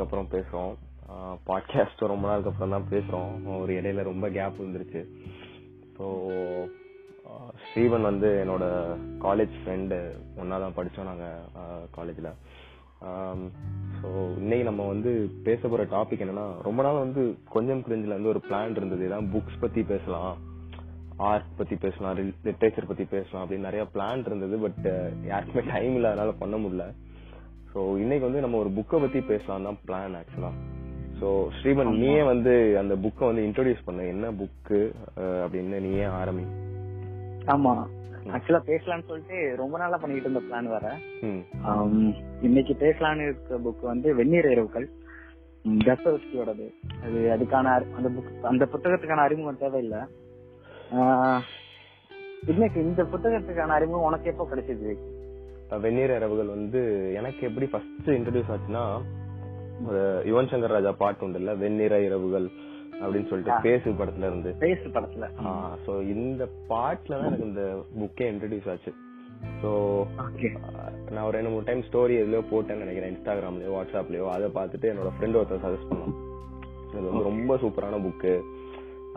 நாளுக்கு 0.00 0.06
அப்புறம் 0.06 0.32
பேசுறோம் 0.34 0.72
பாட்காஸ்ட் 1.48 2.10
ரொம்ப 2.12 2.26
நாளுக்கு 2.28 2.50
அப்புறம் 2.50 2.74
தான் 2.74 2.90
பேசுகிறோம் 2.92 3.32
ஒரு 3.62 3.72
இடையில 3.80 4.02
ரொம்ப 4.10 4.26
கேப் 4.36 4.62
வந்துருச்சு 4.62 5.00
ஸோ 5.96 6.06
ஸ்ரீவன் 7.64 8.08
வந்து 8.10 8.28
என்னோட 8.42 8.64
காலேஜ் 9.24 9.54
ஃப்ரெண்டு 9.60 9.96
ஒன்றா 10.40 10.58
தான் 10.58 10.76
படித்தோம் 10.78 11.10
நாங்கள் 11.10 11.88
காலேஜில் 11.96 12.30
ஸோ 13.98 14.08
இன்னைக்கு 14.40 14.64
நம்ம 14.68 14.86
வந்து 14.86 15.10
பேச 15.44 15.60
போகிற 15.62 15.84
டாபிக் 15.94 16.22
என்னன்னா 16.24 16.46
ரொம்ப 16.68 16.80
நாள் 16.82 17.04
வந்து 17.04 17.22
கொஞ்சம் 17.54 17.84
கிரிஞ்சில் 17.84 18.16
வந்து 18.16 18.32
ஒரு 18.32 18.40
பிளான் 18.48 18.76
இருந்தது. 18.78 19.04
தான் 19.08 19.28
புக்ஸ் 19.34 19.60
பற்றி 19.60 19.82
பேசலாம் 19.92 20.32
ஆர்ட் 21.28 21.56
பற்றி 21.56 21.76
பேசலாம் 21.84 22.18
லிட்ரேச்சர் 22.48 22.90
பற்றி 22.90 23.04
பேசலாம் 23.14 23.42
அப்படின்னு 23.42 23.68
நிறைய 23.68 23.82
பிளான் 23.94 24.26
இருந்தது. 24.28 24.56
பட் 24.58 24.86
யாருக்குமே 25.30 25.64
டைம் 25.72 25.96
இல்லாதனால 25.98 26.34
பண்ண 26.42 26.56
முடியல. 26.56 26.86
ஸோ 27.72 27.80
இன்னைக்கு 28.02 28.26
வந்து 28.26 28.42
நம்ம 28.44 28.58
ஒரு 28.62 28.70
புக்கை 28.76 28.98
பத்தி 29.02 29.20
பேசலாம் 29.30 29.66
தான் 29.68 29.80
பிளான் 29.86 30.16
ஆக்சுவலா 30.20 30.50
ஸோ 31.20 31.28
ஸ்ரீமன் 31.56 31.92
நீயே 32.02 32.22
வந்து 32.30 32.52
அந்த 32.80 32.94
புக்கை 33.04 33.24
வந்து 33.28 33.42
இன்ட்ரோடியூஸ் 33.48 33.86
பண்ண. 33.86 34.02
என்ன 34.12 34.30
புக்கு 34.40 34.78
அப்படின்னு 35.44 35.80
நீயே 35.86 36.06
ஆரம்பி. 36.20 36.44
ஆமா. 37.54 37.72
ஆக்சுவலா 38.36 38.60
பேசலாம்னு 38.70 39.06
சொல்லிட்டு 39.10 39.36
ரொம்ப 39.60 39.74
நாளா 39.82 39.98
பண்ணிட்டு 40.02 40.26
இருந்த 40.28 40.42
பிளான் 40.46 40.72
வேற. 40.74 40.86
இன்னைக்கு 42.48 42.74
பேசலாம்னு 42.84 43.26
இருக்க 43.28 43.58
புக் 43.66 43.84
வந்து 43.92 44.08
வெந்நீர் 44.20 44.50
இரவுகள் 44.54 44.88
தஸ்தவஸ்கியோடது 45.86 46.66
அது 47.04 47.18
அதுக்கான 47.34 47.72
அந்த 47.98 48.08
புக் 48.16 48.50
அந்த 48.52 48.66
புத்தகத்துக்கான 48.74 49.24
அறிமுகம் 49.28 49.62
தேவையில்லை. 49.64 50.02
இன்னைக்கு 52.52 52.78
இந்த 52.88 53.02
புத்தகத்துக்கான 53.14 53.74
அறிமுகம் 53.78 54.08
உனக்கு 54.10 54.30
எப்போ 54.32 54.44
கிடைச்சது? 54.52 54.92
வெந்நீர் 55.84 56.12
இரவுகள் 56.18 56.54
வந்து 56.56 56.80
எனக்கு 57.18 57.42
எப்படி 57.48 57.66
ஃபர்ஸ்ட் 57.72 58.08
இன்ட்ரடியூஸ் 58.16 58.52
ஆச்சுன்னா 58.54 58.84
ஒரு 59.88 60.00
யுவன் 60.30 60.50
சங்கர் 60.52 60.74
ராஜா 60.76 60.92
பாட்டு 61.02 61.24
உண்டு 61.26 61.40
இல்ல 61.42 61.52
வெந்நீர 61.62 61.94
இரவுகள் 62.06 62.48
அப்படின்னு 63.02 63.28
சொல்லிட்டு. 63.28 63.60
பேசு 63.68 63.90
படத்துல 63.98 64.28
இருந்து. 64.30 64.50
பேசு 64.64 64.86
படத்துல. 64.96 65.26
சோ 65.84 65.92
இந்த 66.14 66.42
பாட்டுல 66.72 67.18
தான் 67.18 67.28
எனக்கு 67.28 67.48
இந்த 67.50 67.64
புக்கே 68.00 68.26
இன்ட்ரடியூஸ் 68.32 68.68
ஆச்சு. 68.72 68.92
சோ 69.62 69.70
நான் 71.14 71.24
ஒரு 71.26 71.36
ரெண்டு 71.36 71.52
மூணு 71.52 71.68
டைம் 71.68 71.86
ஸ்டோரி 71.88 72.16
எதுலயோ 72.22 72.42
போட்டேன்னு 72.50 72.84
நினைக்கிறேன் 72.84 73.12
இன்ஸ்டாகிராம்லயோ 73.12 73.70
வாட்ஸ்அப்லயோ 73.76 74.26
அதை 74.34 74.48
பார்த்துட்டு 74.58 74.90
என்னோட 74.92 75.12
ஃப்ரெண்ட் 75.14 75.38
ஒருத்தர் 75.40 75.64
சஜஸ்ட் 75.66 75.90
பண்ணான். 75.92 76.16
இது 76.92 77.06
வந்து 77.10 77.28
ரொம்ப 77.30 77.56
சூப்பரான 77.62 78.00
புக்கு 78.06 78.32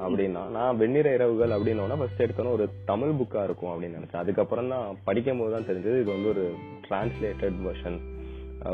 அப்படின்னா 0.06 0.42
நான் 0.56 0.78
வெண்ணிற 0.82 1.08
இரவுகள் 1.18 1.56
அப்படின்னா 1.56 1.98
ஃபர்ஸ்ட் 2.00 2.24
எடுத்தோன்னா 2.26 2.56
ஒரு 2.58 2.66
தமிழ் 2.90 3.18
புக்கா 3.20 3.42
இருக்கும் 3.48 3.72
அப்படின்னு 3.74 3.98
நினைச்சேன். 4.00 4.24
அதுக்கப்புறம் 4.24 4.72
தான் 4.74 4.98
படிக்கும் 5.08 5.42
போது 5.42 5.54
தான் 5.56 5.68
தெரிஞ்சது 5.70 6.02
இது 6.04 6.12
வந்து 6.16 6.32
ஒரு 6.34 6.46
டிரான்ஸ்லேட்டட் 6.88 7.60
வெர்ஷன் 7.68 8.00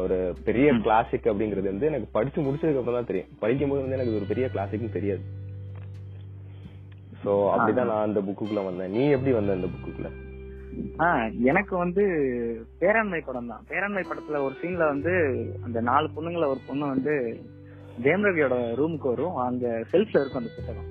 ஒரு 0.03 0.17
பெரிய 0.48 0.70
கிளாசிக் 0.86 1.30
அப்படிங்கிறது 1.31 1.72
வந்து 1.72 1.89
எனக்கு 1.89 2.08
படிச்சு 2.16 2.39
முடிச்சதுக்கு 2.48 2.81
அப்புறம் 2.81 2.98
தான் 3.00 3.09
தெரியும். 3.11 3.30
படிக்கும் 3.44 3.72
போது 3.72 3.84
வந்து 3.84 3.98
எனக்கு 3.98 4.17
ஒரு 4.20 4.28
பெரிய 4.31 4.48
கிளாசிக்னு 4.56 4.95
தெரியாது. 4.98 5.23
சோ 7.23 7.31
அப்படிதான் 7.54 7.89
நான் 7.92 8.08
அந்த 8.08 8.20
புக்குக்குள்ள 8.28 8.64
வந்தேன். 8.67 8.94
நீ 8.98 9.04
எப்படி 9.16 9.31
வந்த 9.38 9.58
அந்த 9.59 9.70
புக்குக்குள்ள 9.73 10.09
எனக்கு 11.52 11.73
வந்து 11.83 12.04
பேராண்மை 12.81 13.20
படம் 13.26 13.50
தான். 13.52 13.64
பேராண்மை 13.72 14.04
படத்துல 14.09 14.42
ஒரு 14.48 14.56
சீன்ல 14.61 14.83
வந்து 14.94 15.14
அந்த 15.66 15.80
நாலு 15.89 16.08
பொண்ணுங்கள 16.16 16.48
ஒரு 16.54 16.61
பொண்ணு 16.67 16.86
வந்து 16.94 17.16
ஜெயம் 18.06 18.26
ரவியோட 18.28 18.58
ரூமுக்கு 18.80 19.11
வரும். 19.14 19.36
அங்க 19.48 19.66
செல்ஃப்ல 19.92 20.22
இருக்கும் 20.22 20.42
அந்த 20.42 20.54
புத்தகம். 20.58 20.88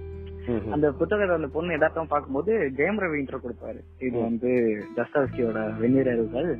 அந்த 0.74 0.86
புத்தகத்தை 0.92 1.36
அந்த 1.36 1.48
பொண்ணு 1.52 1.76
எதார்த்தம் 1.76 2.12
பார்க்கும்போது 2.12 2.52
ஜெயம் 2.76 3.00
ரவி 3.02 3.18
இன்ட்ரோ 3.20 3.38
கொடுப்பாரு. 3.42 3.80
இது 4.06 4.16
வந்து 4.20 4.50
தஸ்தாவஸ்கியோட 4.96 5.60
வெந்நீரர்கள் 5.80 6.50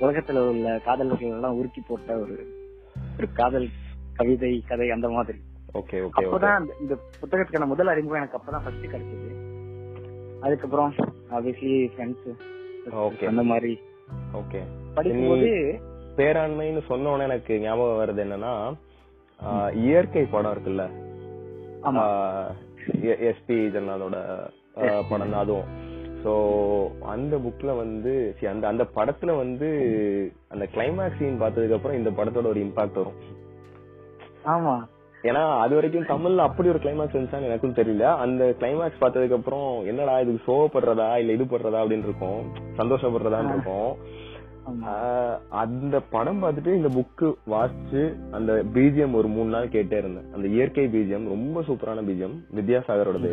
உலகத்துல 0.00 0.42
உள்ள 0.52 0.68
காதலர்கள் 0.84 1.34
எல்லாம் 1.36 1.58
உருக்கி 1.60 1.82
போட்ட 1.88 2.18
ஒரு 2.18 2.36
ஒரு 3.18 3.28
காதல் 3.32 3.68
கவிதை 4.14 4.52
கதை 4.68 4.90
அந்த 4.90 5.08
மாதிரி. 5.08 5.38
ஓகே 5.74 5.98
அப்பதான் 6.20 6.66
இந்த 6.80 6.94
புத்தகத்துக்கான 7.20 7.66
முதல் 7.66 7.92
அறிமுகம் 7.94 8.20
எனக்கு 8.20 8.38
அப்பதான் 8.38 8.64
ஃபர்ஸ்ட் 8.64 8.92
கிடைச்சது. 8.94 9.30
அதுக்கப்புறம் 10.40 10.94
ஆப்வியஸ்லி 11.36 11.74
ஃப்ரெண்ட்ஸ் 11.94 12.28
Okay. 13.04 13.26
அந்த 13.26 13.42
மாதிரி. 13.42 13.72
ஓகே. 14.40 14.60
படிக்கும்போது 14.94 15.48
பேராண்மைன்னு 16.18 16.82
சொன்ன 16.86 17.10
உடனே 17.10 17.24
எனக்கு 17.24 17.54
ஞாபகம் 17.60 17.98
வருது 18.00 18.22
என்னன்னா 18.24 18.52
இயற்கை 19.82 20.22
படம் 20.24 20.54
இருக்குல்ல? 20.54 20.84
எஸ்பி 23.28 23.56
ஜன்னாதோட 23.74 24.16
படம் 25.10 25.32
தான் 25.32 25.42
அதுவும். 25.44 25.68
சோ 26.24 26.32
அந்த 27.12 27.34
புக்ல 27.36 27.70
வந்து 27.76 28.12
அந்த 28.52 28.64
அந்த 28.68 28.84
படத்துல 28.96 29.36
வந்து 29.36 29.68
அந்த 30.48 30.64
கிளைமேக்ஸ் 30.74 31.18
சீன் 31.18 31.42
பார்த்ததுக்கு 31.42 31.76
அப்புறம் 31.78 31.98
இந்த 31.98 32.10
படத்தோட 32.10 32.46
ஒரு 32.54 32.62
இம்பாக்ட் 32.66 33.00
வரும். 33.00 33.18
ஆமா. 34.54 34.76
ஏன்னா 35.28 35.42
அது 35.60 35.74
வரைக்கும் 35.74 36.10
தமிழ்ல 36.10 36.44
அப்படி 36.48 36.68
ஒரு 36.68 36.80
கிளைமேக்ஸ் 36.82 37.16
இருந்துச்சான்னு 37.16 37.48
எனக்கும் 37.50 37.78
தெரியல. 37.78 38.04
அந்த 38.24 38.42
கிளைமேக்ஸ் 38.60 39.00
பார்த்ததுக்கு 39.00 39.38
அப்புறம் 39.38 39.70
என்னடா 39.84 40.20
இதுக்கு 40.20 40.46
சோகப்படுறதா 40.48 41.08
இல்ல 41.22 41.32
இது 41.32 41.44
படுறதா 41.44 41.80
அப்படின்னு 41.82 42.08
இருக்கும். 42.10 42.40
சந்தோஷப்படுறதான்னு 42.80 43.54
இருக்கும். 43.56 43.90
அந்த 45.62 46.00
படம் 46.10 46.42
பார்த்துட்டு 46.42 46.74
இந்த 46.74 46.88
புக்கு 46.88 47.28
வாசிச்சு 47.46 48.02
அந்த 48.30 48.52
பிஜிஎம் 48.74 49.12
ஒரு 49.12 49.28
மூணு 49.28 49.50
நாள் 49.50 49.68
கேட்டே 49.68 49.96
இருந்தேன். 49.96 50.32
அந்த 50.34 50.48
இயற்கை 50.48 50.86
பிஜிஎம் 50.86 51.28
ரொம்ப 51.28 51.62
சூப்பரான 51.62 52.04
பிஜிஎம் 52.08 52.36
வித்யாசாகரோடது. 52.54 53.32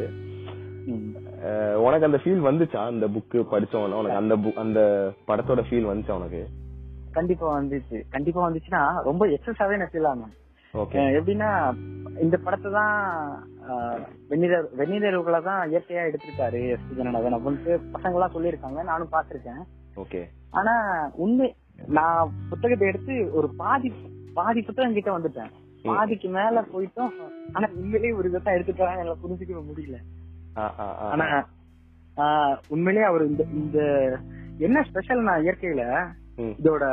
உனக்கு 1.78 2.06
அந்த 2.06 2.20
ஃபீல் 2.24 2.46
வந்துச்சா? 2.50 2.82
அந்த 2.86 3.08
புக்கு 3.08 3.40
படிச்சவன 3.52 4.00
உனக்கு 4.02 4.18
அந்த 4.18 4.36
அந்த 4.56 4.80
படத்தோட 5.28 5.62
ஃபீல் 5.68 5.90
வந்துச்சா 5.92 6.12
உனக்கு? 6.12 6.42
கண்டிப்பா 7.12 7.60
வந்துச்சு. 7.60 8.02
கண்டிப்பா 8.10 8.50
வந்துச்சுன்னா 8.50 9.02
ரொம்ப 9.04 9.28
எக்ஸஸாவே 9.28 9.78
நான் 9.78 9.92
ஃபீல் 9.92 10.10
அஹ் 11.02 11.14
எப்படின்னா 11.18 11.50
இந்த 12.20 12.38
படத்தை 12.38 12.72
தான் 12.72 12.96
வெந்நீரர் 14.30 14.68
வெந்நீரர்களை 14.78 15.44
தான் 15.44 15.72
இயற்கையா 15.72 16.02
எடுத்திருக்காரு 16.08 16.70
எஸ். 16.72 16.90
ஜனநாதன் 16.98 17.36
அப்படின்ட்டு 17.36 17.74
பசங்க 17.94 18.14
எல்லாம் 18.14 18.36
சொல்லியிருக்காங்க. 18.36 18.84
நானும் 18.84 19.12
பாத்திருக்கேன் 19.12 19.62
ஓகே. 19.96 20.22
ஆனா 20.56 20.74
உண்மை 21.18 21.48
நான் 21.90 22.20
புத்தகத்தை 22.50 22.88
எடுத்து 22.88 23.32
ஒரு 23.32 23.48
பாதி 23.56 23.90
பாதி 24.34 24.62
புத்தகம் 24.62 24.94
கிட்ட 24.94 25.12
வந்துட்டேன். 25.12 25.52
பாதிக்கு 25.86 26.28
மேல 26.30 26.62
போயிட்டோம். 26.72 27.12
ஆனா 27.54 27.66
உண்மையிலேயே 27.76 28.14
ஒரு 28.14 28.30
இதை 28.30 28.54
எடுத்துட்டாங்க 28.56 28.96
என்னால 28.96 29.18
புரிஞ்சுக்கவே 29.22 29.64
முடியல. 29.68 29.98
ஆனா 31.12 31.28
ஆஹ், 32.18 32.56
உண்மையிலேயே 32.68 33.06
அவர் 33.06 33.24
இந்த 33.26 33.44
இந்த 33.54 33.80
என்ன 34.60 34.84
ஸ்பெஷல் 34.84 35.22
நான் 35.22 35.44
இயற்கையில 35.44 35.84
இதோட 36.56 36.84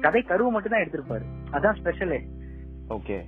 கதை 0.00 0.22
கருவை 0.22 0.50
மட்டும் 0.52 0.72
தான் 0.72 0.82
எடுத்திருப்பாரு. 0.82 1.24
அதான் 1.52 1.78
ஸ்பெஷலே 1.78 2.20
ஓகே. 2.90 3.18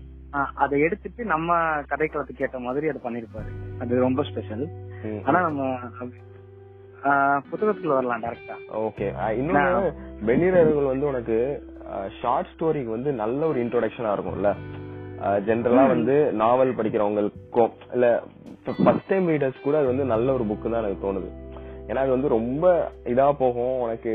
அதை 0.56 0.76
எடுத்துட்டு 0.81 1.25
நம்ம 1.25 1.50
கதைக்களத்துக்கு 1.91 2.44
ஏத்த 2.44 2.61
மாதிரி 2.61 2.87
அதை 2.88 3.00
பண்ணிருப்பாரு. 3.05 3.50
அது 3.78 4.00
ரொம்ப 4.00 4.22
ஸ்பெஷல் 4.22 4.65
ஆனா 5.25 5.38
நம்ம 5.41 5.62
புத்தகத்துக்குள்ள 7.48 7.97
வரலாம் 7.98 8.25
டேரக்டா 8.25 8.56
ஓகே 8.87 9.06
இன்னொன்னு 9.41 9.92
வெந்நீரர்கள் 10.28 10.92
வந்து 10.92 11.06
உனக்கு 11.12 11.37
ஷார்ட் 12.20 12.50
ஸ்டோரிக்கு 12.53 12.91
வந்து 12.97 13.10
நல்ல 13.22 13.41
ஒரு 13.50 13.59
இன்ட்ரோடக்ஷனா 13.65 14.12
இருக்கும்ல. 14.16 14.50
ஜென்ரலா 15.47 15.82
வந்து 15.94 16.14
நாவல் 16.43 16.76
படிக்கிறவங்களுக்கும் 16.78 17.72
இல்ல 17.97 18.06
ஃபர்ஸ்ட் 18.84 19.10
டைம் 19.10 19.26
ரீடர்ஸ் 19.32 19.64
கூட 19.66 19.76
அது 19.81 19.91
வந்து 19.93 20.06
நல்ல 20.12 20.28
ஒரு 20.37 20.44
புக் 20.50 20.64
தான் 20.72 20.82
எனக்கு 20.82 21.04
தோணுது. 21.04 21.28
ஏன்னா 21.88 22.03
அது 22.04 22.14
வந்து 22.14 22.28
ரொம்ப 22.34 22.64
இதா 23.12 23.26
போகும். 23.43 23.75
உனக்கு 23.84 24.12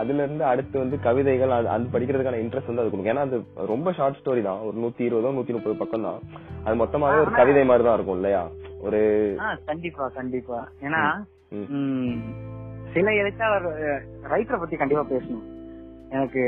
அதுல 0.00 0.24
இருந்து 0.26 0.44
அடுத்து 0.52 0.76
வந்து 0.82 0.96
கவிதைகள் 1.06 1.52
அது 1.74 1.92
படிக்கிறதுக்கான 1.94 2.40
இன்ட்ரெஸ்ட் 2.44 2.70
வந்து 2.72 2.84
அது 2.84 2.92
கொடுக்கும். 2.92 3.12
ஏன்னா 3.14 3.26
அது 3.28 3.38
ரொம்ப 3.72 3.92
ஷார்ட் 3.98 4.20
ஸ்டோரி 4.20 4.42
தான். 4.48 4.62
ஒரு 4.68 4.76
நூத்தி 4.84 5.04
இருபதோ 5.08 5.34
நூத்தி 5.38 5.56
முப்பது 5.56 5.76
பக்கம் 5.82 6.06
தான். 6.08 6.20
அது 6.64 6.74
மொத்தமாவே 6.82 7.20
ஒரு 7.26 7.34
கவிதை 7.40 7.64
மாதிரி 7.70 7.86
தான் 7.88 7.98
இருக்கும் 7.98 8.18
இல்லையா? 8.20 8.42
ஒரு 8.86 9.02
கண்டிப்பா 9.70 10.06
கண்டிப்பா. 10.18 10.60
ஏன்னா 10.86 11.02
சில 12.94 13.06
எழுத்தாளர் 13.20 13.66
ரைட்டரை 14.32 14.58
பத்தி 14.62 14.76
கண்டிப்பா 14.80 15.04
பேசணும். 15.10 15.44
எனக்கு 16.14 16.42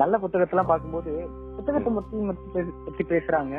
நல்ல 0.00 0.14
புத்தகத்தெல்லாம் 0.22 0.70
பார்க்கும்போது 0.70 1.12
புத்தகத்தை 1.56 1.92
பத்தி 1.94 2.62
பத்தி 2.86 3.04
பேசுறாங்க. 3.12 3.54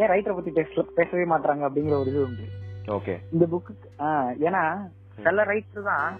ஏன் 0.00 0.10
ரைட்டரை 0.12 0.34
பத்தி 0.38 0.52
பேச 0.58 0.84
பேசவே 0.98 1.24
மாட்டாங்க 1.32 1.62
அப்படிங்கிற 1.68 1.96
ஒரு 2.02 2.10
இது 2.12 2.26
உண்டு. 2.28 2.46
ஓகே. 2.96 3.14
இந்த 3.34 3.44
புக்கு 3.52 3.72
ஏன்னா 4.46 4.62
சில 5.26 5.44
ரைட்டர் 5.52 5.88
தான். 5.90 6.18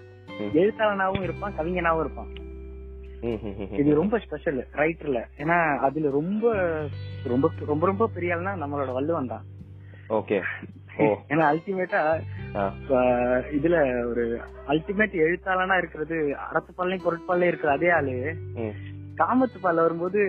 எழுத்தாளனாவும் 0.61 1.26
இருப்பான் 1.26 1.56
கவிஞனாவும் 1.58 2.05
இருப்பான். 2.05 2.31
இது 3.81 3.90
ரொம்ப 4.00 4.14
ஸ்பெஷல் 4.25 4.61
ரைட்டர்ல 4.81 5.20
ஏன்னா 5.43 5.58
அதுல 5.87 6.11
ரொம்ப 6.20 6.55
ரொம்ப 7.32 7.50
ரொம்ப 7.73 7.85
ரொம்ப 7.90 8.08
பெரிய 8.14 8.37
ஆள்னா 8.37 8.52
நம்மளோட 8.62 8.93
வள்ளுவன் 8.99 9.32
தான். 9.35 9.44
ஓகே. 10.19 10.38
ஏன்னா 11.31 11.44
அல்டிமேட்டா. 11.50 12.00
இதுல 13.52 13.76
ஒரு 14.06 14.25
அல்டிமேட் 14.69 15.14
எழுத்தாளனா 15.23 15.76
இருக்கிறது 15.76 16.17
அறத்துப்பாலையும் 16.44 17.05
பொருட்பாலையும் 17.05 17.50
இருக்கிற 17.52 17.70
அதே 17.73 17.88
ஆளு. 17.91 18.14
காமத்து 19.19 19.58
பால்ல 19.58 19.81
வரும்போது 19.81 20.20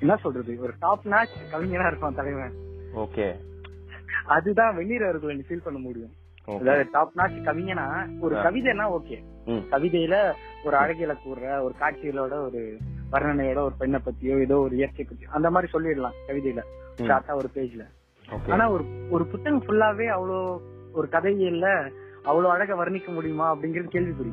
என்ன 0.00 0.14
சொல்றது 0.16 0.52
ஒரு 0.60 0.72
டாப் 0.78 1.06
நாச் 1.06 1.34
கவிஞனா 1.52 1.86
இருப்பான் 1.86 2.14
தலைவன் 2.14 2.54
ஓகே 2.96 3.26
அதுதான் 4.26 4.76
வெந்நீர் 4.76 5.04
அவர்களை 5.04 5.44
ஃபீல் 5.46 5.64
பண்ண 5.64 5.78
முடியும் 5.78 6.12
அதாவது 6.48 6.84
டாப் 6.92 7.16
நாச் 7.16 7.38
கவிஞனா 7.44 7.86
ஒரு. 8.20 8.34
கவிதைனா 8.38 8.86
ஓகே. 8.96 9.18
கவிதையில 9.70 10.14
ஒரு 10.64 10.76
அழகியல 10.76 11.14
கூறுற 11.20 11.46
ஒரு 11.62 11.74
காட்சிகளோட 11.80 12.34
ஒரு 12.44 12.60
வர்ணனையோட 13.12 13.60
ஒரு 13.60 13.74
பெண்ணை 13.78 14.00
பத்தியோ 14.04 14.36
ஏதோ 14.40 14.58
ஒரு 14.58 14.74
இயற்கை 14.76 15.04
பத்தியோ 15.04 15.30
அந்த 15.30 15.50
மாதிரி 15.50 15.72
சொல்லிடலாம் 15.72 16.18
கவிதையில. 16.28 16.62
ஷார்ட்டா 17.00 17.34
ஒரு 17.34 17.50
பேஜ்ல 17.54 17.84
ஆனா 18.48 18.70
ஒரு 18.70 18.84
ஒரு 19.10 19.26
புத்தகம் 19.26 19.62
ஃபுல்லாவே 19.62 20.02
அவ்வளோ 20.02 20.58
ஒரு 20.92 21.08
கதையில 21.10 21.90
அவ்வளவு 22.22 22.54
அழகா 22.54 22.84
வர்ணிக்க 22.84 23.12
முடியுமா 23.12 23.56
அப்படிங்கிறது 23.56 23.92
கேள்விக்குறி. 23.92 24.32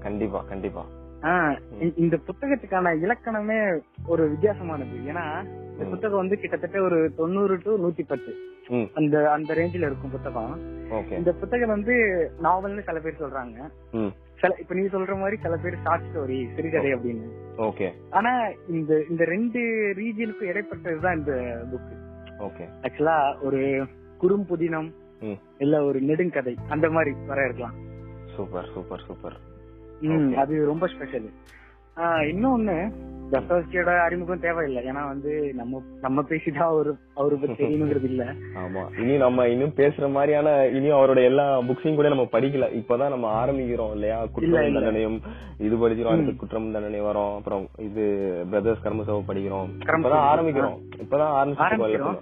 கண்டிப்பா 0.00 0.44
கண்டிப்பா. 0.48 0.84
ஆஹ் 1.22 1.58
இந்த- 1.96 2.18
புத்தகத்துக்கான 2.26 2.96
இலக்கணமே 3.02 3.80
ஒரு 4.06 4.30
வித்தியாசமானது. 4.30 5.06
ஏன்னா 5.06 5.40
இந்த. 5.40 5.84
புத்தகம் 5.90 6.18
வந்து 6.18 6.36
கிட்டத்தட்ட 6.36 6.82
ஒரு 6.82 7.12
தொண்ணூறு 7.16 7.58
டு 7.62 7.88
நூத்தி 7.88 8.00
பத்து. 8.06 8.34
அந்த 8.94 9.30
அந்த 9.30 9.54
ரேஞ்சில 9.54 9.86
இருக்கும் 9.86 10.10
புத்தகம். 10.10 10.60
ஓகே 10.90 11.12
இந்த 11.12 11.32
புத்தகம் 11.32 11.68
வந்து 11.68 11.92
நாவல்னு 12.42 12.84
சில 12.84 12.98
பேர் 12.98 13.20
சொல்றாங்க. 13.20 13.70
சில 14.40 14.56
இப்ப 14.60 14.74
நீ 14.74 14.80
சொல்ற 14.80 15.18
மாதிரி 15.18 15.36
சில 15.36 15.56
பேர் 15.56 15.82
ஷார்ட் 15.84 16.02
ஸ்டோரி 16.02 16.54
சிறுகதை 16.54 16.94
அப்படின்னு. 16.94 17.28
ஓகே 17.56 17.90
ஆனா 18.10 18.30
இந்த 18.68 19.02
இந்த 19.10 19.24
ரெண்டு 19.24 19.60
ரீஜனுக்கும் 19.96 20.44
இடைப்பட்டதுதான் 20.44 21.18
இந்த 21.18 21.32
புக் 21.72 22.02
ஓகே 22.38 22.64
ஆக்சுவலா 22.82 23.42
ஒரு 23.42 23.86
குறும்புதினம் 24.20 24.90
இல்ல 25.58 25.84
ஒரு 25.84 26.00
நெடுங்கதை 26.00 26.56
அந்த 26.68 26.90
மாதிரி 26.90 27.16
வர 27.26 27.44
இருக்கலாம் 27.44 27.76
சூப்பர் 28.36 28.68
சூப்பர். 28.74 29.00
சூப்பர். 29.00 29.36
அது 30.36 30.66
ரொம்ப 30.66 30.86
ஸ்பெஷல் 30.86 31.32
இன்னொன்னு 31.96 32.92
தஸ்தவஸ்கியோட 33.30 34.00
அறிமுகம் 34.00 34.40
தேவையில்லை. 34.40 34.82
ஏன்னா 34.84 35.06
வந்து 35.06 35.52
நம்ம 35.54 35.82
நம்ம 36.00 36.22
பேசிதான் 36.22 36.70
அவரு 36.72 36.96
அவரு 37.14 37.36
பத்தி 37.36 37.64
தெரியணுங்கிறது 37.64 38.04
இல்ல. 38.04 38.24
ஆமா. 38.54 39.00
இனி 39.00 39.16
நம்ம 39.16 39.46
இன்னும் 39.48 39.72
பேசுற 39.76 40.10
மாதிரியான 40.10 40.66
இனியும் 40.66 40.98
அவரோட 40.98 41.24
எல்லா 41.24 41.60
புக்ஸையும் 41.60 41.94
கூட 41.94 42.08
நம்ம 42.08 42.28
படிக்கல. 42.32 42.68
இப்பதான் 42.80 43.08
நம்ம 43.08 43.46
ஆரம்பிக்கிறோம் 43.46 43.92
இல்லையா? 43.92 44.26
குற்றம். 44.26 44.52
தண்டனையும் 44.52 45.20
இது 45.58 45.76
படிக்கிறோம் 45.76 46.12
அடுத்து 46.12 46.36
குற்றம் 46.36 46.72
தண்டனை 46.72 47.00
வரும். 47.00 47.36
அப்புறம் 47.36 47.68
இது 47.78 48.02
பிரதர்ஸ் 48.50 48.84
கர்மசவ 48.84 49.22
படிக்கிறோம். 49.28 49.68
இப்பதான். 49.78 50.24
ஆரம்பிக்கிறோம். 50.30 50.78
இப்பதான் 51.02 51.34
ஆரம்பிச்சிருக்கோம் 51.40 52.20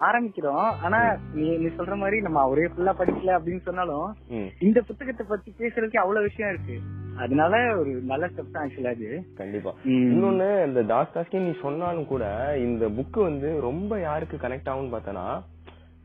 ஆரம்பிக்கிறோம். 0.00 0.64
ஆனா 0.86 1.16
நீ 1.34 1.56
நீ 1.56 1.66
சொல்ற 1.66 1.96
மாதிரி 1.96 2.20
நம்ம 2.20 2.48
ஒரே 2.48 2.64
ஃபுல்லா 2.64 2.92
படிக்கல 2.98 3.30
அப்படின்னு 3.36 3.60
சொன்னாலும் 3.60 4.14
இந்த 4.60 4.82
புத்தகத்தை 4.86 5.26
பத்தி 5.28 5.54
பேசுறதுக்கு 5.58 5.96
அவ்வளவு 5.96 6.24
விஷயம் 6.24 6.52
இருக்கு. 6.54 6.76
அதனால 7.18 7.54
ஒரு 7.74 7.90
நல்ல 8.04 8.24
ஸ்டெப் 8.26 8.52
தான் 8.52 8.64
ஆக்சுவலா 8.64 8.92
அது. 8.94 9.08
கண்டிப்பா. 9.34 9.72
இன்னொன்னு 10.06 10.48
இந்த 10.66 10.80
தாஸ்தாஸ்கி 10.90 11.38
நீ 11.38 11.52
சொன்னாலும் 11.60 12.06
கூட 12.06 12.24
இந்த 12.64 12.84
புக் 12.96 13.18
வந்து 13.22 13.48
ரொம்ப 13.60 13.98
யாருக்கு 14.00 14.36
கனெக்ட் 14.36 14.70
ஆகும்னு 14.72 14.94
பார்த்தனா 14.94 15.26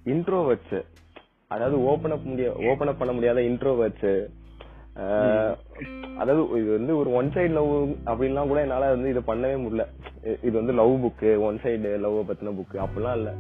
இன்ட்ரோவர்ட்ஸ் 0.06 0.78
அதாவது 1.52 1.78
ஓபன் 1.84 2.12
அப் 2.12 2.26
முடிய 2.26 2.48
ஓபன் 2.70 2.88
அப் 2.88 3.00
பண்ண 3.00 3.14
முடியாத 3.14 3.40
இன்ட்ரோவர்ட்ஸ் 3.50 4.12
அதாவது 6.18 6.42
இது 6.60 6.70
வந்து 6.78 6.94
ஒரு 6.98 7.10
ஒன் 7.14 7.30
சைடு 7.34 7.52
லவ் 7.52 7.72
அப்படின்லாம் 8.08 8.48
கூட 8.48 8.60
என்னால 8.62 8.90
வந்து 8.94 9.10
இதை 9.10 9.22
பண்ணவே 9.28 9.58
முடியல. 9.64 9.84
இது 10.44 10.54
வந்து 10.54 10.74
love 10.74 10.94
book 11.04 11.32
one 11.44 11.60
side 11.64 11.92
love 12.06 12.18
பத்தின 12.30 12.54
புக் 12.58 12.76
அப்படிலாம் 12.86 13.18
இல்ல. 13.20 13.32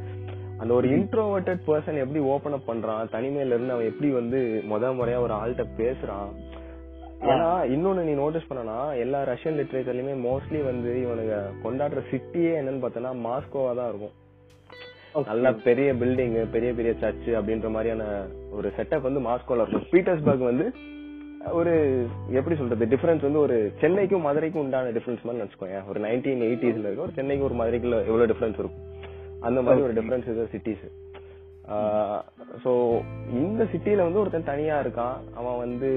அந்த 0.61 0.71
ஒரு 0.73 0.87
இன்ட்ரோவர்டட் 0.95 1.65
பர்சன் 1.67 2.01
எப்படி 2.03 2.19
ஓபன் 2.33 2.53
அப் 2.53 2.69
பண்றான் 2.69 3.11
தனிமையில 3.11 3.55
இருந்து 3.55 3.73
அவன் 3.73 3.89
எப்படி 3.91 4.09
வந்து 4.11 4.39
முத 4.71 4.93
முறையா 4.99 5.19
ஒரு 5.19 5.33
ஆள்கிட்ட 5.33 5.65
பேசுறான் 5.79 6.29
ஏன்னா 7.21 7.49
இன்னொன்னு 7.73 8.01
நீ 8.07 8.11
நோட்டீஸ் 8.11 8.49
பண்ணனா 8.49 8.97
எல்லா 8.97 9.19
ரஷ்யன் 9.23 9.57
லிட்ரேச்சர்லயுமே 9.59 10.15
மோஸ்ட்லி 10.25 10.59
வந்து 10.65 10.91
இவனுங்க 11.03 11.37
கொண்டாடுற 11.63 12.01
சிட்டியே 12.11 12.51
என்னன்னு 12.59 12.83
பார்த்தனா 12.83 13.11
மாஸ்கோவா 13.27 13.71
தான் 13.75 13.89
இருக்கும். 13.91 14.15
நல்ல 15.27 15.51
பெரிய 15.53 15.93
பில்டிங் 15.93 16.35
பெரிய 16.51 16.73
பெரிய 16.73 16.93
சர்ச் 16.99 17.29
அப்படின்ற 17.39 17.69
மாதிரியான 17.69 18.03
ஒரு 18.51 18.71
செட்டப் 18.77 19.07
வந்து 19.07 19.21
மாஸ்கோல 19.29 19.65
இருக்கும். 19.65 19.87
பீட்டர்ஸ்பர்க் 19.93 20.49
வந்து 20.51 20.67
ஒரு 21.51 21.73
எப்படி 22.29 22.55
சொல்றது 22.55 22.85
டிஃபரன்ஸ் 22.85 23.25
வந்து 23.27 23.39
ஒரு 23.39 23.71
சென்னைக்கும் 23.81 24.25
மதுரைக்கும் 24.27 24.63
உண்டான 24.63 24.89
டிஃபரன்ஸ் 24.89 25.25
மாதிரி 25.25 25.41
நினைச்சுக்கோங்க 25.41 25.79
ஒரு 25.89 25.99
நைன்டீன் 25.99 26.45
எயிட்டிஸ்ல 26.47 26.85
இருக்க 26.85 27.01
ஒரு 27.01 27.11
சென்னைக்கு 27.15 27.45
ஒரு 27.45 27.55
மதுரைக்குள்ள 27.55 27.99
எவ்வளவு 28.05 28.29
டிஃபரன்ஸ் 28.33 28.59
இருக்கும். 28.61 28.85
அந்த 29.39 29.61
மாதிரி 29.61 29.83
ஒரு 29.83 29.93
டிஃபரன்ஸ் 29.93 30.49
சிட்டிஸ் 30.53 30.85
சோ 32.63 32.71
இந்த 33.39 33.63
சிட்டில 33.71 34.05
வந்து 34.05 34.21
ஒருத்தன் 34.21 34.49
தனியா 34.49 34.75
இருக்கான். 34.83 35.17
அவன் 35.39 35.61
வந்து 35.63 35.89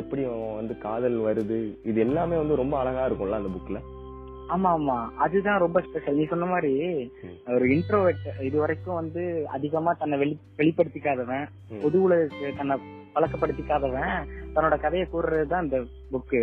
எப்படி 0.00 0.22
அவன் 0.24 0.58
வந்து 0.60 0.74
காதல் 0.84 1.18
வருது? 1.26 1.58
இது 1.90 1.98
எல்லாமே 2.06 2.36
வந்து 2.42 2.60
ரொம்ப 2.62 2.74
அழகா 2.78 3.04
இருக்கும்ல 3.06 3.40
அந்த 3.40 3.52
புக்ல 3.56 3.80
ஆமா 4.54 4.70
ஆமா. 4.76 4.96
அதுதான் 5.24 5.62
ரொம்ப 5.62 5.78
ஸ்பெஷல் 5.86 6.18
நீ 6.18 6.24
சொன்ன 6.32 6.46
மாதிரி. 6.46 6.72
ஒரு 7.54 7.64
இன்ட்ரோவெட் 7.76 8.26
இது 8.48 8.56
வரைக்கும் 8.62 8.98
வந்து 9.00 9.22
அதிகமா 9.56 9.92
தன்னை 9.92 10.16
வெளி 10.18 10.34
வெளிப்படுத்திக்காதவன். 10.60 11.46
பொது 11.84 11.96
உலகத்துக்கு 12.02 12.58
தன்னை 12.60 12.76
பழக்கப்படுத்திக்காதவன் 13.16 14.14
தன்னோட 14.54 14.76
கதையை 14.80 15.06
கூறுறதுதான் 15.06 15.66
இந்த 15.66 15.80
புக்கு 16.12 16.42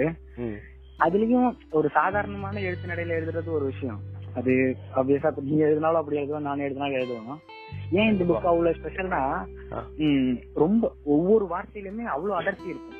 அதுலயும் 1.00 1.48
ஒரு 1.72 1.88
சாதாரணமான 2.00 2.56
எழுத்து 2.62 2.92
நடையில 2.92 3.18
எழுதுறது 3.20 3.50
ஒரு 3.58 3.66
விஷயம். 3.66 4.02
அது 4.36 4.76
ஆப்வியஸா 4.96 5.42
நீ 5.42 5.58
எழுதினாலும் 5.58 5.98
அப்படி 5.98 6.18
எழுதுவோம் 6.18 6.40
நான் 6.40 6.60
எழுதினாலும் 6.60 6.96
எழுதுவோம் 6.96 7.40
ஏன் 7.92 8.12
இந்த 8.12 8.24
புக் 8.24 8.42
அவ்வளவு 8.42 8.76
ஸ்பெஷல்னா 8.76 9.22
ஆ. 9.74 9.86
ரொம்ப 10.54 10.92
ஒவ்வொரு 11.04 11.46
வார்த்தையிலுமே 11.46 12.04
அவ்வளவு 12.04 12.40
அடர்த்தி 12.40 12.64
இருக்கும். 12.64 12.98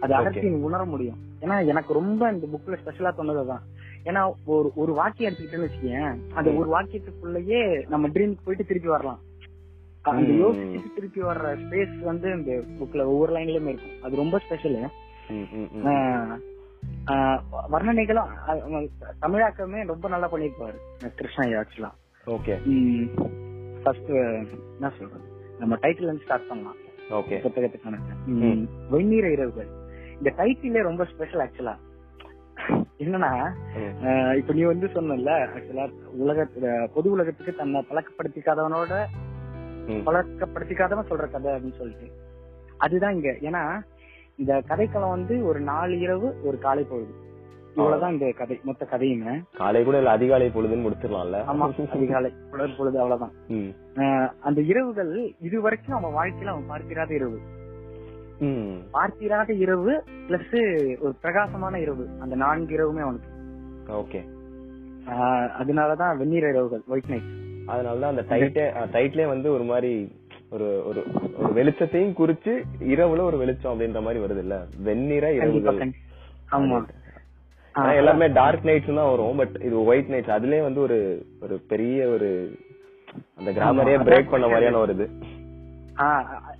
அது. 0.00 0.14
அடர்த்தி 0.14 0.48
நீ 0.48 0.56
உணர 0.60 0.84
முடியும். 0.84 1.16
ஏன்னா 1.40 1.66
எனக்கு 1.66 1.92
ரொம்ப 1.92 2.32
இந்த 2.32 2.46
புக்ல 2.46 2.76
ஸ்பெஷலா 2.84 3.12
சொன்னதுதான் 3.12 3.62
ஏன்னா 4.04 4.32
ஒரு 4.44 4.70
ஒரு 4.74 4.92
வாக்கியம் 4.92 5.32
எடுத்துக்கிட்டேன்னு 5.32 5.68
வச்சுக்கேன் 5.68 6.16
அந்த. 6.34 6.50
ஒரு 6.50 6.70
வாக்கியத்துக்குள்ளேயே 6.72 7.88
நம்ம 7.88 8.08
ட்ரீமுக்கு 8.08 8.44
போயிட்டு 8.44 8.66
திருப்பி 8.66 8.88
வரலாம். 8.88 9.20
அந்த 10.02 10.32
ம். 10.32 10.42
யோசிச்சுட்டு 10.42 10.94
திருப்பி 10.94 11.22
வர்ற 11.22 11.58
ஸ்பேஸ் 11.62 11.98
வந்து 12.00 12.32
இந்த 12.32 12.62
புக்ல 12.80 13.04
ஒவ்வொரு 13.04 13.32
லைன்லயுமே 13.32 13.68
இருக்கும். 13.68 14.02
அது 14.02 14.16
ரொம்ப 14.16 14.38
ஸ்பெஷல் 14.38 14.78
வர்ணனைகளும் 17.72 18.88
தமிழாக்கமே 19.22 19.86
ரொம்ப 19.86 20.08
நல்லா 20.08 20.32
பண்ணிருப்பாரு 20.32 20.78
கிருஷ்ணா 21.14 21.44
ஆக்சுவலா 21.44 21.90
ஓகே. 22.26 22.54
ஃபர்ஸ்ட் 23.82 24.08
என்ன 24.08 24.90
சொல்றது? 24.98 25.24
நம்ம 25.58 25.76
டைட்டில் 25.76 26.02
இருந்து 26.02 26.22
ஸ்டார்ட் 26.24 26.48
பண்ணலாம். 26.48 26.76
ஓகே. 27.10 27.36
புத்தகத்துக்கான. 27.44 27.98
வெந்நீர 28.90 29.32
இரவுகள். 29.32 29.68
இந்த 30.16 30.32
டைட்டிலே 30.36 30.82
ரொம்ப 30.82 31.04
ஸ்பெஷல் 31.04 31.42
ஆக்சுவலா 31.46 31.74
என்னன்னா 32.98 33.30
இப்ப 34.36 34.52
நீ 34.52 34.62
வந்து 34.62 34.86
சொன்னல 34.86 35.30
ஆக்சுவலா 35.56 35.90
உலக 36.22 36.46
பொது 36.94 37.10
உலகத்துக்கு 37.10 37.54
தன்னை 37.54 37.86
பழக்கப்படுத்திக்காதவனோட. 37.90 39.04
பழக்கப்படுத்திக்காதவன் 39.86 41.08
சொல்ற 41.10 41.30
கதை 41.30 41.52
அப்படின்னு 41.52 41.78
சொல்லிட்டு. 41.78 42.08
அதுதான் 42.76 43.14
இங்க. 43.14 43.30
ஏன்னா 43.40 43.62
இந்த 44.36 44.62
கதைக்களம் 44.68 45.14
வந்து 45.16 45.34
ஒரு 45.46 45.60
நாலு 45.60 45.98
இரவு 45.98 46.28
ஒரு 46.44 46.58
காலை 46.58 46.84
பொழுது. 46.84 47.12
இவ்வளவுதான் 47.76 48.12
இந்த 48.12 48.26
கதை 48.38 48.60
மொத்த 48.64 48.86
கதையுமே. 48.90 49.34
காலை 49.56 49.84
கூட 49.84 49.96
இல்ல 49.96 50.10
அதிகாலை 50.10 50.46
பொழுதுன்னு 50.48 50.84
முடிச்சிடலாம்ல. 50.84 51.38
ஆமா 51.52 51.88
அதிகாலை 51.90 52.30
உடற் 52.52 52.76
பொழுது 52.78 53.00
அவ்வளவுதான். 53.02 53.34
அந்த 54.40 54.60
இரவுகள் 54.60 55.12
இது 55.40 55.60
வரைக்கும் 55.60 56.04
அவன் 56.04 56.16
வாழ்க்கையில 56.18 56.52
அவன் 56.54 56.66
பார்த்திராத 56.68 57.14
இரவு. 57.14 57.38
பார்த்திராத 58.90 59.52
இரவு 59.64 59.92
பிளஸ் 60.28 60.98
ஒரு 61.00 61.14
பிரகாசமான 61.20 61.80
இரவு. 61.80 62.04
அந்த 62.20 62.34
நான்கு 62.36 62.74
இரவுமே 62.74 63.00
அவனுக்கு. 63.00 63.30
ஓகே. 64.00 64.20
அதனாலதான் 65.60 66.16
வெந்நீர் 66.16 66.48
இரவுகள் 66.48 66.82
ஒயிட் 66.86 67.08
நைட் 67.08 67.30
அதனாலதான் 67.66 68.12
அந்த 68.12 68.24
டைட்டே 68.30 68.64
டைட்லே 68.94 69.26
வந்து 69.26 69.48
ஒரு 69.52 69.64
மாதிரி 69.64 69.92
ஒரு 70.54 70.86
ஒரு 70.86 71.04
ஒரு 71.36 71.52
வெளிச்சத்தையும் 71.52 72.14
குறிச்சு 72.18 72.62
இரவுல 72.80 73.20
ஒரு 73.20 73.36
வெளிச்சம் 73.36 73.80
அப்படின்ற 73.80 74.02
மாதிரி 74.02 74.24
வருது 74.24 74.38
இல்ல 74.38 74.64
வெண்ணிற 74.82 75.32
கண்டி- 75.32 75.92
ஆமா. 76.52 77.94
எல்லாமே 77.94 78.28
டார்க் 78.28 78.64
நைட்ஸ் 78.64 78.94
தான் 78.94 79.10
வரும் 79.10 79.36
பட் 79.36 79.56
இது 79.60 79.84
ஒயிட் 79.84 80.10
நைட்ஸ் 80.10 80.32
அதுலயே 80.32 80.62
வந்து 80.62 80.80
ஒரு 80.80 81.26
ஒரு 81.40 81.60
பெரிய 81.68 82.06
ஒரு 82.06 82.58
அந்த 83.36 83.50
கிராமரே. 83.50 83.84
பிரேக் 84.04 84.30
பண்ண 84.30 84.46
மாதிரியான 84.46 84.78
ஒரு 84.78 84.92
இது. 84.92 85.10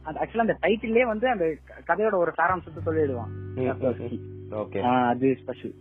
ஆக்சுவலா 0.06 0.38
அந்த 0.38 0.56
டைட்டிலே 0.62 1.02
வந்து 1.02 1.28
அந்த 1.28 1.54
கதையோட 1.86 2.14
ஒரு 2.14 2.32
சாராம்சத்தை 2.36 2.86
சொல்லிடுவான். 2.86 3.60
ஓகே. 4.50 4.78
ஆஹ் 4.78 5.08
அது 5.08 5.38
ஸ்பெஷல் 5.42 5.74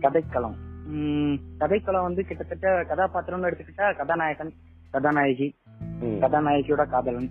கதைக்களம். 0.00 0.54
கதைக்களம் 1.60 2.02
வந்து 2.02 2.24
கிட்டத்தட்ட 2.24 2.82
கதாபாத்திரம்னு 2.82 3.52
எடுத்துக்கிட்டா 3.52 3.96
கதாநாயகன் 3.96 4.52
கதாநாயகி. 4.90 5.54
கதாநாயகியோட 6.02 6.86
காதலன். 6.86 7.30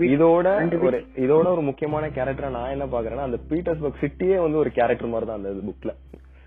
இதோட 0.00 0.46
ஒரு 0.82 1.04
இதோட 1.16 1.46
ஒரு 1.46 1.60
முக்கியமான 1.60 2.08
கேரக்டர் 2.08 2.50
நான் 2.50 2.70
என்ன 2.70 2.86
பாக்குறேன்னா 2.86 3.20
அந்த 3.20 3.38
பீட்டர்ஸ்பர்க் 3.48 4.00
சிட்டியே 4.00 4.40
வந்து 4.40 4.58
ஒரு 4.58 4.70
கேரக்டர் 4.70 5.08
மாதிரி 5.08 5.26
தான் 5.26 5.36
அந்த 5.36 5.48
புக்ல 5.48 5.90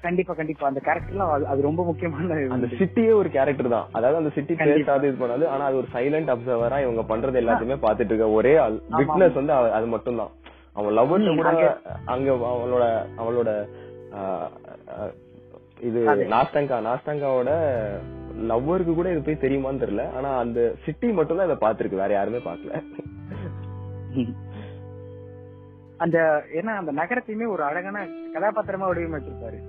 கண்டிப்பா 0.02 0.34
கண்டிப்பா. 0.34 0.68
அந்த 0.68 0.82
கேரக்டர்லாம் 0.86 1.46
அது- 1.46 1.62
ரொம்ப 1.62 1.84
முக்கியமான 1.84 2.34
அந்த 2.50 2.68
சிட்டியே 2.68 3.14
ஒரு 3.14 3.30
கேரக்டர் 3.30 3.68
தான். 3.68 3.88
அதாவது 3.92 4.18
அந்த 4.18 4.30
சிட்டி. 4.30 4.54
பேசாது 4.56 5.08
இது 5.08 5.26
பண்ணாது. 5.26 5.48
ஆனா 5.48 5.66
அது 5.66 5.78
ஒரு 5.78 5.88
சைலண்ட் 5.94 6.32
அப்சர்வரா 6.34 6.82
இவங்க 6.82 7.04
பண்றது 7.08 7.42
எல்லாத்தையுமே 7.42 7.78
பாத்துட்டு 7.82 8.06
இருக்க. 8.06 8.30
ஒரே 8.30 8.56
ஆள். 8.58 8.80
விட்னஸ் 8.92 9.34
வந்து 9.34 9.54
அது 9.54 9.86
மட்டும் 9.86 10.18
தான் 10.18 10.30
அவன் 10.74 10.94
ம், 10.94 11.36
கூட 11.36 11.50
அங்க- 12.06 12.34
அவளோட 12.54 12.86
அவளோட 13.18 13.50
இது. 15.82 16.00
நாஸ்டங்கா 16.06 16.78
நாஸ்டங்காவோட 16.82 17.50
லவ்வருக்கு 18.50 18.94
கூட 18.96 19.08
இது 19.14 19.22
போய் 19.26 19.44
தெரியுமான்னு 19.44 19.84
தெரியல. 19.84 20.04
ஆனா 20.18 20.30
அந்த 20.44 20.60
சிட்டி 20.86 21.08
மட்டும் 21.18 21.38
தான் 21.40 21.48
இதை 21.50 21.58
பாத்துருக்கு 21.64 22.02
வேற 22.04 22.12
யாருமே 22.16 22.42
பாக்கல 22.48 22.82
அந்த 26.04 26.18
ஏன்னா 26.60 26.72
அந்த 26.80 26.92
நகரத்தையுமே 27.00 27.46
ஒரு 27.54 27.64
அழகான 27.68 27.98
கதாபாத்திரமா 28.34 28.88
வடிவமைச்சிருப்பாரு. 28.90 29.60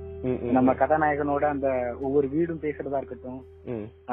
நம்ம 0.57 0.71
கதாநாயகனோட 0.81 1.45
அந்த 1.55 1.69
ஒவ்வொரு 2.05 2.27
வீடும் 2.33 2.63
பேசுறதா 2.65 3.01
இருக்கட்டும் 3.01 3.41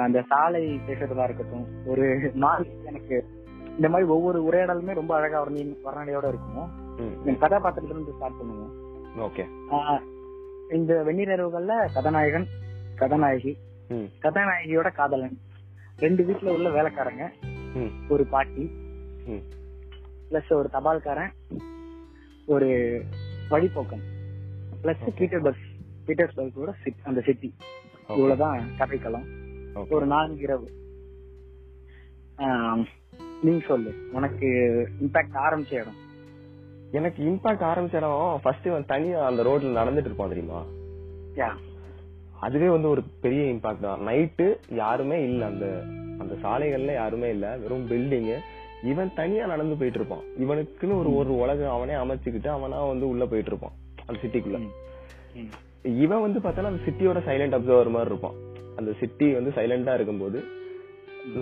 அந்த 0.06 0.22
சாலை 0.32 0.62
பேசுறதா 0.90 1.26
இருக்கட்டும் 1.28 1.66
ஒரு 1.92 2.06
நாள் 2.44 2.66
எனக்கு 2.90 3.16
இந்த 3.78 3.88
மாதிரி 3.90 4.08
ஒவ்வொரு 4.16 4.40
உரையாடலுமே 4.48 5.00
ரொம்ப 5.00 5.14
அழகா 5.18 5.40
வர்ணி 5.44 5.64
வர்ணனையோட 5.86 6.26
இருக்கும். 6.34 6.70
இந்த 7.26 7.38
கதாபாத்திரத்துல 7.44 7.96
இருந்து 7.96 8.16
ஸ்டார்ட் 8.18 8.40
பண்ணுவோம். 8.40 8.74
ஓகே. 9.28 9.44
இந்த 10.78 10.94
வெந்நீர் 11.08 11.34
இரவுகள்ல 11.36 11.74
கதாநாயகன் 11.96 12.48
கதாநாயகி 13.02 13.54
கதாநாயகியோட 14.22 14.92
காதலன். 14.92 15.38
ரெண்டு 15.98 16.24
வீட்டுல 16.24 16.46
உள்ள 16.46 16.70
வேலைக்காரங்க. 16.70 17.32
ஒரு 18.10 18.26
பாட்டி. 18.26 18.72
பிளஸ் 20.30 20.54
ஒரு 20.54 20.70
தபால்காரன். 20.74 21.32
ஒரு 22.46 23.02
வழிபோக்கன் 23.50 24.02
பிளஸ் 24.84 25.08
பீட்டர் 25.18 25.42
பஸ் 25.42 25.56
பீட்டர்ஸ்பர்க்கோட 26.08 26.74
சிட்- 26.86 27.04
அந்த 27.04 27.22
சிட்டி. 27.22 27.56
இவ்வளவுதான் 28.08 28.68
கதைக்களம். 28.80 29.26
ஒரு 29.90 30.06
நான்கு 30.06 30.42
இரவு. 30.42 30.72
நீ 33.42 33.62
சொல்லு. 33.68 34.10
உனக்கு 34.12 34.46
இம்பாக்ட் 35.02 35.34
ஆரம்பிச்ச 35.34 35.74
இடம்? 35.74 35.96
எனக்கு 36.92 37.24
இம்பாக்ட் 37.24 37.66
ஆரம்பிச்ச 37.66 37.96
இடம் 37.96 38.40
ஃபர்ஸ்ட் 38.44 38.88
தனியா 38.88 39.26
அந்த 39.26 39.44
ரோட்ல 39.44 39.66
நடந்துட்டு 39.66 40.06
இருப்பான் 40.06 40.28
தெரியுமா? 40.28 40.66
அதுவே 42.46 42.68
வந்து 42.76 42.90
ஒரு 42.94 43.02
பெரிய 43.24 43.42
இம்பாக்ட் 43.54 43.86
தான். 43.86 44.02
நைட்டு 44.08 44.48
யாருமே 44.82 45.18
இல்ல. 45.24 45.42
அந்த 45.52 45.66
அந்த 46.22 46.34
சாலைகள்ல 46.44 46.94
யாருமே 46.94 47.30
இல்ல. 47.36 47.46
வெறும் 47.64 47.88
பில்டிங் 47.90 48.32
இவன் 48.84 49.12
தனியா 49.16 49.46
நடந்து 49.52 49.76
போயிட்டு 49.80 50.00
இருப்பான். 50.00 50.24
இவனுக்குன்னு 50.44 51.00
ஒரு 51.00 51.12
ஒரு 51.20 51.32
உலகம் 51.44 51.76
அவனே 51.76 51.96
அமைச்சுக்கிட்டு 52.04 52.50
அவனா 52.58 52.80
வந்து 52.92 53.06
உள்ள 53.12 53.24
போயிட்டு 53.26 53.52
இருப்பான். 53.52 53.76
அந்த 54.08 54.20
சிட்டிக்குள்ள. 54.24 54.58
இவன் 56.04 56.24
வந்து 56.26 56.40
பார்த்தா 56.40 56.70
அந்த 56.72 56.82
சிட்டியோட 56.88 57.20
சைலண்ட் 57.30 57.56
அப்சர்வர் 57.58 57.96
மாதிரி 57.96 58.12
இருப்பான். 58.12 58.38
அந்த 58.76 58.92
சிட்டி 59.00 59.28
வந்து 59.38 59.52
சைலண்டா 59.58 59.94
இருக்கும்போது 59.94 60.40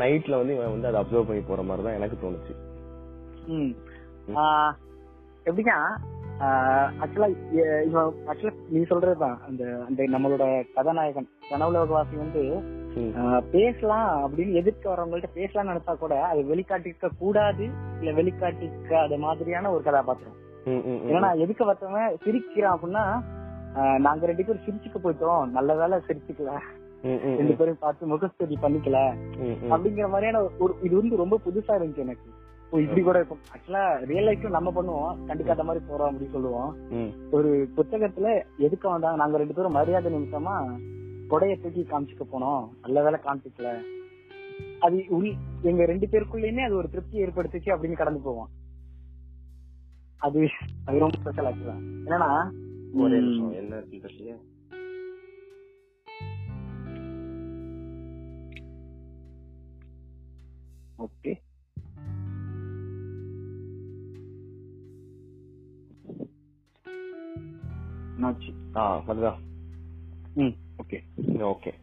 நைட்ல 0.02 0.38
வந்து 0.42 0.56
இவன் 0.56 0.74
வந்து 0.76 0.88
அதை 0.90 0.98
அப்சர்வ் 1.02 1.30
பண்ணி 1.30 1.44
போற 1.48 1.62
மாதிரி 1.70 1.86
தான் 1.88 1.98
எனக்கு 2.00 2.18
தோணுச்சு. 2.24 2.54
எப்படின்னா 5.50 5.78
ஆக்சுவலா 6.42 7.28
இவன் 7.88 8.14
ஆக்சுவலா 8.28 8.54
நீ 8.70 8.80
சொல்றதுதான். 8.90 9.38
அந்த 9.48 9.64
அந்த 9.88 10.04
நம்மளோட 10.14 10.46
கதாநாயகன் 10.76 11.28
கனவுலகவாசி 11.50 12.16
வந்து 12.24 12.44
பேசலாம் 13.52 14.10
அப்படின்னு 14.24 14.54
எதிர்க்க 14.62 14.94
வரவங்கள்ட்ட 14.94 15.30
பேசலாம்னு 15.36 15.72
நினைச்சா 15.72 15.94
கூட 15.98 16.14
அது 16.32 16.42
வெளிக்காட்டிக்க 16.54 17.10
கூடாது 17.20 17.66
இல்ல 18.00 18.22
வெளிக்காட்டிக்காத 18.22 19.20
மாதிரியான 19.26 19.72
ஒரு 19.72 19.84
கதாபாத்திரம். 19.84 20.38
ஏன்னா 21.14 21.30
எதுக்கு 21.38 21.64
வரத்தவன் 21.66 22.18
சிரிக்கிறான் 22.24 22.78
அப்படின்னா 22.78 23.06
நாங்க 24.06 24.26
ரெண்டு 24.26 24.46
பேரும் 24.46 24.66
சிரிச்சுக்க 24.66 24.98
போயிட்டோம். 25.04 25.44
நல்ல 25.58 25.76
வேலை 25.76 25.98
சிரிச்சுக்கல. 26.08 26.54
ரெண்டு 27.38 27.54
பேரும் 27.60 27.78
பார்த்து 27.80 28.12
முகஸ்துதி 28.14 28.58
பண்ணிக்கல. 28.62 28.98
அப்படிங்கிற 29.74 30.08
மாதிரியான 30.14 30.42
ஒரு 30.60 30.74
இது 30.82 30.96
வந்து 31.02 31.22
ரொம்ப 31.24 31.40
புதுசா 31.46 31.72
இருந்துச்சு 31.78 32.04
எனக்கு. 32.08 32.28
இப்படி 32.80 33.02
கூட 33.06 33.18
இருக்கும். 33.20 33.42
ஆக்சுவலா 33.54 33.84
ரியல் 34.10 34.28
லைஃப்ல 34.28 34.50
நம்ம 34.58 34.70
பண்ணுவோம். 34.76 35.16
கண்டுக்காத 35.30 35.64
மாதிரி 35.68 35.86
போறோம் 35.88 36.10
அப்படின்னு 36.10 36.36
சொல்லுவோம். 36.36 36.70
ஒரு 37.38 37.50
புத்தகத்துல 37.78 38.28
எதுக்கு 38.68 38.88
வந்தாங்க? 38.90 39.20
நாங்க 39.22 39.42
ரெண்டு 39.42 39.58
பேரும் 39.58 39.78
மரியாதை 39.80 40.14
நிமித்தமா 40.14 40.56
கொடைய 41.34 41.54
தூக்கி 41.64 41.82
காமிச்சுக்க 41.92 42.26
போனோம். 42.32 42.64
நல்ல 42.86 43.04
வேலை 43.08 43.20
காமிச்சிக்கல 43.26 43.74
அது 44.86 44.98
எங்க 45.70 45.86
ரெண்டு 45.92 46.08
பேருக்குள்ளயுமே 46.12 46.64
அது 46.68 46.76
ஒரு 46.82 46.90
திருப்தி 46.94 47.24
ஏற்படுத்துச்சு 47.24 47.74
அப்படின்னு 47.74 48.02
கடந்து 48.02 48.22
போவோம். 48.28 48.50
அது 50.28 50.40
அது 50.88 51.04
ரொம்ப 51.04 51.18
ஸ்பெஷல் 51.22 51.50
ஆக்சுவலா 51.52 51.78
என்னன்னா 52.08 52.32
ஒரே 53.04 53.20
என்ன. 53.62 53.84
ஓகே 61.06 61.32
என்னாச்சு 68.22 68.54
ஆ 68.76 69.04
அதுதான் 69.08 69.40
ம் 70.34 70.56
ஓகே 70.84 71.04
ஓகே 71.28 71.74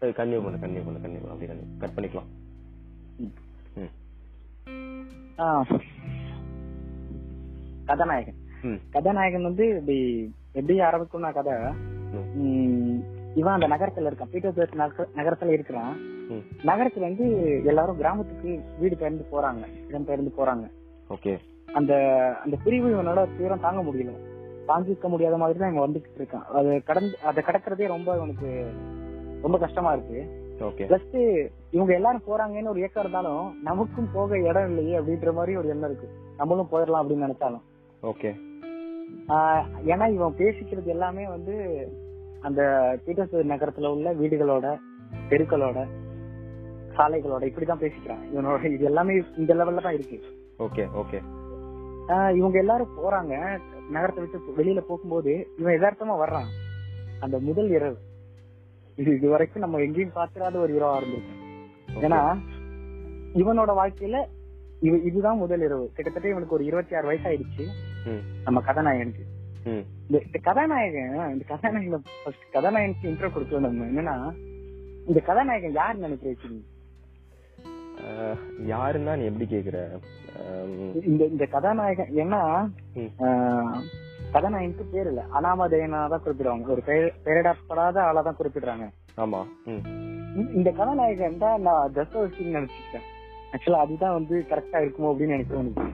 கன்டினியூ 0.00 0.42
பண்ணு 0.42 0.42
கன்டினியூ 0.42 0.84
பண்ணு 0.84 0.98
கன்டினியூ 0.98 1.26
பண்ணு 1.26 1.30
அப்படி 1.30 1.46
கட் 1.78 1.90
பண்ணிக்கலாம். 1.96 2.36
ம். 3.74 3.86
கதாநாயகன். 7.84 9.42
வந்து 9.42 9.68
இப்படி 9.68 10.30
எப்படி 10.52 10.80
ஆரம்பிக்கும்னா 10.80 11.32
கதை 11.32 11.54
இவன் 13.34 13.60
அந்த 13.60 13.68
நகரத்துல 13.68 13.98
இருக்கான். 13.98 14.30
பீட்டர்பர்க் 14.32 14.74
நகர- 14.74 15.08
நகரத்துல 15.14 15.46
இருக்கிறான். 15.46 15.96
நகரத்துல 16.62 17.00
வந்து 17.00 17.60
எல்லாரும் 17.64 17.96
கிராமத்துக்கு 17.96 18.60
வீடு 18.78 18.96
பெயர்ந்து 18.96 19.26
போறாங்க. 19.32 19.86
இடம் 19.88 20.04
பெயர்ந்து 20.04 20.32
போறாங்க. 20.38 20.70
ஓகே. 21.10 21.38
அந்த 21.72 21.94
அந்த 22.44 22.58
பிரிவு 22.64 22.88
இவனோட 22.88 23.36
தீவிரம் 23.36 23.60
தாங்க 23.60 23.90
முடியல. 23.90 24.27
தாங்கிக்க 24.70 25.08
முடியாத 25.12 25.36
மாதிரி 25.42 25.58
தான் 25.58 25.72
இவன் 25.72 25.86
வந்துகிட்டு 25.86 26.18
இருக்கான். 26.20 26.46
அது 26.58 26.70
கடந்து 26.88 27.14
அதை 27.30 27.42
கடக்கிறதே 27.48 27.88
ரொம்ப 27.94 28.16
இவனுக்கு 28.18 28.50
ரொம்ப 29.44 29.56
கஷ்டமா 29.64 29.92
இருக்கு. 29.96 30.18
ஓகே 30.68 30.86
பிளஸ் 30.90 31.14
இவங்க 31.76 31.92
எல்லாரும் 31.98 32.26
போறாங்கன்னு 32.28 32.72
ஒரு 32.72 32.82
ஏக்கம் 32.84 33.02
இருந்தாலும் 33.04 33.44
நமக்கும் 33.68 34.12
போக 34.16 34.38
இடம் 34.48 34.68
இல்லையே 34.70 34.94
அப்படின்ற 35.00 35.32
மாதிரி 35.38 35.52
ஒரு 35.60 35.68
எண்ணம் 35.74 35.90
இருக்கு. 35.90 36.08
நம்மளும் 36.40 36.70
போயிடலாம் 36.72 37.02
அப்படின்னு 37.02 37.26
நினைச்சாலும். 37.26 37.64
ஓகே 38.12 38.32
ஏன்னா 39.92 40.06
இவன் 40.16 40.38
பேசிக்கிறது 40.40 40.88
எல்லாமே 40.96 41.24
வந்து 41.34 41.54
அந்த 42.48 42.60
பீட்டர்ஸ்பர்க் 43.04 43.52
நகரத்துல 43.52 43.90
உள்ள 43.94 44.08
வீடுகளோட 44.20 44.66
தெருக்களோட 45.30 45.78
சாலைகளோட 46.96 47.42
இப்படிதான் 47.48 47.82
பேசிக்கிறான். 47.82 48.22
இவனோட 48.32 48.70
இது 48.76 48.84
எல்லாமே 48.90 49.14
இந்த 49.42 49.52
லெவல்ல 49.58 49.84
தான் 49.86 49.96
இருக்கு. 49.98 50.18
ஓகே 50.66 50.84
ஓகே 51.02 51.18
இவங்க 52.38 52.56
எல்லாரும் 52.64 52.94
போறாங்க. 53.00 53.34
நகரத்தை 53.94 54.22
விட்டு 54.24 54.56
வெளியில 54.58 54.80
போகும்போது 54.88 55.32
இவன் 55.58 55.76
யதார்த்தமா 55.76 56.16
வர்றான். 56.22 56.50
அந்த 57.24 57.36
முதல் 57.48 57.70
இரவு. 57.76 57.98
இது 58.98 59.10
இது 59.18 59.28
வரைக்கும் 59.32 59.64
நம்ம 59.64 59.80
எங்கேயும் 59.86 60.16
பாத்துறாத 60.16 60.56
ஒரு 60.64 60.72
இரவா 60.78 60.92
இருந்திருக்கு. 61.00 61.34
ஏன்னா 62.06 62.20
இவனோட 63.42 63.70
வாழ்க்கையில 63.80 64.18
இவ 64.86 64.96
இதுதான் 65.08 65.42
முதல் 65.42 65.62
இரவு. 65.66 65.86
கிட்டத்தட்ட 65.94 66.32
இவனுக்கு 66.32 66.56
ஒரு 66.56 66.64
இருபத்தி 66.70 66.96
ஆறு 66.98 67.06
வயசு 67.10 67.26
ஆயிடுச்சு 67.30 67.64
நம்ம 68.44 68.62
கதாநாயகனுக்கு. 68.68 69.24
இந்த 70.06 70.38
கதாநாயகன் 70.48 71.32
இந்த 71.32 71.44
கதாநாயகன் 71.52 72.04
கதாநாயகனுக்கு 72.56 73.08
இன்ட்ரோ 73.10 73.30
கொடுக்கல 73.32 73.62
நம்ம. 73.66 73.86
என்னன்னா 73.92 74.16
இந்த 75.08 75.20
கதாநாயகன் 75.28 75.78
யார் 75.80 76.02
நினைக்கிறீங்க? 76.04 76.62
யாருன்னா 78.68 79.12
நீ 79.16 79.24
எப்படி 79.24 79.46
கேக்குற? 79.46 79.78
இந்த 81.04 81.22
இந்த 81.26 81.44
கதாநாயகன் 81.46 82.12
ஏன்னா 82.16 82.40
கதாநாயகனுக்கு 84.32 84.84
பேர் 84.90 85.06
இல்ல. 85.06 85.22
அனாமதேனா 85.34 86.00
தான் 86.08 86.22
குறிப்பிடுவாங்க. 86.24 86.66
ஒரு 86.68 86.82
பெயர் 86.82 87.14
பெயரிடப்படாத 87.24 87.96
ஆளா 88.02 88.22
தான் 88.22 88.38
குறிப்பிடுறாங்க. 88.38 88.86
ஆமா 89.16 89.40
இந்த- 90.52 90.74
கதாநாயகன் 90.74 91.38
தான் 91.38 91.60
நான் 91.60 91.94
தஸ்தவசின்னு 91.94 92.56
நினைச்சிருக்கேன் 92.58 93.06
ஆக்சுவலா 93.52 93.80
அதுதான் 93.80 94.12
வந்து 94.12 94.36
கரெக்டா 94.50 94.78
இருக்குமோ 94.82 95.10
அப்படின்னு 95.12 95.36
எனக்கு 95.36 95.54
தோணுது. 95.54 95.86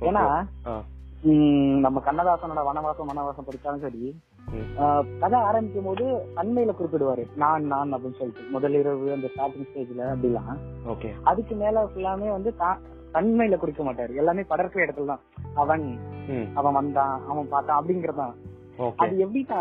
ஏன்னா 0.00 0.24
நம்ம 1.80 1.98
கண்ணதாசனோட 2.06 2.62
வனவாசம் 2.68 3.10
வனவாசம் 3.10 3.46
படிச்சாலும் 3.46 3.80
சரி 3.80 4.04
கதை 5.20 5.38
ஆரம்பிக்கும் 5.40 5.84
போது 5.84 6.04
தன்மையில 6.36 6.74
குறிப்பிடுவாரு. 6.74 7.24
நான் 7.36 7.64
நான் 7.64 7.94
அப்படின்னு 7.94 8.18
சொல்லிட்டு. 8.18 8.42
முதல் 8.50 8.72
இரவு 8.72 9.12
அந்த 9.12 9.28
ஸ்டார்டிங் 9.34 9.68
ஸ்டேஜ்ல 9.68 10.02
அப்படிலாம். 10.14 10.58
ஓகே. 10.86 11.10
அதுக்கு 11.22 11.54
மேல 11.54 11.84
ஃபுல்லாமே 11.84 12.28
வந்து 12.30 12.54
தன்மையில 13.14 13.56
குறிக்க 13.56 13.82
மாட்டாரு. 13.84 14.14
எல்லாமே 14.14 14.40
படர்ப்பு 14.40 14.82
இடத்துல 14.84 15.04
தான். 15.04 15.20
அவன் 15.54 15.98
அவன் 16.54 16.72
வந்தான் 16.72 17.22
அவன் 17.28 17.48
பார்த்தான் 17.48 17.80
அப்படிங்கறதான் 17.82 18.34
அது 18.96 19.16
எப்படின்னா 19.26 19.60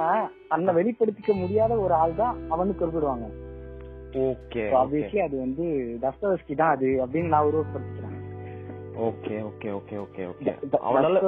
தன்னை 0.50 0.76
வெளிப்படுத்திக்க 0.76 1.34
முடியாத 1.34 1.74
ஒரு 1.76 1.94
ஆள் 1.94 2.16
தான் 2.16 2.38
அவனு 2.52 2.74
குறிப்பிடுவாங்க. 2.74 3.26
ஓகே 4.12 4.62
ஆப்வியஸ்லி 4.82 5.20
அது 5.20 5.36
வந்து 5.40 5.66
தஸ்தவஸ்கி 6.02 6.56
தான் 6.56 6.74
அது 6.76 6.88
அப்படின்னு 7.06 7.28
நான் 7.28 7.46
உருவப்படுத்திக்கிறேன் 7.46 8.11
okay 9.02 9.36
okay 9.48 9.70
okay 9.76 9.96
okay 9.98 10.24
okay 10.28 10.52
அவனால 10.88 11.20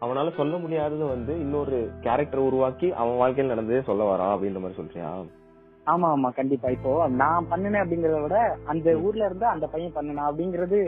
அவனால 0.00 0.32
சொல்ல 0.36 0.54
முடியாதது 0.58 1.04
வந்து 1.08 1.32
இன்னொரு 1.40 1.76
கேரக்டர் 2.02 2.46
உருவாக்கி 2.46 2.88
அவன் 3.00 3.20
வாழ்க்கையில் 3.20 3.52
நடந்ததே 3.52 3.80
சொல்ல 3.82 4.02
வரான் 4.08 4.34
அப்படின்ற 4.34 4.60
மாதிரி 4.60 4.78
சொல்றியா? 4.80 5.10
ஆமா 5.86 6.08
ஆமா 6.14 6.28
கண்டிப்பா. 6.32 6.68
இப்போ 6.70 6.90
நான் 7.20 7.48
பண்ணினேன் 7.50 7.82
அப்படிங்கறத 7.82 8.18
விட 8.24 8.36
அந்த 8.66 8.88
ஊர்ல 9.04 9.26
இருந்து 9.26 9.46
அந்த 9.46 9.66
பையன் 9.66 9.96
பண்ணினா 9.96 10.24
அப்படிங்கறது 10.28 10.78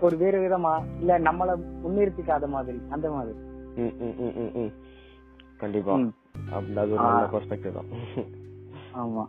ஒரு 0.00 0.14
வேறு 0.16 0.38
விதமா 0.44 0.72
இல்ல 1.00 1.18
நம்மள 1.26 1.50
முன்னிறுத்திக்காத 1.82 2.48
மாதிரி 2.48 2.78
அந்த 2.90 3.06
மாதிரி. 3.10 3.34
கண்டிப்பா. 5.60 5.94
அது 6.52 6.94
ஒரு 6.94 7.04
நல்ல 7.04 7.26
பெர்ஸ்பெக்டிவ் 7.32 7.76
தான். 7.78 7.90
ஆமா. 8.96 9.24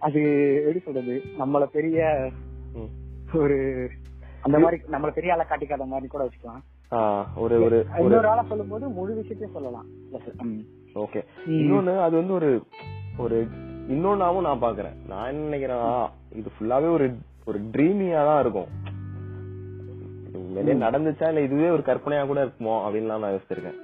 அது 0.00 0.20
எப்படி 0.60 0.80
சொல்றது? 0.80 1.14
நம்மள 1.38 1.64
பெரிய 1.76 2.00
ஒரு 3.38 3.56
அந்த 4.46 4.58
மாதிரி 4.62 4.76
நம்மள 4.94 5.10
பெரிய 5.18 5.34
ஆளா 5.34 5.44
காட்டிக்காத 5.50 5.86
மாதிரி 5.92 6.08
கூட 6.14 6.22
வச்சுக்கலாம். 6.24 6.64
ஒரு 7.44 7.54
ஒரு 7.66 7.78
ஒரு 8.00 8.04
இன்னொரு 8.04 8.28
ஆளா 8.32 8.42
சொல்லும்போது 8.50 8.84
முழு 8.98 9.12
விஷயத்தையும் 9.20 9.56
சொல்லலாம். 9.56 9.86
ஓகே. 11.04 11.20
இன்னொன்னு 11.60 11.94
அது 12.06 12.14
வந்து 12.20 12.34
ஒரு 12.40 12.50
ஒரு 13.24 13.38
இன்னொன்னாவும் 13.94 14.46
நான் 14.48 14.64
பாக்குறேன். 14.66 14.96
நான் 15.10 15.28
என்ன 15.30 15.46
நினைக்கிறேன்னா 15.48 15.90
இது 16.40 16.50
ஃபுல்லாவே 16.56 16.90
ஒரு 16.98 17.06
ஒரு 17.50 17.58
ட்ரீமியா 17.74 18.20
தான் 18.28 18.40
இருக்கும். 18.44 18.70
உண்மையிலேயே 20.40 20.76
நடந்துச்சா 20.84 21.28
இல்ல 21.32 21.42
இதுவே 21.46 21.68
ஒரு 21.76 21.82
கற்பனையா 21.88 22.22
கூட 22.30 22.40
இருக்குமோ 22.44 22.76
அப்படின்லாம் 22.84 23.22
நான் 23.24 23.34
யோசிச்சிருக்கேன். 23.34 23.78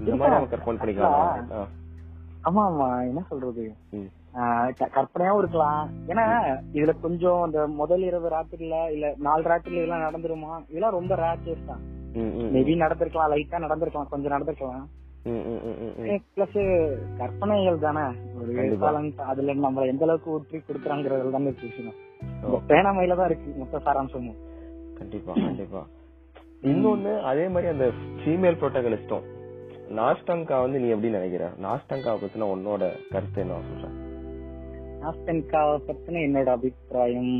இந்த 0.00 0.14
மாதிரி 0.14 0.36
நம்ம 0.36 0.50
கற்பனை 0.54 0.78
பண்ணிக்கலாம். 0.80 1.68
ஆமா 2.46 2.62
ஆமா. 2.70 2.88
என்ன 3.08 3.20
சொல்றது? 3.28 3.64
கற்பனையாவும் 4.96 5.40
இருக்கலாம். 5.42 5.82
ஏன்னா 6.08 6.24
இதுல 6.76 6.92
கொஞ்சம் 7.00 7.42
அந்த 7.42 7.60
முதல் 7.80 8.02
இரவு 8.02 8.28
ராத்திரில 8.34 8.78
இல்ல 8.94 9.14
நாலு 9.26 9.42
ராத்திரில 9.50 9.80
இதெல்லாம் 9.80 10.06
நடந்துருமா? 10.06 10.52
இதெல்லாம் 10.70 10.96
ரொம்ப 10.98 11.14
ரேர் 11.22 11.44
கேஸ் 11.44 11.68
தான். 11.70 11.82
மேபி 12.54 12.74
நடந்திருக்கலாம் 12.82 13.32
லைட்டா 13.32 13.58
நடந்திருக்கலாம் 13.64 14.12
கொஞ்சம் 14.14 14.34
நடந்திருக்கலாம். 14.34 14.86
பிளஸ் 16.34 16.58
கற்பனைகள் 17.20 17.84
தானே? 17.86 18.04
ஒரு 18.40 18.52
அதுல 19.32 19.54
நம்மள 19.64 19.86
எந்த 19.92 20.04
அளவுக்கு 20.06 20.30
ஊற்றி 20.30 20.58
கொடுக்குறாங்கிறது 20.58 21.34
தானே 21.36 21.52
விஷயம். 21.62 21.96
பேனாமையில 22.70 23.16
தான் 23.20 23.28
இருக்கு 23.30 23.54
மொத்த 23.62 23.80
சாராம்சமும். 23.86 24.38
கண்டிப்பா 24.98 25.32
கண்டிப்பா. 25.46 25.82
இன்னொன்னு 26.72 27.14
அதே 27.30 27.46
மாதிரி 27.54 27.70
அந்த 27.72 27.86
ஃபீமேல் 28.20 28.60
ப்ரோட்டகனிஸ்டும் 28.60 29.24
நாஸ்டங்கா 29.90 30.60
வந்து 30.60 30.80
நீ 30.80 30.88
எப்படி 30.88 31.10
நினைக்கிற? 31.10 31.44
நாஸ்டங்கா 31.62 32.12
பத்தின 32.16 32.48
உன்னோட 32.54 32.82
கருத்து 33.10 33.40
என்ன 33.40 33.58
சொல்ற 33.62 33.88
நாஸ்டன்காவை 35.00 35.76
பத்தின 35.86 36.22
என்னோட 36.26 36.46
அபிப்பிராயம் 36.48 37.32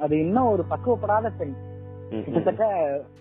அது 0.00 0.18
இன்னும் 0.18 0.46
ஒரு 0.46 0.64
பக்குவப்படாத 0.70 1.30
பெண். 1.30 1.54
கிட்டத்தட்ட 2.24 2.64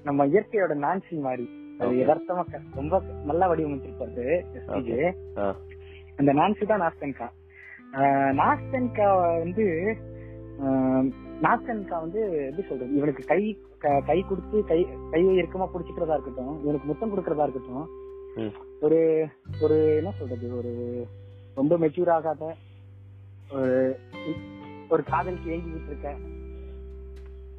நம்ம 0.04 0.26
இயற்கையோட 0.28 0.74
நான்சி 0.84 1.20
மாதிரி 1.20 1.46
அது. 1.80 1.96
யதார்த்தமா 1.96 2.44
ரொம்ப 2.76 2.96
நல்லா. 3.26 3.48
ஆ. 5.38 5.48
அந்த 6.16 6.34
நான்சி 6.34 6.66
தான் 6.66 6.82
நாஸ்டன்கா 6.82 7.28
நாஸ்டன்கா 8.34 9.08
வந்து 9.40 9.66
நாஸ்டன்கா 11.42 11.98
வந்து 12.02 12.22
எப்படி 12.46 12.68
சொல்றது? 12.68 12.96
இவனுக்கு 12.96 13.24
கை 13.26 13.42
க- 13.82 14.02
கை 14.06 14.20
கொடுத்து 14.24 14.64
கை 14.64 14.78
கையை 15.12 15.34
இறுக்கமா 15.38 15.68
புடிச்சுக்கிறதா 15.70 16.14
இருக்கட்டும் 16.14 16.56
இவனுக்கு 16.64 16.88
முத்தம் 16.88 17.12
கொடுக்கறதா 17.12 17.44
இருக்கட்டும். 17.44 17.86
ஒரு 18.82 18.98
ஒரு 19.62 19.78
என்ன 19.96 20.12
சொல்றது 20.12 20.48
ஒரு 20.58 20.72
ரொம்ப 21.58 21.78
மெச்சூர் 21.78 22.10
ஆகாத 22.10 22.44
ஒரு 23.52 23.76
ஒரு 24.90 25.04
காதலுக்கு 25.04 25.52
ஏங்கிக்கிட்டு 25.52 25.92
இருக்க 25.92 26.10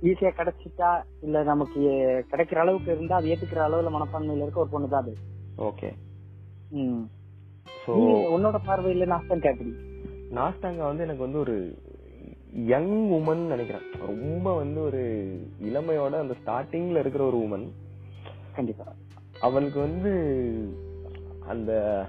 ஈஸியா 0.03 0.31
கிடைச்சிட்டா 0.33 0.91
இல்ல 1.21 1.43
நமக்கு 1.43 1.81
கிடைக்கிற 2.31 2.57
அளவுக்கு 2.57 2.93
இருந்தா 2.93 3.17
அது 3.17 3.31
ஏத்துக்கிற 3.31 3.63
அளவுல 3.65 3.91
மனப்பான்மையில 3.91 4.45
இருக்க 4.45 4.61
ஒரு 4.61 4.69
பொண்ணு 4.69 4.89
தான் 4.89 5.03
அது. 5.03 5.15
ஓகே. 5.61 5.89
உன்னோட 8.33 8.57
பார்வையில 8.67 9.07
நாஸ்டன் 9.07 9.45
கேப்படி 9.45 9.73
நாஸ்டாங்கா 10.31 10.85
வந்து 10.85 11.03
எனக்கு 11.03 11.23
வந்து 11.23 11.39
ஒரு 11.39 11.55
யங் 12.52 13.11
உமன் 13.11 13.47
நினைக்கிறேன். 13.47 13.83
ரொம்ப 14.07 14.57
வந்து 14.57 14.83
ஒரு 14.83 15.00
இளமையோட 15.62 16.19
அந்த 16.19 16.35
ஸ்டார்டிங்ல 16.45 16.99
இருக்கிற 16.99 17.25
ஒரு 17.25 17.37
உமன் 17.37 17.69
கண்டிப்பா. 18.55 18.85
அவளுக்கு 19.40 19.81
வந்து 19.81 20.12
அந்த 21.49 22.02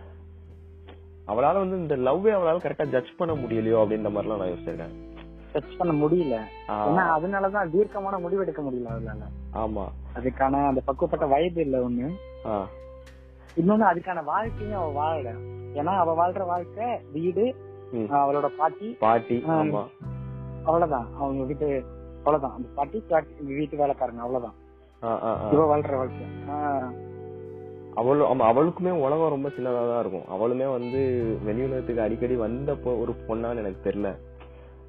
அவளால 1.28 1.54
வந்து 1.54 1.78
இந்த 1.78 1.96
லவ்வே 1.98 2.38
அவளால 2.38 2.58
கரெக்டா 2.58 2.90
ஜட்ஜ் 2.90 3.16
பண்ண 3.18 3.36
முடியலையோ 3.36 3.84
அப்படின்ற 3.84 4.10
மாதிரிலாம் 4.10 4.38
நான் 4.38 4.48
யோசிச்சிருக்கேன். 4.48 5.08
டச் 5.54 5.78
பண்ண 5.78 6.06
முடியல. 6.06 6.42
ஆ, 6.70 6.90
ஏன்னா 6.90 7.22
அதனாலதான் 7.22 7.70
தீர்க்கமான 7.70 8.18
முடிவெடுக்க 8.18 8.62
முடியல 8.62 8.90
அவளால. 8.90 9.22
ஆமா. 9.54 9.88
அதுக்கான 10.16 10.68
அந்த 10.68 10.82
பக்குவப்பட்ட 10.88 11.30
வயது 11.30 11.62
இல்ல 11.62 11.90
ஒண்ணு. 11.90 12.12
இன்னொன்னு 13.58 13.86
அதுக்கான 13.94 14.24
வாழ்க்கையும் 14.24 14.80
அவ 14.80 15.04
வாழல. 15.04 15.36
ஏன்னா 15.74 15.98
அவ 15.98 16.14
வாழ்ற 16.14 16.46
வாழ்க்கை 16.46 16.86
வீடு 17.12 17.56
அவளோட 17.94 18.46
பாட்டி. 18.58 18.96
பாட்டி. 19.00 19.44
ஆமா. 19.48 19.86
அவ்வளவுதான். 20.70 21.08
அவங்க 21.20 21.44
வீட்டு 21.44 21.68
அவ்வளவுதான். 22.18 22.56
அந்த 22.56 22.68
பாட்டி 22.76 23.04
வீட்டு 23.54 23.76
வேலைக்காரங்க 23.78 24.24
அவ்வளவுதான். 24.26 24.58
இவ 25.52 25.62
வாழ்ற 25.66 25.92
வாழ்க்கை. 25.96 26.26
அவளும் 27.96 28.42
அவளுக்குமே 28.50 28.92
உலகம் 29.06 29.34
ரொம்ப 29.36 29.48
சின்னதா 29.50 29.84
தான் 29.92 30.02
இருக்கும். 30.04 30.28
அவளுமே 30.34 30.68
வந்து 30.72 31.02
வெளி 31.46 31.62
உலகத்துக்கு 31.64 32.02
அடிக்கடி 32.02 32.36
வந்த 32.36 32.76
ஒரு 33.02 33.14
பொண்ணான்னு 33.28 33.62
எனக்கு 33.64 33.90
தெரியல. 33.90 34.10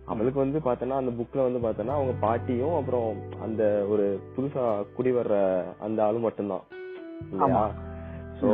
அவளுக்கு 0.05 0.39
வந்து 0.41 0.59
பார்த்தோன்னா 0.59 0.99
அந்த 1.01 1.13
புக்ல 1.19 1.43
வந்து 1.47 1.61
பார்த்தோன்னா 1.67 1.97
அவங்க 1.97 2.15
பாட்டியும் 2.21 2.77
அப்புறம் 2.77 3.09
அந்த 3.43 3.63
ஒரு 3.89 4.07
புதுசா 4.37 4.65
குடி 4.97 5.11
வர்ற 5.13 5.35
அந்த 5.81 5.99
ஆளும் 6.05 6.27
மட்டும்தான். 6.29 6.65
சோ 8.41 8.49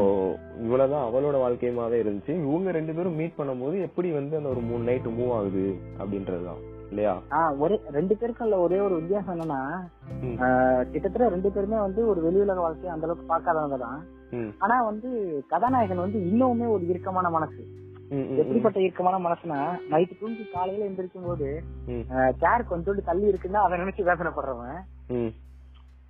இவ்வளவுதான் 0.62 1.06
அவளோட 1.08 1.36
வாழ்க்கையுமாவே 1.44 1.98
இருந்துச்சு. 2.04 2.32
இவங்க 2.46 2.70
ரெண்டு 2.70 2.94
பேரும் 2.94 3.18
மீட் 3.20 3.38
பண்ணும்போது 3.38 3.76
எப்படி 3.80 4.08
வந்து 4.12 4.34
அந்த 4.36 4.48
ஒரு 4.54 4.62
மூணு 4.70 4.82
நைட் 4.82 5.12
மூவ் 5.18 5.34
ஆகுது 5.38 5.66
அப்படின்றதுதான். 5.98 6.62
இல்லையா? 6.90 7.14
ஒரே 7.62 7.76
ரெண்டு 7.90 8.14
பேருக்கும் 8.16 8.46
உள்ள 8.46 8.56
ஒரே 8.64 8.78
ஒரு 8.80 8.94
வித்தியாசம் 9.00 9.34
என்னன்னா 9.34 9.60
கிட்டத்தட்ட 10.92 11.28
ரெண்டு 11.28 11.48
பேருமே 11.54 11.78
வந்து 11.86 12.00
ஒரு 12.08 12.20
வெளி 12.26 12.40
உலக 12.44 12.60
வாழ்க்கையை 12.60 12.92
அந்த 12.94 13.06
அளவுக்கு 13.06 13.32
பார்க்காதவங்க 13.32 13.78
தான். 13.78 13.98
ஆனா 14.64 14.76
வந்து 14.90 15.08
கதாநாயகன் 15.48 16.04
வந்து 16.04 16.20
இன்னுமே 16.30 16.68
ஒரு 16.76 16.84
இறுக்கமான 16.92 17.30
மனசு. 17.36 17.62
எப்படிப்பட்ட 18.40 18.78
இறுக்கமான 18.80 19.16
மனசுனா 19.18 19.58
நைட்டு 19.92 20.20
தூங்கி 20.20 20.44
காலையில 20.52 20.88
எந்திரிக்கும் 20.88 21.28
போது 21.28 21.48
சேர் 22.42 22.70
கொஞ்சோண்டு 22.72 23.02
தள்ளி 23.08 23.26
இருக்குன்னா 23.32 23.62
அதை 23.64 23.80
நினைச்சு 23.82 24.08
வேதனைப்படுறவன் 24.10 24.78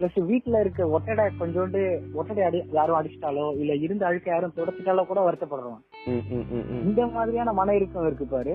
பிளஸ் 0.00 0.18
வீட்டுல 0.30 0.60
இருக்க 0.60 0.86
ஒட்டடை 0.88 1.24
கொஞ்சோண்டு 1.40 1.80
ஒட்டடை 2.12 2.42
அடி 2.42 2.58
யாரும் 2.72 2.96
அடிச்சிட்டாலோ 2.96 3.58
இல்ல 3.58 3.74
இருந்த 3.74 4.06
அழுக்க 4.06 4.30
யாரும் 4.30 4.52
தொடச்சிட்டாலோ 4.56 5.06
கூட 5.06 5.20
வருத்தப்படுறவன். 5.30 5.82
ம், 6.06 6.24
ம், 6.30 6.44
ம், 6.50 6.66
ம், 6.70 6.82
இந்த 6.88 7.06
மாதிரியான 7.06 7.52
மன 7.52 7.74
இறுக்கம் 7.74 8.06
இருக்கு 8.06 8.26
பாரு. 8.26 8.54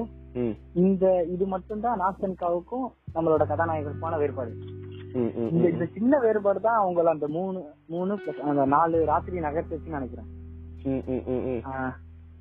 இந்த 0.73 1.23
இது 1.23 1.45
மட்டும்தான் 1.45 1.99
நாஸ்தன்காவுக்கும் 1.99 2.85
நம்மளோட 3.15 3.45
கதாநாயகருக்குமான 3.47 4.17
வேறுபாடு. 4.17 4.53
இந்த 5.51 5.69
இந்த 5.69 5.85
சின்ன 5.93 6.19
வேறுபாடு 6.19 6.61
தான் 6.61 6.79
அவங்கள 6.83 7.03
அந்த 7.03 7.27
மூணு 7.27 7.61
மூணு 7.87 8.13
பிளஸ் 8.15 8.45
அந்த 8.51 8.65
நாலு 8.65 9.05
ராத்திரி 9.05 9.39
நகர்த்துச்சுன்னு 9.39 9.99
நினைக்கிறேன். 9.99 10.29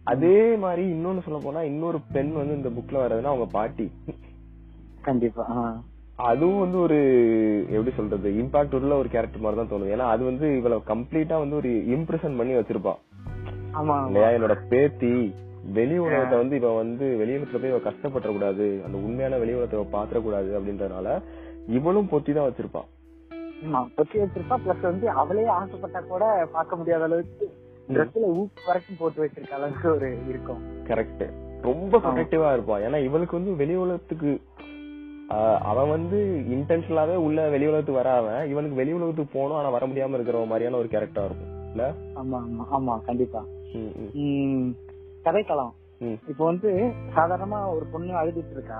அதே 0.04 0.56
மாதிரி 0.56 0.92
இன்னொன்னு 0.92 1.22
சொல்ல 1.22 1.38
போனா 1.42 1.62
இன்னொரு 1.62 1.98
பெண் 2.12 2.32
வந்து 2.32 2.56
இந்த 2.56 2.68
புக்ல 2.68 3.00
வர்றதுன்னா 3.00 3.32
அவங்க 3.32 3.46
பாட்டி. 3.52 3.86
கண்டிப்பா 5.02 5.44
அதுவும் 6.24 6.58
வந்து 6.58 6.78
ஒரு 6.80 6.96
எப்படி 7.70 7.96
சொல்றது 7.96 8.28
இம்பாக்ட் 8.30 8.74
உள்ள 8.74 8.96
ஒரு 8.96 9.08
கேரக்டர் 9.08 9.40
மாதிரி 9.40 9.58
தான் 9.60 9.72
தோணுது. 9.72 9.92
ஏன்னா 9.94 10.06
அது 10.14 10.24
வந்து 10.24 10.46
இவள 10.60 10.76
கம்ப்ளீட்டா 10.86 11.38
வந்து 11.38 11.56
ஒரு 11.56 11.68
இம்ப்ரெஷன் 11.68 12.36
பண்ணி 12.36 12.54
வச்சிருப்பா. 12.54 12.94
ஆமா 13.72 14.06
இல்லையா? 14.06 14.28
என்னோட 14.28 14.56
பேத்தி 14.68 15.12
வெளி 15.72 15.98
உலகத்தை 15.98 16.38
வந்து 16.38 16.56
இவ 16.56 16.72
வந்து 16.74 17.16
வெளி 17.16 17.32
உலகத்துல 17.36 17.60
போய் 17.60 17.70
இவ 17.70 17.78
கஷ்டப்பட 17.78 18.28
கூடாது 18.32 18.82
அந்த 18.84 18.96
உண்மையான 18.98 19.38
வெளி 19.38 19.54
உலகத்தை 19.54 19.84
பாத்திர 19.90 20.20
கூடாது 20.20 20.50
அப்படின்றதுனால 20.58 21.08
இவளும் 21.66 22.10
பொத்தி 22.12 22.32
தான் 22.34 22.48
வச்சிருப்பா. 22.48 22.82
ஆமா 23.64 23.80
பொத்தி 23.96 24.16
வச்சிருப்பா. 24.20 24.56
பிளஸ் 24.64 24.80
வந்து 24.80 25.10
அவளே 25.10 25.46
ஆசைப்பட்டா 25.46 26.06
கூட 26.06 26.24
பார்க்க 26.52 26.76
முடியாத 26.76 27.04
அளவுக்கு 27.04 27.46
ட்ரெஸ்ல 27.88 28.26
ஊக்கு 28.40 28.66
வரைக்கும் 28.66 28.98
போட்டு 28.98 29.22
வச்சிருக்க 29.24 29.54
அளவுக்கு 29.54 29.88
ஒரு 29.90 30.08
இருக்கும். 30.28 30.60
கரெக்ட் 30.88 31.24
ரொம்ப 31.60 31.98
ப்ரொடெக்டிவா 31.98 32.50
இருப்பா. 32.56 32.76
ஏன்னா 32.86 33.04
இவளுக்கு 33.04 33.38
வந்து 33.38 33.56
வெளி 33.56 33.74
உலகத்துக்கு 33.74 34.30
அவன் 35.70 35.90
வந்து 35.90 36.18
இன்டென்ஷனலாவே 36.54 37.16
உள்ள 37.26 37.40
வெளி 37.48 37.66
உலகத்துக்கு 37.66 38.00
வராம 38.00 38.28
இவனுக்கு 38.52 38.78
வெளி 38.80 38.92
உலகத்துக்கு 38.92 39.34
போகணும் 39.36 39.58
ஆனா 39.58 39.68
வர 39.68 39.84
முடியாம 39.86 40.16
இருக்கிற 40.18 40.38
மாதிரியான 40.52 40.78
ஒரு 40.80 40.88
கேரக்டரா 40.94 41.26
இருக்கும். 41.28 41.52
இல்ல? 41.72 41.84
ஆமா 42.20 42.38
ஆமா 42.46 42.64
ஆமா 42.76 42.94
கண்டிப்பா. 43.08 43.40
கதைக்களம். 45.26 45.72
இப்போ 46.30 46.42
வந்து 46.44 46.70
சாதாரணமா 47.16 47.58
ஒரு 47.76 47.86
பொண்ணு 47.92 48.12
அழுதுட்டு 48.20 48.54
இருக்கா? 48.56 48.78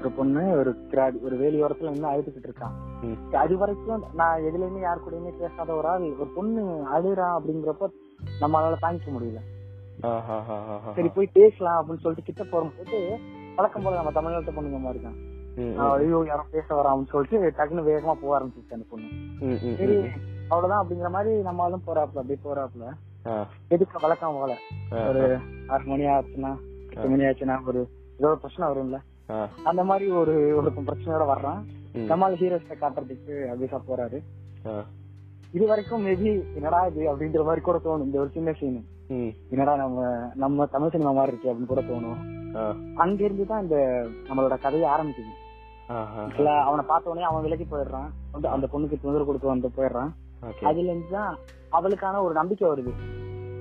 ஒரு 0.00 0.10
பொண்ணு 0.18 0.42
ஒரு 0.58 0.70
கிராடி 0.90 1.16
ஒரு 1.28 1.36
வேலியோரத்துல 1.40 1.90
நின்று 1.92 2.12
அழுதுகிட்டு 2.12 2.48
இருக்கான். 2.50 2.76
அது 3.42 3.54
வரைக்கும் 3.62 4.04
நான் 4.20 4.44
எதுலயுமே 4.48 4.80
யார் 4.84 5.04
கூடயுமே 5.04 5.32
பேசாத 5.40 5.74
ஒரு 5.74 5.88
ஆள் 5.88 6.06
ஒரு 6.22 6.30
பொண்ணு 6.36 6.62
அழுறா 6.96 7.28
அப்படிங்கிறப்ப 7.38 7.88
நம்மளால 8.42 8.78
தாங்கிக்க 8.84 9.10
முடியல. 9.16 9.40
சரி 10.96 11.10
போய் 11.16 11.34
பேசலாம் 11.38 11.78
அப்படின்னு 11.80 12.04
சொல்லிட்டு 12.04 12.28
கிட்ட 12.28 12.44
போகும்போது 12.52 13.00
வழக்கம் 13.58 13.84
போல 13.84 13.98
நம்ம 13.98 14.12
தமிழ்நாட்டு 14.18 14.56
பொண்ணுங்க 14.56 14.80
மாதிரி 14.84 15.00
தான் 15.02 15.18
ஐயோ 15.94 16.18
யாரும் 16.30 16.52
பேச 16.54 16.68
வரான்னு 16.78 17.10
சொல்லிட்டு 17.12 17.54
டக்குன்னு 17.58 17.88
வேகமா 17.90 18.14
போக 18.22 18.32
ஆரம்பிச்சிச்சு 18.38 18.76
அந்த 18.76 18.86
பொண்ணு. 18.92 19.08
சரி 19.80 19.96
அவ்வளவுதான் 20.50 20.82
அப்படிங்கிற 20.82 21.10
மாதிரி 21.16 21.32
நம்மளும் 21.48 21.86
போறாப்ல 21.88 22.20
அப்படியே 22.22 22.40
போறாப்ல 22.46 22.86
எதுக்கு 23.74 24.04
வழக்கம் 24.04 24.38
போல? 24.40 24.52
ஒரு 25.08 25.22
ஆறு 25.74 25.84
மணி 25.92 26.04
ஆச்சுன்னா 26.14 26.52
எட்டு 26.92 27.08
மணி 27.12 27.26
ஆச்சுன்னா 27.28 27.56
ஒரு 27.70 27.80
ஏதோ 28.18 28.30
ஒரு 28.30 28.40
பிரச்சனை 28.44 28.68
வரும்ல? 28.70 28.98
அந்த 29.70 29.82
மாதிரி 29.90 30.06
ஒரு 30.20 30.32
ஒருத்தன் 30.58 30.88
பிரச்சனையோட 30.88 31.26
வர்றான். 31.32 31.60
நம்மால 32.10 32.38
ஹீரோஸ 32.40 32.74
காட்டுறதுக்கு 32.80 33.34
அபிஷா 33.52 33.78
போறாரு. 33.90 34.18
இது 35.56 35.64
வரைக்கும் 35.70 36.04
மேபி 36.06 36.32
என்னடா 36.58 36.80
இது 36.90 37.02
அப்படின்ற 37.12 37.44
மாதிரி 37.48 37.62
கூட 37.68 37.78
தோணும். 37.84 38.06
இந்த 38.08 38.18
ஒரு 38.24 38.30
சின்ன 38.36 38.50
சீன் 38.60 38.80
என்னடா 39.52 39.72
நம்ம 39.82 40.08
நம்ம 40.42 40.66
தமிழ் 40.74 40.92
சினிமா 40.94 41.12
மாதிரி 41.16 41.32
இருக்கு 41.32 41.50
அப்படின்னு 41.50 41.72
கூட 41.72 41.82
தோணும். 41.88 42.20
அங்க 43.02 43.20
இருந்து 43.26 43.44
தான் 43.52 43.62
இந்த 43.64 43.78
நம்மளோட 44.28 44.56
கதையை 44.64 44.86
ஆரம்பிக்குது. 44.94 45.32
இல்ல 46.38 46.50
அவனை 46.68 46.82
பார்த்த 46.88 47.10
உடனே 47.10 47.26
அவன் 47.28 47.44
விலகி 47.46 47.66
போயிடுறான். 47.70 48.10
அந்த 48.54 48.66
பொண்ணுக்கு 48.72 49.00
தொந்தரவு 49.02 49.28
கொடுக்க 49.30 49.46
வந்து 49.54 49.70
போயிடுறான். 49.76 50.12
அதுல 50.68 50.90
இருந்து 50.90 51.10
தான் 51.10 51.32
அவளுக்கான 51.78 52.20
ஒரு 52.26 52.34
நம்பிக்கை 52.34 52.66
வருது. 52.68 52.92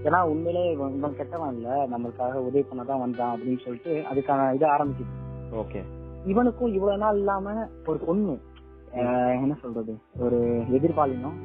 ஏன்னா 0.07 0.19
உண்மையிலே 0.31 0.65
இவன் 0.73 1.15
கெட்டவன் 1.21 1.55
இல்ல. 1.55 1.69
நம்மளுக்காக 1.93 2.33
உதவி 2.47 2.63
பண்ணதான் 2.69 3.03
வந்தான் 3.05 3.33
அப்படின்னு 3.35 3.63
சொல்லிட்டு 3.65 3.93
அதுக்கான 4.11 4.53
இது 4.57 4.67
ஆரம்பிக்குது. 4.75 5.15
ஓகே. 5.63 5.81
இவனுக்கும் 6.25 6.73
இவ்வளவு 6.73 7.03
நாள் 7.03 7.17
இல்லாம 7.17 7.55
ஒரு 7.85 7.99
பொண்ணு 8.07 8.35
என்ன 9.41 9.55
சொல்றது? 9.61 9.93
ஒரு 10.25 10.37
எதிர்பாலினம். 10.77 11.37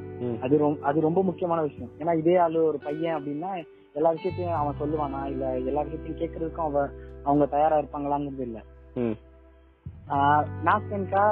அது 0.44 0.54
ரொம்ப 0.58 0.86
அது 0.88 0.98
ரொம்ப 1.08 1.20
முக்கியமான 1.22 1.60
விஷயம். 1.68 1.90
ஏன்னா 1.98 2.12
இதே 2.18 2.36
ஆளு 2.44 2.58
ஒரு 2.70 2.78
பையன் 2.86 3.16
அப்படின்னா 3.16 3.50
எல்லா 3.92 4.10
விஷயத்தையும் 4.10 4.60
அவன் 4.60 4.80
சொல்லுவானா? 4.80 5.20
இல்ல 5.32 5.44
எல்லா 5.70 5.82
விஷயத்தையும் 5.82 6.20
கேட்கறதுக்கும் 6.22 6.68
அவ 6.70 6.88
அவங்க 7.22 7.46
தயாரா 7.46 7.76
இருப்பாங்களாங்கிறது 7.78 8.44
இல்ல. 8.48 8.60
நாஸ்கன்கா 10.66 11.24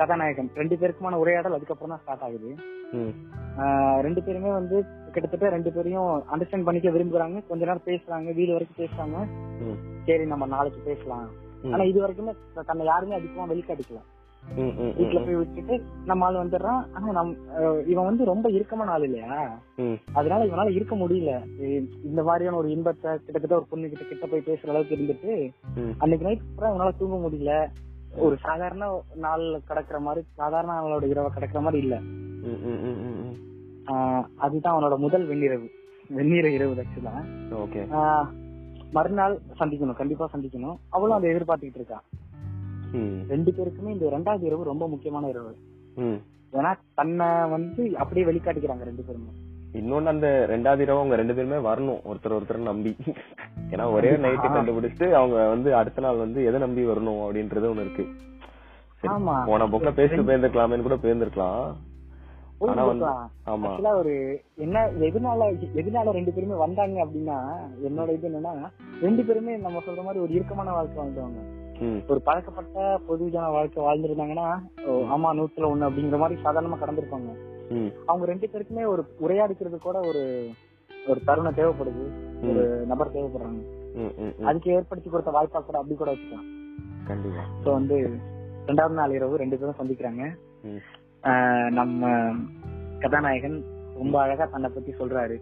கதாநாயகன். 0.00 0.50
ரெண்டு 0.60 0.74
பேருக்குமான 0.80 1.18
உரையாடல் 1.22 1.56
அதுக்கப்புறம் 1.56 1.92
தான் 1.92 2.02
ஸ்டார்ட் 2.02 2.24
ஆகுது. 2.26 2.50
ரெண்டு 4.06 4.20
பேருமே 4.26 4.50
வந்து 4.58 4.76
கிட்டத்தட்ட 5.14 5.48
ரெண்டு 5.54 5.70
பேரையும் 5.76 6.10
அண்டர்ஸ்டாண்ட் 6.32 6.66
பண்ணிக்க 6.68 6.88
விரும்புறாங்க. 6.96 7.38
கொஞ்ச 7.48 7.62
நேரம் 7.68 7.86
பேசுறாங்க 7.88 8.28
வீடு 8.38 8.56
வரைக்கும் 8.56 8.82
பேசுறாங்க. 8.82 9.16
சரி 10.08 10.26
நம்ம 10.32 10.46
நாளைக்கு 10.56 10.82
பேசலாம். 10.90 11.28
ஆனா 11.72 11.82
இது 11.92 11.98
வரைக்குமே 12.04 12.34
தன்னை 12.70 12.84
யாருமே 12.92 13.18
அதிகமா 13.18 13.46
வெளிக்காட்டிக்கல. 13.52 14.00
ம் 14.02 14.10
ம் 14.10 14.15
வீட்டுல 14.98 15.20
போய் 15.24 15.38
விட்டுட்டு 15.40 15.74
நம்ம 16.08 16.26
ஆள் 16.26 16.40
வந்துடுறான். 16.42 16.82
ஆனா 16.96 17.06
நம் 17.16 17.32
இவன் 17.92 18.08
வந்து 18.10 18.24
ரொம்ப 18.24 18.46
இறுக்கமான 18.56 18.90
ஆள் 18.90 19.06
இல்லையா? 19.08 19.38
அதனால 20.18 20.40
இவனால 20.50 20.74
இருக்க 20.76 20.94
முடியல. 20.96 21.32
இந்த 22.08 22.20
மாதிரியான 22.28 22.60
ஒரு 22.62 22.70
இன்பத்தை 22.70 23.10
கிட்டத்தட்ட 23.24 23.58
ஒரு 23.60 23.66
பொண்ணு 23.70 23.90
கிட்ட 23.92 24.04
கிட்ட 24.04 24.26
போய் 24.26 24.46
பேசுற 24.48 24.68
அளவுக்கு 24.74 24.98
இருந்துட்டு 24.98 25.32
அன்னைக்கு 25.98 26.28
நைட் 26.28 26.46
பூரா 26.54 26.70
இவனால 26.72 26.92
தூங்க 27.00 27.18
முடியல. 27.26 27.52
ஒரு 28.26 28.36
சாதாரண 28.46 28.84
நாள் 29.24 29.44
கிடக்குற 29.68 29.98
மாதிரி 29.98 30.22
சாதாரண 30.40 30.70
நாளோட 30.76 31.04
இரவு 31.12 31.30
கிடக்குற 31.36 31.60
மாதிரி 31.66 31.82
இல்ல. 31.86 31.96
அதுதான் 34.44 34.74
அவனோட 34.74 34.96
முதல் 35.04 35.26
வெந்நீரவு 35.30 35.68
வெந்நீர 36.10 36.46
இரவு 36.56 36.74
ஆக்சுவலா 36.82 37.14
ஓகே. 37.62 37.80
மறுநாள் 38.96 39.34
சந்திக்கணும். 39.60 40.00
கண்டிப்பா 40.00 40.24
சந்திக்கணும். 40.34 40.76
அவளும் 40.96 41.16
அதை 41.16 41.30
எதிர்பார்த்துக்கிட்டு 41.32 41.80
இருக்கா. 41.80 41.98
ம் 42.12 42.25
ரெண்டு 43.32 43.50
பேருக்குமே 43.56 43.90
இந்த 43.96 44.06
ரெண்டாவது 44.16 44.44
இரவு 44.50 44.70
ரொம்ப 44.70 44.84
முக்கியமான 44.94 45.28
இரவு. 45.34 45.52
ஏன்னா 46.58 46.72
தன்னை 47.00 47.28
வந்து 47.54 47.82
அப்படியே 48.02 48.26
வெளிக்காட்டிக்கிறாங்க 48.28 48.84
ரெண்டு 48.90 49.04
பேருமே. 49.08 49.32
இன்னொன்னு 49.80 50.12
அந்த 50.12 50.28
ரெண்டாவது 50.52 50.84
இரவு 50.84 51.00
அவங்க 51.00 51.16
ரெண்டு 51.20 51.34
பேருமே 51.38 51.58
வரணும். 51.70 52.00
ஒருத்தர் 52.10 52.36
ஒருத்தர் 52.36 52.68
நம்பி. 52.70 52.92
ஏன்னா 53.72 53.86
ஒரே 53.96 54.12
நைட்டு 54.24 54.48
கண்டுபிடிச்சிட்டு 54.54 55.08
அவங்க 55.20 55.36
வந்து 55.54 55.70
அடுத்த 55.80 56.04
நாள் 56.06 56.22
வந்து 56.24 56.40
எதை 56.50 56.60
நம்பி 56.64 56.84
வரணும் 56.92 57.20
அப்படின்றது 57.24 57.70
ஒண்ணு 57.72 57.84
இருக்கு. 57.86 58.06
போன 59.50 59.66
போக்க 59.72 59.90
பேசிட்டு 59.98 60.26
போயிருந்துக்கலாமேன்னு 60.28 60.86
கூட 60.86 60.98
போயிருந்திருக்கலாம். 61.02 61.66
ஒரு 64.00 64.14
என்ன 64.64 64.84
எதனால 65.08 65.48
எதனால 65.80 66.12
ரெண்டு 66.18 66.32
பேருமே 66.36 66.56
வந்தாங்க 66.62 66.96
அப்படின்னா 67.04 67.38
என்னோட 67.88 68.08
இது 68.16 68.28
என்னன்னா 68.30 68.54
ரெண்டு 69.04 69.22
பேருமே 69.28 69.54
நம்ம 69.66 69.82
சொல்ற 69.88 70.02
மாதிரி 70.06 70.22
ஒரு 70.24 70.32
இறுக்கமான 70.36 70.72
வாழ்க்கை 70.76 70.98
வாழ்ந்தவங்க. 71.00 71.42
ஒரு 72.08 72.20
பழக்கப்பட்ட 72.20 73.00
பொதுஜன 73.08 73.50
வாழ்க்கை 73.56 73.80
வாழ்ந்திருந்தாங்கன்னா 73.84 74.48
ஆமா 75.14 75.30
நூத்துல 75.38 75.68
ஒண்ணு 75.72 75.86
அப்படிங்கிற 75.88 76.18
மாதிரி 76.22 76.40
சாதாரணமா 76.44 76.78
கடந்திருப்பாங்க. 76.82 77.30
அவங்க 78.06 78.24
ரெண்டு 78.32 78.46
பேருக்குமே 78.52 78.84
ஒரு 78.86 79.02
உரையாடிக்கிறது 79.26 79.78
கூட 79.78 79.98
ஒரு 80.10 80.22
ஒரு 81.08 81.20
தருணம் 81.24 81.58
தேவைப்படுது. 81.58 82.04
ஒரு 82.48 82.62
நபர் 82.90 83.12
தேவைப்படுறாங்க. 83.12 83.60
அதுக்கு 84.48 84.70
ஏற்படுத்தி 84.76 85.10
கொடுத்த 85.10 85.34
வாய்ப்பா 85.36 85.60
கூட 85.64 85.78
அப்படி 85.78 85.96
கூட 85.98 86.10
வச்சுக்கலாம். 86.12 86.48
கண்டிப்பா. 87.06 87.44
சோ 87.64 87.68
வந்து 87.78 87.96
ரெண்டாவது 88.66 88.96
நாள் 89.00 89.16
இரவு 89.18 89.40
ரெண்டு 89.42 89.58
பேரும் 89.58 89.80
சந்திக்கிறாங்க. 89.80 90.24
நம்ம 91.70 92.10
கதாநாயகன் 92.98 93.58
ரொம்ப 93.96 94.16
அழகா 94.22 94.44
தன்னை 94.44 94.70
பத்தி 94.74 94.92
சொல்றாரு. 94.92 95.36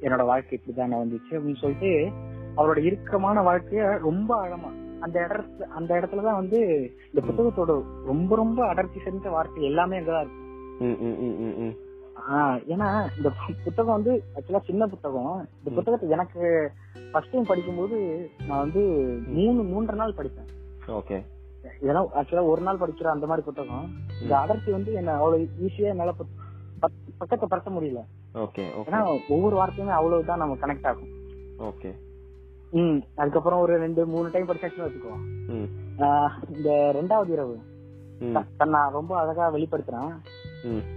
என்னோட 0.00 0.24
வாழ்க்கை 0.24 0.58
இப்படிதான் 0.58 0.98
வந்துச்சு 1.02 1.32
அப்படின்னு 1.36 1.62
சொல்லிட்டு 1.62 1.92
அவரோட 2.56 2.78
இறுக்கமான 2.88 3.40
வாழ்க்கைய 3.48 3.82
ரொம்ப 3.98 4.30
ஆழமா 4.44 4.70
அந்த 5.00 5.20
இடத்துல 5.20 5.62
அந்த 5.62 5.94
இடத்துலதான் 5.94 6.34
வந்து 6.34 6.90
இந்த 7.12 7.42
புத்தகத்தோட 7.42 7.82
ரொம்ப 8.04 8.36
ரொம்ப 8.36 8.66
அடர்த்தி 8.68 9.00
செஞ்ச 9.04 9.30
வார்த்தை 9.30 9.64
எல்லாமே 9.64 9.96
அங்கதான் 9.98 10.20
இருக்கு. 10.20 10.46
ம் 10.78 10.96
ம் 11.00 11.20
ம் 11.20 11.40
ம் 11.40 11.62
ம். 11.62 11.74
ஆஹ் 12.32 12.58
ஏன்னா 12.68 13.16
இந்த 13.16 13.30
புத்தகம் 13.64 13.94
வந்து 13.94 14.22
ஆக்சுவலா 14.34 14.60
சின்ன 14.64 14.86
புத்தகம். 14.86 15.48
இந்த 15.58 15.70
புத்தகத்தை 15.74 16.08
எனக்கு 16.08 16.70
ஃபர்ஸ்ட் 17.12 17.30
டைம் 17.30 17.44
படிக்கும்போது 17.48 18.30
நான் 18.48 18.58
வந்து 18.58 18.80
மூணு 19.26 19.62
மூன்றரை 19.62 19.94
நாள் 19.94 20.14
படிப்பேன் 20.16 20.48
ஓகே. 20.86 21.22
ஏன்னா 21.82 22.06
ஆக்சுவலா 22.14 22.46
ஒரு 22.46 22.62
நாள் 22.62 22.78
படிக்கிற 22.78 23.04
அந்த 23.04 23.26
மாதிரி 23.26 23.44
புத்தகம். 23.44 23.90
இந்த 24.22 24.38
அடர்த்தி 24.38 24.70
வந்து 24.70 24.92
என்ன 24.92 25.12
அவ்வளவு 25.12 25.48
ஈஸியா 25.60 25.82
என்னால 25.82 26.14
பக்கத்தை 27.18 27.48
பரட்ட 27.50 27.76
முடியல. 27.76 27.98
Okay 28.34 28.58
okay. 28.58 28.86
ஏன்னா 28.86 29.20
ஒவ்வொரு 29.28 29.56
வார்த்தையுமே 29.56 29.88
அவ்வளவுதான் 29.88 30.38
நம்ம 30.38 30.54
கனெக்ட் 30.54 30.86
ஆகும். 30.86 31.08
ஓகே. 31.58 31.94
ம் 32.70 32.98
அதுக்கப்புறம் 33.16 33.60
ஒரு 33.60 33.76
ரெண்டு 33.76 34.06
மூணு 34.06 34.30
டைம் 34.30 34.46
படிச்சாச்சுன்னு 34.46 34.88
வச்சுக்கோ. 34.88 35.14
இந்த 36.56 36.90
ரெண்டாவது 36.94 37.28
இரவு. 37.28 37.58
தன்னை 38.56 38.80
ரொம்ப 38.92 39.18
அழகா 39.18 39.52
வெளிப்படுத்துறான். 39.52 40.16
ம். 40.62 40.96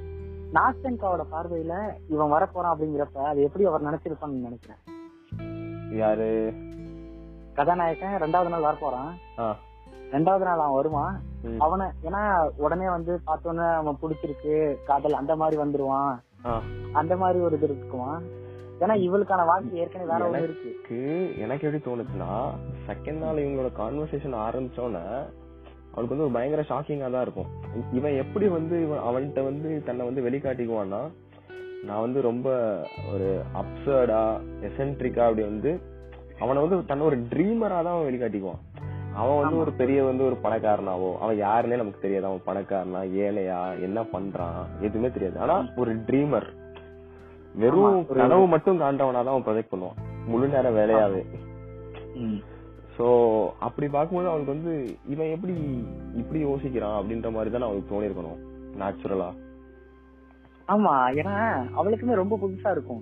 நாஸ்டன்காவோட 0.53 1.25
பார்வையில 1.31 1.93
இவன் 2.09 2.31
வரப்போறான் 2.31 2.75
அப்படிங்கிறப்ப 2.75 3.17
அது 3.17 3.41
எப்படி 3.41 3.65
அவர் 3.65 3.83
நினைச்சிருப்பான்னு 3.83 4.25
நினைக்கிறேன். 4.25 4.81
யாரு? 5.91 6.53
கதாநாயகன் 7.53 8.21
ரெண்டாவது 8.21 8.49
நாள் 8.49 8.73
வரப்போறான். 8.73 9.51
ரெண்டாவது 10.11 10.43
நாள் 10.43 10.59
அவன் 10.59 10.73
வருவான். 10.73 11.21
அவனை 11.59 11.87
ஏன்னா 12.03 12.49
உடனே 12.57 12.89
வந்து 12.89 13.19
பார்த்தோன்னே 13.27 13.73
அவன் 13.73 13.97
பிடிச்சிருக்கு 14.01 14.75
காதல் 14.85 15.13
அந்த 15.13 15.35
மாதிரி 15.35 15.61
வந்துருவான். 15.61 16.19
அந்த 16.93 17.17
மாதிரி 17.17 17.39
ஒரு 17.39 17.55
இது 17.55 17.67
இருக்குவான் 17.67 18.21
ஏன்னா 18.83 18.95
இவளுக்கான 19.07 19.45
வாழ்க்கை 19.49 19.79
ஏற்கனவே 19.81 20.09
வேற 20.11 20.27
ஒண்ணு 20.27 20.45
இருக்கு. 20.47 21.01
எனக்கு 21.43 21.65
எப்படி 21.67 21.81
தோணுச்சுன்னா 21.87 22.31
செகண்ட் 22.89 23.21
நாள் 23.23 23.41
இவங்களோட 23.43 23.71
கான்வர்சேஷன் 23.81 24.35
ஆரம்பிச்சோன்னே 24.45 25.03
அவனுக்கு 25.93 26.13
வந்து 26.13 26.27
ஒரு 26.27 26.35
பயங்கர 26.37 26.63
ஷாக்கிங்கா 26.69 27.09
தான் 27.15 27.25
இருக்கும். 27.25 27.49
இவன் 27.97 28.19
எப்படி 28.23 28.47
வந்து 28.57 28.75
இவன் 28.85 29.05
அவன்கிட்ட 29.09 29.41
வந்து 29.49 29.69
தன்னை 29.87 30.05
வந்து 30.09 30.25
வெளிக்காட்டிக்குவான்னா 30.27 31.01
நான் 31.87 32.03
வந்து 32.05 32.19
ரொம்ப 32.29 32.47
ஒரு 33.13 33.27
அப்சர்டா 33.61 34.23
எசென்ட்ரிக்கா 34.67 35.23
அப்படி 35.27 35.45
வந்து 35.51 35.71
அவனை 36.43 36.59
வந்து 36.63 36.77
தன்னை 36.91 37.05
ஒரு 37.09 37.17
ட்ரீமரா 37.31 37.79
தான் 37.85 37.95
அவன் 37.95 38.07
வெளிக்காட்டிக்குவான். 38.09 38.61
அவன் 39.21 39.39
வந்து 39.41 39.57
ஒரு 39.63 39.71
பெரிய 39.79 39.99
வந்து 40.09 40.23
ஒரு 40.27 40.37
பணக்காரனாவோ 40.43 41.09
அவன் 41.23 41.37
யாருன்னே 41.45 41.79
நமக்கு 41.81 42.03
தெரியாது. 42.03 42.27
அவன் 42.29 42.47
பணக்காரனா 42.49 43.01
ஏழையா 43.25 43.61
என்ன 43.87 43.99
பண்றான் 44.13 44.59
எதுவுமே 44.87 45.09
தெரியாது. 45.15 45.37
ஆனா 45.45 45.55
ஒரு 45.83 45.93
ட்ரீமர் 46.09 46.47
வெறும் 47.61 47.99
கனவு 48.19 48.45
மட்டும் 48.53 48.81
காண்டவனா 48.81 49.21
தான் 49.23 49.33
அவன் 49.33 49.47
ப்ரொஜெக்ட் 49.47 49.71
பண்ணுவான். 49.71 49.99
முழு 50.31 50.47
நேரம் 50.53 50.77
வேலையாவே. 50.79 51.21
சோ 52.97 53.05
அப்படி 53.67 53.87
பார்க்கும்போது 53.87 54.29
அவனுக்கு 54.31 54.53
வந்து 54.55 54.73
இவன் 55.13 55.33
எப்படி 55.35 55.55
இப்படி 56.21 56.39
யோசிக்கிறான் 56.45 56.97
அப்படின்ற 56.99 57.29
மாதிரி 57.35 57.51
தான் 57.51 57.67
அவனுக்கு 57.67 57.91
தோணிருக்கணும் 57.93 58.41
நேச்சுரலா 58.81 59.29
ஆமா 60.73 60.93
ஏன்னா 61.19 61.35
அவளுக்குமே 61.79 62.19
ரொம்ப 62.19 62.35
புதுசா 62.41 62.69
இருக்கும். 62.75 63.01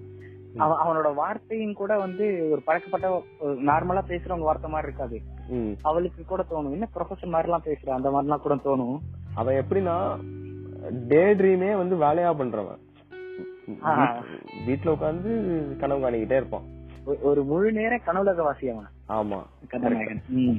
அவன் 0.63 0.79
அவனோட 0.83 1.09
வார்த்தையும் 1.19 1.75
கூட 1.79 1.91
வந்து 2.03 2.25
ஒரு 2.51 2.61
பழக்கப்பட்ட 2.67 3.07
நார்மலா 3.69 4.03
பேசுறவங்க 4.11 4.47
வார்த்தை 4.47 4.69
மாதிரி 4.71 4.89
இருக்காது. 4.89 5.17
அவளுக்கு 5.89 6.21
கூட 6.25 6.41
தோணும். 6.51 6.75
என்ன 6.77 6.87
ப்ரொஃபஷன் 6.95 7.33
மாதிரி 7.33 7.49
எல்லாம் 7.49 7.67
பேசுற? 7.67 7.89
அந்த 7.97 8.09
மாதிரிலாம் 8.09 8.45
கூட 8.45 8.55
தோணும். 8.67 8.97
அவன் 9.39 9.59
எப்படின்னா 9.61 9.97
டே 11.11 11.23
ட்ரீமே 11.39 11.71
வந்து 11.81 11.95
வேலையா 12.05 12.31
பண்றவன். 12.41 12.79
ஆ. 13.83 14.17
வீட்- 14.17 14.65
வீட்ல 14.65 14.91
உட்கார்ந்து 14.91 15.31
கனவு 15.79 16.09
காணிக்கிட்டே 16.09 16.35
இருப்பான் 16.35 16.77
ஒரு 17.21 17.43
முழு 17.43 17.71
நேர 17.71 18.01
கனவுலக 18.05 18.35
வாசி 18.35 18.69
அவன்? 18.69 18.87
ஆமா. 19.09 19.39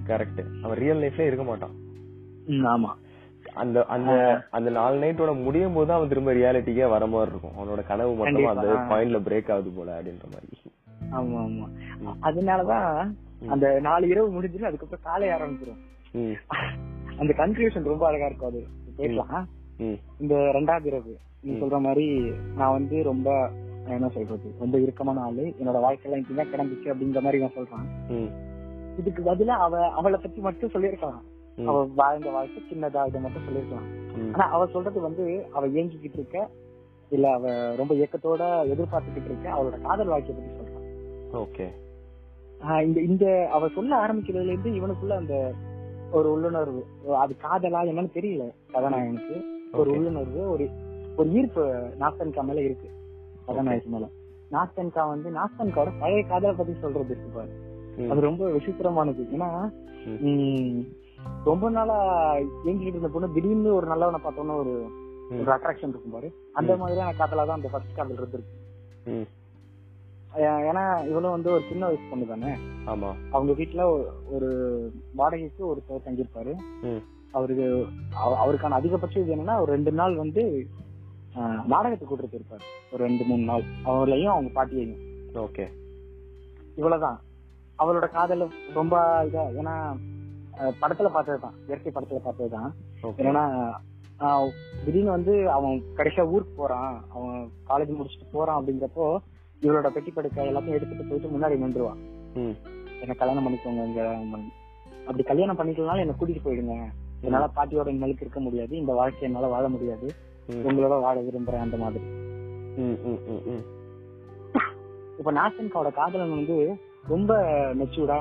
கரெக்ட் 0.06 0.62
அவன் 0.62 0.78
ரியல் 0.78 0.96
லைஃப்ல 0.96 1.20
இருக்க 1.20 1.44
மாட்டான். 1.44 1.70
ஆமா. 2.48 2.92
அந்த 3.54 3.84
அந்த 3.84 4.12
அந்த 4.50 4.70
நாலு 4.70 5.00
நைட்டோட 5.00 5.42
முடியும் 5.42 5.72
போது 5.72 5.92
அவன் 5.92 6.08
திரும்ப 6.08 6.32
ரியாலிட்டிக்கே 6.32 6.88
வர 6.88 7.06
மாதிரி 7.06 7.30
இருக்கும். 7.30 7.50
அவனோட 7.58 7.86
கனவு 7.86 8.14
மட்டும். 8.14 8.46
அந்த 8.46 8.66
பாயிண்ட்ல 8.90 9.20
பிரேக் 9.20 9.52
ஆகுது 9.52 9.70
போல 9.70 10.00
அப்படின்ற 10.00 10.26
மாதிரி. 10.32 10.58
ஆமா 11.12 11.40
ஆமா. 11.42 11.68
அதனாலதான் 12.22 13.12
அந்த 13.46 13.78
நாலு 13.80 14.08
இரவு 14.08 14.42
முடிஞ்சிடும் 14.42 14.64
அதுக்கப்புறம் 14.64 15.04
காலை 15.04 15.28
ஆரம்பிச்சிடும் 15.28 16.34
அந்த 17.18 17.34
கன்க்ளூஷன் 17.36 17.82
ரொம்ப 17.82 18.06
அழகா 18.06 18.26
இருக்கும் 18.26 18.48
அது. 18.48 18.66
பேசலாம் 18.96 19.26
ம் 19.28 19.59
இந்த 20.20 20.34
ரெண்டாவது 20.34 20.86
இரவு 20.86 21.16
நீ 21.42 21.52
சொல்ற 21.52 21.80
மாதிரி 21.80 22.30
நான் 22.56 22.72
வந்து 22.72 23.02
ரொம்ப 23.02 23.50
நான் 23.84 23.94
என்ன 23.94 24.08
சொல்றது 24.08 24.54
ரொம்ப 24.58 24.78
இறுக்கமான 24.78 25.20
ஆளு. 25.20 25.54
என்னோட 25.60 25.78
வாழ்க்கையில 25.78 26.14
இப்படிதான் 26.14 26.50
கிடந்துச்சு 26.54 26.86
அப்படிங்கிற 26.86 27.20
மாதிரி 27.20 27.38
இவன் 27.38 27.52
சொல்றான். 27.56 28.08
ம். 28.08 28.48
இதுக்கு 28.98 29.22
பதிலா 29.22 29.46
அவ 29.46 29.88
அவளை 29.88 30.18
பத்தி 30.22 30.40
மட்டும் 30.40 30.70
சொல்லியிருக்கலாம். 30.70 31.22
அவ 31.66 31.84
வாழ்ந்த 31.94 32.30
வாழ்க்கை 32.30 32.62
சின்னதா 32.62 33.06
இதை 33.06 33.20
மட்டும் 33.20 33.44
சொல்லியிருக்கலாம். 33.44 33.88
ஆனா 34.32 34.52
அவ 34.52 34.66
சொல்றது 34.66 35.00
வந்து 35.00 35.46
அவ 35.52 35.68
ஏங்கிக்கிட்டு 35.68 36.12
இருக்க 36.12 36.48
இல்ல 37.10 37.32
அவ 37.32 37.74
ரொம்ப 37.76 37.94
ஏக்கத்தோட 37.94 38.68
எதிர்பார்த்துக்கிட்டு 38.68 39.24
இருக்க 39.24 39.50
அவளோட 39.50 39.80
காதல் 39.80 40.06
வாழ்க்கையை 40.06 40.46
பத்தி 40.46 40.62
சொல்றான். 40.62 40.88
ஓகே. 41.32 41.68
இந்த 42.82 43.00
இந்த 43.00 43.48
அவ 43.52 43.68
சொல்ல 43.68 44.06
ஆரம்பிக்கிறதுல 44.06 44.58
இருந்து 44.58 44.70
இவனுக்குள்ள 44.70 45.16
அந்த 45.16 45.52
ஒரு 46.12 46.32
உள்ளுணர்வு 46.32 46.86
அது 47.16 47.36
காதலா 47.42 47.80
என்னன்னு 47.82 48.08
தெரியல 48.14 48.50
கதாநாயகனுக்கு. 48.72 49.42
ஒரு. 49.72 49.90
உள்ளுணர்வு 49.90 50.50
ஒரு 50.50 50.68
ஒரு 51.16 51.28
ஈர்ப்பு 51.32 51.62
நாஸ்தன்கா 52.00 52.42
மேல 52.44 52.60
இருக்கு. 52.62 52.88
கதாநாயகி 53.46 53.88
மேல. 53.88 54.06
நாஸ்தன்கா 54.50 55.02
வந்து 55.08 55.28
நாஸ்தன்காவோட 55.30 55.92
பழைய 56.00 56.22
காதலை 56.22 56.54
பத்தி 56.56 56.74
சொல்றது 56.80 57.12
இருக்கு 57.14 57.28
பாரு. 57.34 57.52
அது 58.10 58.20
ரொம்ப 58.20 58.48
விசித்திரமானது. 58.48 59.22
ஏன்னா 59.36 59.48
ரொம்ப 61.44 61.70
நாளா 61.70 61.98
எங்கிட்டு 62.36 62.90
இருந்த 62.92 63.08
பொண்ணு 63.08 63.34
திடீர்னு 63.34 63.74
ஒரு 63.74 63.86
நல்லவனை 63.86 64.18
பார்த்தோன்னா 64.24 64.56
ஒரு. 64.56 64.74
ஒரு 65.32 65.50
அட்ராக்ஷன் 65.56 65.92
இருக்கும் 65.92 66.14
பாரு. 66.14 66.28
அந்த 66.52 66.76
மாதிரியான 66.76 67.12
காதலா 67.12 67.44
தான் 67.46 67.58
அந்த 67.58 67.68
ஃபர்ஸ்ட் 67.72 67.96
காதல் 67.96 68.16
இருந்திருக்கு. 68.16 68.56
ஏன்னா 70.68 70.84
இவளும் 71.08 71.30
வந்து 71.30 71.50
ஒரு 71.50 71.62
சின்ன 71.68 71.86
வயசு 71.86 72.02
பொண்ணு 72.10 72.26
தானே 72.26 72.50
ஆமா. 72.86 73.10
அவங்க 73.30 73.52
வீட்டுல 73.52 73.82
ஒரு 74.32 74.50
வாடகைக்கு 75.14 75.62
ஒருத்தர் 75.72 76.04
தங்கியிருப்பாரு. 76.06 76.52
அவருக்கு 77.32 77.86
அவ- 78.14 78.46
அவருக்கான 78.46 78.82
அதிகபட்சம் 78.82 79.22
இது 79.22 79.34
என்னன்னா 79.36 79.60
ஒரு 79.60 79.72
ரெண்டு 79.72 79.92
நாள் 79.92 80.16
வந்து 80.16 80.66
நாடகத்துக்கு 81.66 82.16
கூட்டிட்டு 82.16 82.58
ஒரு 82.92 83.04
ரெண்டு 83.04 83.24
மூணு 83.24 83.42
நாள். 83.42 83.62
அவளையும் 83.84 84.32
அவங்க 84.32 84.50
பாட்டியையும். 84.52 84.98
ஓகே. 85.34 85.66
இவ்வளவுதான். 86.76 87.20
அவளோட 87.78 88.08
காதல் 88.10 88.48
ரொம்ப 88.74 89.24
இதா 89.24 89.36
ஏன்னா 89.36 89.98
படத்துல 90.80 91.06
பார்த்ததுதான். 91.06 91.54
இயற்கை 91.66 91.92
படத்துல 91.94 92.16
பார்த்ததுதான். 92.16 92.74
ஆஹ், 94.20 94.50
திடீர்னு 94.84 95.10
வந்து 95.10 95.50
அவன் 95.50 95.82
கடைசியா 95.96 96.26
ஊருக்கு 96.28 96.54
போறான். 96.56 97.04
அவன் 97.14 97.50
காலேஜ் 97.68 97.90
முடிச்சுட்டு 97.90 98.26
போறான் 98.32 98.64
அப்படிங்கிறப்போ 98.64 99.18
இவளோட 99.62 99.86
பெட்டி 99.88 100.10
படுக்கை 100.10 100.54
எல்லாத்தையும் 100.54 100.68
எடுத்துட்டு 100.68 101.04
போயிட்டு 101.04 101.28
முன்னாடி 101.28 101.68
நின்றுவான் 101.68 101.96
ம். 102.34 102.56
என்ன 103.00 103.14
கல்யாணம் 103.14 103.48
பண்ணிக்கோங்க 103.48 103.84
இங்க 103.84 104.26
அப்படி 105.00 105.22
கல்யாணம் 105.22 105.58
பண்ணிக்கலனாலும் 105.58 106.00
என்ன 106.00 106.14
கூட்டிட்டு 106.20 106.40
போயிடுங்க. 106.44 106.88
என்னால 107.26 107.46
பாட்டியோட 107.56 107.88
இனிமேலுக்கு 107.92 108.24
இருக்க 108.26 108.40
முடியாது. 108.40 108.72
இந்த 108.76 108.92
வாழ்க்கை 108.92 109.24
என்னால 109.28 109.46
வாழ 109.54 109.64
முடியாது. 109.68 110.06
உங்களோட 110.68 110.94
வாழ 111.06 111.16
விரும்புறேன் 111.20 111.64
அந்த 111.66 111.76
மாதிரி. 111.76 112.04
இப்ப 115.18 115.32
நாசன்காவோட 115.38 115.90
காதலன் 115.92 116.36
வந்து 116.36 116.56
ரொம்ப 117.08 117.32
மெச்சூர்டா. 117.80 118.18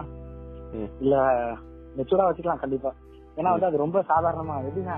இல்ல 1.03 1.15
மெச்சூர்டா 1.97 2.27
வச்சுக்கலாம் 2.29 2.63
கண்டிப்பா. 2.63 2.91
ஏன்னா 3.37 3.49
வந்து 3.55 3.69
அது 3.69 3.83
ரொம்ப 3.85 3.99
சாதாரணமா. 4.11 4.55
எப்படின்னா 4.67 4.97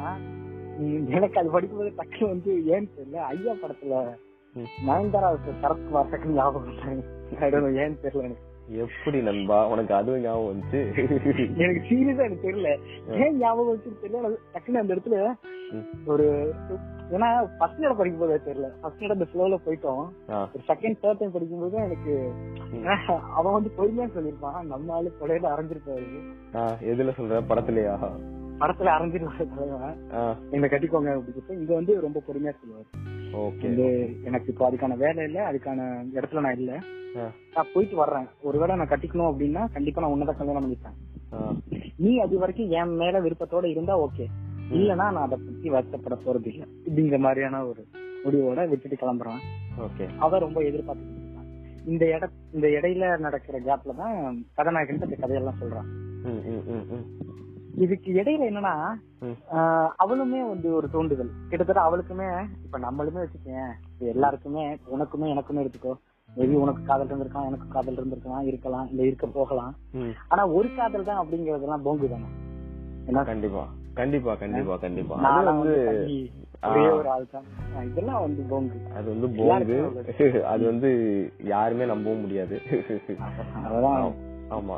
எனக்கு 1.16 1.40
அது 1.40 1.50
படிக்கும்போது 1.56 1.92
டக்கு 1.98 2.24
வந்து 2.34 2.52
ஏன்னு 2.74 2.88
தெரியல. 2.98 3.20
ஐயா 3.32 3.54
படத்துல. 3.64 3.96
நயன்தாரா 4.88 5.28
சரத்குமார் 5.64 6.12
டக்குன்னு 6.14 6.38
ஞாபகம் 6.40 6.80
ஏன்னு 7.82 8.02
தெரியல 8.06 8.28
எனக்கு. 8.30 8.48
எப்படி 8.72 9.22
நண்பா? 9.22 9.68
உனக்கு 9.68 9.94
அதுவும் 9.94 10.22
ஞாபகம் 10.22 10.50
வந்துச்சு? 10.52 10.80
எனக்கு 11.58 11.82
சீரியஸா 11.90 12.24
எனக்கு 12.26 12.52
தெரியல. 12.52 12.78
ஏன் 13.20 13.38
ஞாபகம் 13.38 13.68
வச்சு 13.68 13.98
தெரியல. 14.04 14.36
டக்குன்னு 14.54 14.78
அந்த 14.78 14.96
இடத்துல. 14.96 15.34
ஒரு 16.06 16.54
ஏன்னா 17.12 17.48
ஃபர்ஸ்ட் 17.58 17.80
இடம் 17.80 17.98
படிக்கும் 17.98 18.28
போதே 18.28 18.52
தெரியல 18.52 18.70
ஃபர்ஸ்ட் 18.82 19.04
இடம் 19.04 19.20
அந்த 19.20 19.28
ஃப்ளோல 19.32 19.60
போயிட்டோம். 19.68 20.04
ஒரு 20.28 20.64
செகண்ட் 20.68 20.98
தேர்ட் 21.02 21.18
டைம் 21.18 21.32
படிக்கும் 21.32 21.60
போது 21.60 21.78
எனக்கு. 21.78 22.34
அவன் 23.36 23.54
வந்து 23.54 23.72
பொறுமையா 23.78 24.08
சொல்லிருப்பான் 24.08 24.64
நம்ம 24.64 24.94
ஆளு 24.94 25.12
கொலையில 25.22 25.50
அரைஞ்சிருப்பாரு. 25.54 26.22
எதுல 26.84 27.12
சொல்ற? 27.20 27.42
படத்துலயா? 27.50 27.96
படத்துல 28.62 28.94
அரைஞ்சிருவாரு 28.96 29.46
தலைவன் 29.52 30.00
என்ன 30.56 30.68
கட்டிக்கோங்க 30.68 31.12
அப்படின்னு 31.18 31.60
இங்க 31.62 31.74
வந்து 31.74 31.94
ரொம்ப 32.02 32.20
பொறுமையா 32.28 32.54
சொல்லுவாரு. 32.58 32.88
ஓகே. 33.44 33.68
வந்து 33.68 33.88
எனக்கு 34.24 34.52
இப்போ 34.52 34.64
அதுக்கான 34.70 34.98
வேலை 34.98 35.24
இல்ல 35.26 35.40
அதுக்கான 35.52 35.80
இடத்துல 36.18 36.44
நான் 36.46 36.58
இல்ல. 36.58 36.72
நான் 37.56 37.72
போயிட்டு 37.74 37.96
வர்றேன். 37.96 38.28
ஒருவேளை 38.42 38.76
நான் 38.76 38.92
கட்டிக்கணும் 38.94 39.30
அப்படின்னா 39.32 39.64
கண்டிப்பா 39.72 40.02
நான் 40.02 40.14
உன்னதான் 40.16 40.40
கல்யாணம் 40.42 40.66
பண்ணிப்பேன். 40.66 40.98
நீ 41.98 42.12
அது 42.18 42.38
வரைக்கும் 42.38 42.72
என் 42.80 42.96
மேல 42.96 43.22
விருப்பத்தோட 43.22 43.66
இருந்தா 43.66 43.96
ஓகே. 44.00 44.28
இல்லனா 44.80 44.96
நான் 44.96 45.26
அதை 45.26 45.38
பத்தி 45.46 45.70
வருத்தப்பட 45.70 46.16
போறது 46.26 46.50
இல்ல. 46.54 46.64
இப்படிங்கிற 46.88 47.20
மாதிரியான 47.20 47.64
ஒரு 47.66 47.82
முடிவோட 48.26 48.68
விட்டுட்டு 48.70 49.02
கிளம்புறான். 49.02 49.42
ஓகே. 49.88 50.06
அவ 50.18 50.40
ரொம்ப 50.40 50.60
எதிர்பார்த்துட்டு 50.62 51.20
இருக்கான் 51.20 51.50
இந்த 51.86 52.04
இட 52.16 52.26
இந்த 52.54 52.68
இடையில 52.68 53.20
நடக்கிற 53.20 53.58
கேப்ல 53.60 53.96
தான் 53.96 54.16
கதாநாயகன் 54.54 55.00
இந்த 55.02 55.16
கதையெல்லாம் 55.16 55.60
சொல்றான். 55.62 55.90
இதுக்கு 57.76 58.14
இடையில 58.14 58.48
என்னன்னா 58.50 58.74
அவளுமே 60.00 60.48
வந்து 60.48 60.74
ஒரு 60.76 60.90
தூண்டுதல். 60.90 61.32
கிட்டத்தட்ட 61.50 61.82
அவளுக்குமே 61.82 62.28
இப்ப 62.64 62.80
நம்மளுமே 62.80 63.26
வச்சுக்கேன் 63.26 63.72
எல்லாருக்குமே 63.98 64.78
உனக்குமே 64.92 65.28
எனக்குமே 65.34 65.64
எடுத்துக்கோ. 65.64 65.94
மேபி 66.38 66.54
உனக்கு 66.54 66.84
காதல் 66.84 67.08
இருந்திருக்கலாம் 67.08 67.46
எனக்கு 67.46 67.68
காதல் 67.68 67.98
இருந்திருக்கலாம் 67.98 68.40
இருக்கலாம் 68.40 68.90
இல்ல 68.90 69.02
இருக்க 69.02 69.28
போகலாம். 69.28 69.76
ஆனா 70.28 70.48
ஒரு 70.48 70.76
காதல் 70.76 71.04
தான் 71.04 71.28
அப்படிங்கறதெல்லாம் 71.28 71.86
போங்கு 71.86 72.10
தானே. 72.10 72.30
ஏன்னா 73.08 73.24
கண்டிப்பா. 73.24 73.64
கண்டிப்பா 73.94 74.36
கண்டிப்பா 74.36 74.78
கண்டிப்பா. 74.78 75.16
அது 75.16 75.26
நான்லாம் 75.28 75.60
வந்து 75.60 75.82
ஒரே 76.64 76.90
ஒரு 76.90 77.10
ஆள் 77.10 77.26
தான். 77.32 77.46
இதெல்லாம் 77.86 78.22
வந்து 78.22 78.42
போங்கு. 78.42 78.78
அது 78.94 79.08
வந்து 79.10 79.28
போங்கு. 79.28 79.42
எல்லாருக்கும் 79.42 80.46
அது 80.46 80.66
வந்து 80.66 80.90
யாருமே 81.44 81.86
நம்பவும் 81.86 82.20
முடியாது. 82.20 82.62
அதெல்லாம் 83.64 84.14
ஆமா. 84.50 84.78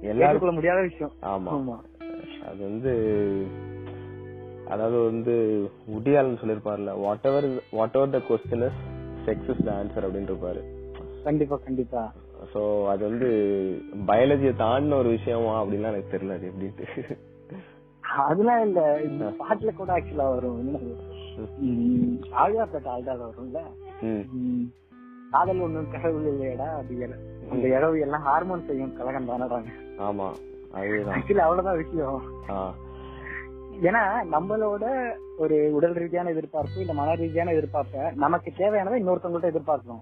எல்லாரும் 0.00 0.26
ஏற்றுக்கொள்ள 0.26 0.52
முடியாத 0.52 0.80
விஷயம். 0.80 1.12
ஆமா. 1.20 1.52
ஆமா. 1.52 1.76
அது 2.48 2.60
வந்து 2.64 2.92
அதாவது 4.66 4.98
வந்து 5.04 5.34
உடியாலன்னு 5.94 6.40
சொல்லிருப்பாருல 6.40 6.94
whatever 7.26 7.46
whatever 7.96 8.14
the 8.14 8.20
question 8.26 8.64
is 8.66 8.80
sex 9.26 9.50
is 9.52 9.64
the 9.64 9.70
answer 9.76 10.06
அப்படின்னு 10.06 10.30
இருப்பாரு 10.32 10.62
கண்டிப்பா 11.24 11.56
கண்டிப்பா. 11.64 12.02
சோ 12.50 12.60
அது 12.90 13.02
வந்து 13.08 13.28
பயாலஜியை 14.08 14.52
தாண்டின 14.60 14.98
ஒரு 14.98 15.10
விஷயமா 15.14 15.54
அப்படின்லாம் 15.60 15.92
எனக்கு 15.92 16.12
தெரியல 16.12 16.36
அது 16.36 16.50
எப்படின்ட்டு 16.50 16.86
அதெல்லாம் 18.22 18.62
இல்ல. 18.66 18.80
இந்த 19.06 19.24
பாட்டுல 19.40 19.70
கூட 19.74 19.90
ஆக்சுவலா 19.94 20.26
வரும். 20.30 20.60
என்னது? 20.62 20.92
ம், 21.66 22.14
ஆழ்வார்பேட்டை 22.34 22.90
ஆழ்தால 22.92 23.26
வரும்ல? 23.26 23.60
காதல் 25.32 25.60
ஒண்ணும் 25.60 25.90
கடவுள் 25.90 26.28
இல்லையடா 26.30 26.68
அது 26.76 26.94
அந்த 27.50 27.64
இழவு 27.74 27.98
எல்லாம் 28.06 28.24
ஹார்மோன் 28.26 28.66
செய்யும் 28.68 28.94
கலகம் 28.98 29.28
தானடாங்க 29.30 29.72
ஆமா. 30.06 30.28
ஆக்சுவலி 30.74 31.36
அவ்வளவுதான் 31.36 31.76
விஷயம். 31.76 32.22
ஏன்னா 33.82 34.02
நம்மளோட 34.32 35.10
ஒரு 35.38 35.68
உடல் 35.72 35.92
ரீதியான 35.92 36.30
எதிர்பார்ப்பு 36.30 36.80
இல்ல 36.80 36.92
மன 36.92 37.14
ரீதியான 37.14 37.52
எதிர்பார்ப்ப 37.52 38.14
நமக்கு 38.14 38.52
தேவையானதை 38.56 38.98
இன்னொருத்தவங்கள்ட்ட 39.02 39.54
எதிர்பார்க்கணும் 39.54 40.00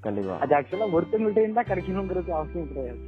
கண்டிப்பா. 0.00 0.38
அது 0.38 0.56
ஆக்சுவலா 0.56 0.98
ஒருத்தவங்கள்ட்ட 0.98 1.38
இருந்தா 1.38 1.62
கிடைக்கணுங்கிறது 1.62 2.30
அவசியம் 2.30 2.68
கிடையாது. 2.68 2.98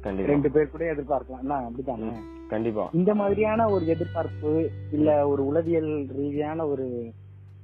கண்டிப்பா. 0.00 0.32
ரெண்டு 0.32 0.50
பேர் 0.50 0.70
கூட 0.70 0.84
எதிர்பார்க்கலாம். 0.92 1.40
என்ன 1.40 1.54
அப்படித்தானே? 1.54 2.08
கண்டிப்பா. 2.48 2.88
இந்த 2.92 3.14
மாதிரியான 3.14 3.68
ஒரு 3.68 3.86
எதிர்பார்ப்பு 3.86 4.70
இல்ல 4.92 5.28
ஒரு 5.28 5.46
உளவியல் 5.46 6.06
ரீதியான 6.06 6.66
ஒரு 6.66 7.12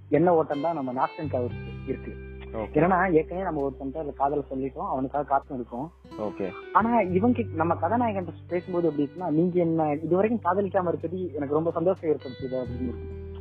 எண்ண 0.08 0.34
ஓட்டம் 0.34 0.60
தான் 0.60 0.74
நம்ம 0.74 0.92
நாஸ்டன்காவுக்கு 0.92 1.60
இருக்கு. 1.86 2.12
ஓகே 2.12 2.31
ஏன்னா 2.52 3.12
ஏற்கனவே 3.12 3.46
நம்ம 3.46 3.68
ஒருத்தன்ட்ட 3.68 3.96
அதுல 3.96 4.10
காதல 4.10 4.42
சொல்லிட்டோம் 4.50 4.88
அவனுக்காக 4.88 5.24
காத்தும் 5.28 5.54
இருக்கோம். 5.54 5.92
ஓகே 6.18 6.50
ஆனா 6.72 7.00
இவங்க 7.00 7.42
நம்ம 7.54 7.74
கதாநாயகன் 7.74 8.34
பேசும்போது 8.48 8.88
எப்படி 8.88 9.10
இருக்குன்னா 9.10 9.34
நீங்க 9.34 9.60
என்ன 9.60 9.92
இது 9.92 10.16
வரைக்கும் 10.16 10.52
காதலிக்காம 10.52 10.88
இருக்கிறது 10.88 11.32
எனக்கு 11.34 11.54
ரொம்ப 11.54 11.70
சந்தோஷம் 11.70 12.10
ஏற்படுத்துது 12.10 12.64
அப்படின்னு. 12.64 12.94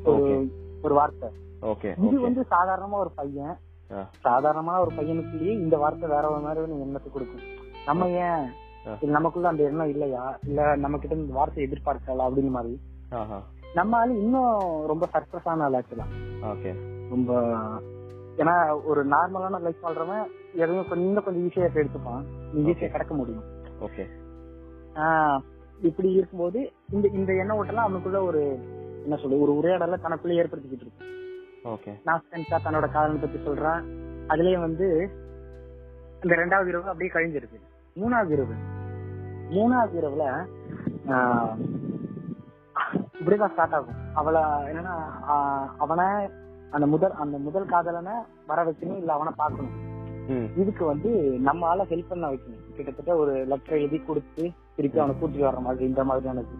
ஒரு. 0.03 0.51
ஒரு 0.81 0.93
வார்த்தை. 0.93 1.29
ஓகே 1.61 2.03
இது 2.03 2.19
வந்து 2.19 2.45
சாதாரணமா 2.51 2.91
ஒரு 2.91 3.11
பையன். 3.15 3.57
ஆ. 3.93 4.09
சாதாரணமான 4.19 4.81
ஒரு 4.81 4.95
பையனுக்குள்ளேயே 4.95 5.51
இந்த 5.51 5.77
வார்த்தை 5.77 6.09
வேற 6.09 6.29
ஒரு 6.29 6.41
மாதிரி 6.41 6.61
ஒரு 6.61 6.79
எண்ணத்தை 6.79 7.11
கொடுக்கும். 7.11 7.41
நம்ம 7.85 8.07
ஏன் 8.07 8.49
நமக்குள்ள 9.01 9.47
அந்த 9.47 9.63
எண்ணம் 9.63 9.89
இல்லையா? 9.89 10.39
இல்ல 10.47 10.75
நம்ம 10.75 10.97
கிட்ட 10.97 11.15
இந்த 11.15 11.33
வார்த்தை 11.33 11.65
எதிர்பார்க்கல 11.65 12.21
அப்படின்னு 12.21 12.49
மாதிரி. 12.49 12.79
ஆஹா. 13.09 13.41
நம்ம 13.73 13.97
ஆளு 13.97 14.17
இன்னும் 14.17 14.85
ரொம்ப 14.85 15.07
சர்ப்ரஸ் 15.13 15.47
ஆன 15.47 15.63
ஆள் 15.63 15.73
ஆக்சுவலா 15.73 16.05
ஓகே 16.43 16.75
ரொம்ப 17.09 17.41
ஏன்னா 18.37 18.83
ஒரு 18.85 19.07
நார்மலான 19.07 19.61
லைஃப் 19.61 19.83
வாழ்றவன் 19.83 20.27
எதையும் 20.53 20.87
கொஞ்சம் 20.87 21.23
கொஞ்சம் 21.23 21.49
ஈஸியா 21.49 21.67
எடுத்துப்பான். 21.67 22.23
ஈஸியா. 22.55 22.91
கிடக்க 22.91 23.15
முடியும். 23.15 23.43
ஓகே 23.79 24.05
இப்படி 25.81 26.11
இருக்கும்போது 26.11 26.71
இந்த 26.89 27.07
இந்த 27.13 27.33
எண்ண 27.33 27.63
ஓட்டெல்லாம் 27.63 27.85
அவனுக்குள்ள 27.87 28.21
ஒரு 28.21 28.41
என்ன 29.03 29.15
சொல்றது 29.15 29.41
ஒரு 29.41 29.53
உரையாடல 29.53 29.97
தனக்குள்ள 30.03 30.33
ஏற்படுத்திக்கிட்டு 30.41 30.83
இருக்கு. 30.85 31.05
ஓகே 31.63 31.91
நாஸ்டன்கா 32.05 32.57
தன்னோட 32.65 32.91
காதலை 32.91 33.17
பத்தி 33.17 33.37
சொல்றான். 33.47 33.83
அதுலயே 34.27 34.59
வந்து 34.59 35.09
இந்த 36.23 36.35
ரெண்டாவது 36.35 36.67
இரவு 36.67 36.89
அப்படியே 36.89 37.11
கழிஞ்சிருக்கு. 37.13 37.59
மூணாவது 37.95 38.29
இரவு. 38.29 38.53
மூணாவது 39.49 39.95
இரவுல 40.01 40.45
இப்படிதான் 43.21 43.51
ஸ்டார்ட் 43.51 43.73
ஆகும். 43.73 43.99
அவளை 44.13 44.41
என்னன்னா 44.41 44.95
அவனை 45.77 46.05
அந்த 46.71 46.87
முதல் 46.87 47.11
அந்த 47.11 47.37
முதல் 47.37 47.65
காதலனை 47.65 48.13
வர 48.47 48.63
வைக்கணும் 48.63 48.97
இல்ல 48.97 49.13
அவனை 49.13 49.33
பார்க்கணும். 49.35 49.75
ம். 50.27 50.47
இதுக்கு 50.57 50.85
வந்து 50.85 51.09
நம்ம 51.39 51.67
ஆள 51.67 51.83
ஹெல்ப் 51.83 52.09
பண்ண 52.09 52.29
வைக்கணும். 52.29 52.73
கிட்டத்தட்ட 52.75 53.15
ஒரு 53.15 53.45
லெட்டர் 53.45 53.77
எழுதி 53.77 53.97
கொடுத்து 53.97 54.51
திருப்பி 54.75 54.99
அவனை 54.99 55.15
கூட்டிட்டு 55.21 55.47
வர்ற 55.47 55.61
மாதிரி 55.61 55.85
இந்த 55.85 56.03
மாதிரியானது 56.03 56.55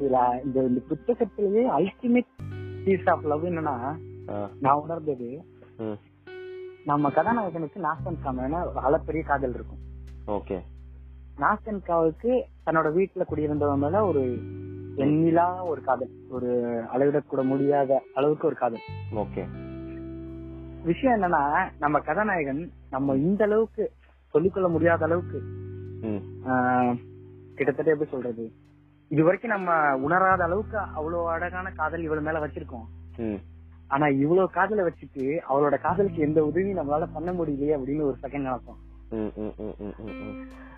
இதுல 0.00 0.44
இந்த 0.44 0.62
இந்த 0.62 0.80
புத்தகத்திலேயே 0.88 1.64
அல்டிமேட் 1.78 2.32
பீஸ் 2.84 3.08
ஆஃப் 3.08 3.26
லவ் 3.26 3.44
என்னன்னா 3.44 3.74
நான் 4.60 4.80
உணர்ந்தது 4.80 5.28
நம்ம 6.84 7.10
கதாநாயகனுக்கு 7.10 7.78
நாஸ்தன் 7.82 8.22
காமன 8.24 8.60
ஒரு 8.68 8.80
அளப்பெரிய 8.88 9.22
காதல் 9.24 9.54
இருக்கும். 9.54 9.82
ஓகே. 10.26 10.58
நாஸ்தன் 11.36 11.80
காவுக்கு 11.88 12.32
தன்னோட 12.66 12.88
வீட்டுல 12.98 13.22
குடியிருந்தவன் 13.30 13.76
மேல 13.76 14.04
ஒரு 14.04 14.22
எண்ணிலா 15.04 15.46
ஒரு 15.70 15.80
காதல். 15.88 16.12
ஒரு 16.36 16.50
அளவிடக்கூட 16.92 17.42
முடியாத 17.44 17.90
அளவுக்கு 18.14 18.46
ஒரு 18.46 18.56
காதல். 18.56 18.84
ஓகே. 19.22 19.42
விஷயம் 20.84 21.16
என்னன்னா 21.16 21.42
நம்ம 21.78 21.96
கதாநாயகன் 22.08 22.62
நம்ம 22.90 23.16
இந்த 23.26 23.42
அளவுக்கு 23.44 23.84
சொல்லிக்கொள்ள 24.34 24.68
முடியாத 24.68 25.04
அளவுக்கு 25.04 25.38
கிட்டத்தட்ட 27.56 27.92
எப்படி 27.92 28.10
சொல்றது? 28.10 28.44
இது 29.10 29.22
வரைக்கும் 29.24 29.54
நம்ம 29.56 29.70
உணராத 30.06 30.40
அளவுக்கு 30.44 30.78
அவ்வளவு 30.78 31.28
அழகான 31.28 31.70
காதல் 31.70 32.06
இவள் 32.06 32.26
மேல 32.28 32.38
வச்சிருக்கோம். 32.44 32.86
ஆனா 33.88 34.06
இவ்வளவு 34.22 34.48
காதலை 34.50 34.84
வச்சுட்டு 34.84 35.24
அவளோட 35.50 35.74
காதலுக்கு 35.80 36.26
எந்த 36.28 36.38
உதவியும் 36.44 36.78
நம்மளால 36.78 37.08
பண்ண 37.12 37.30
முடியலையே 37.32 37.74
அப்படின்னு 37.76 38.06
ஒரு 38.08 38.16
செகண்ட் 38.22 38.46
நினைப்போம். 38.46 38.80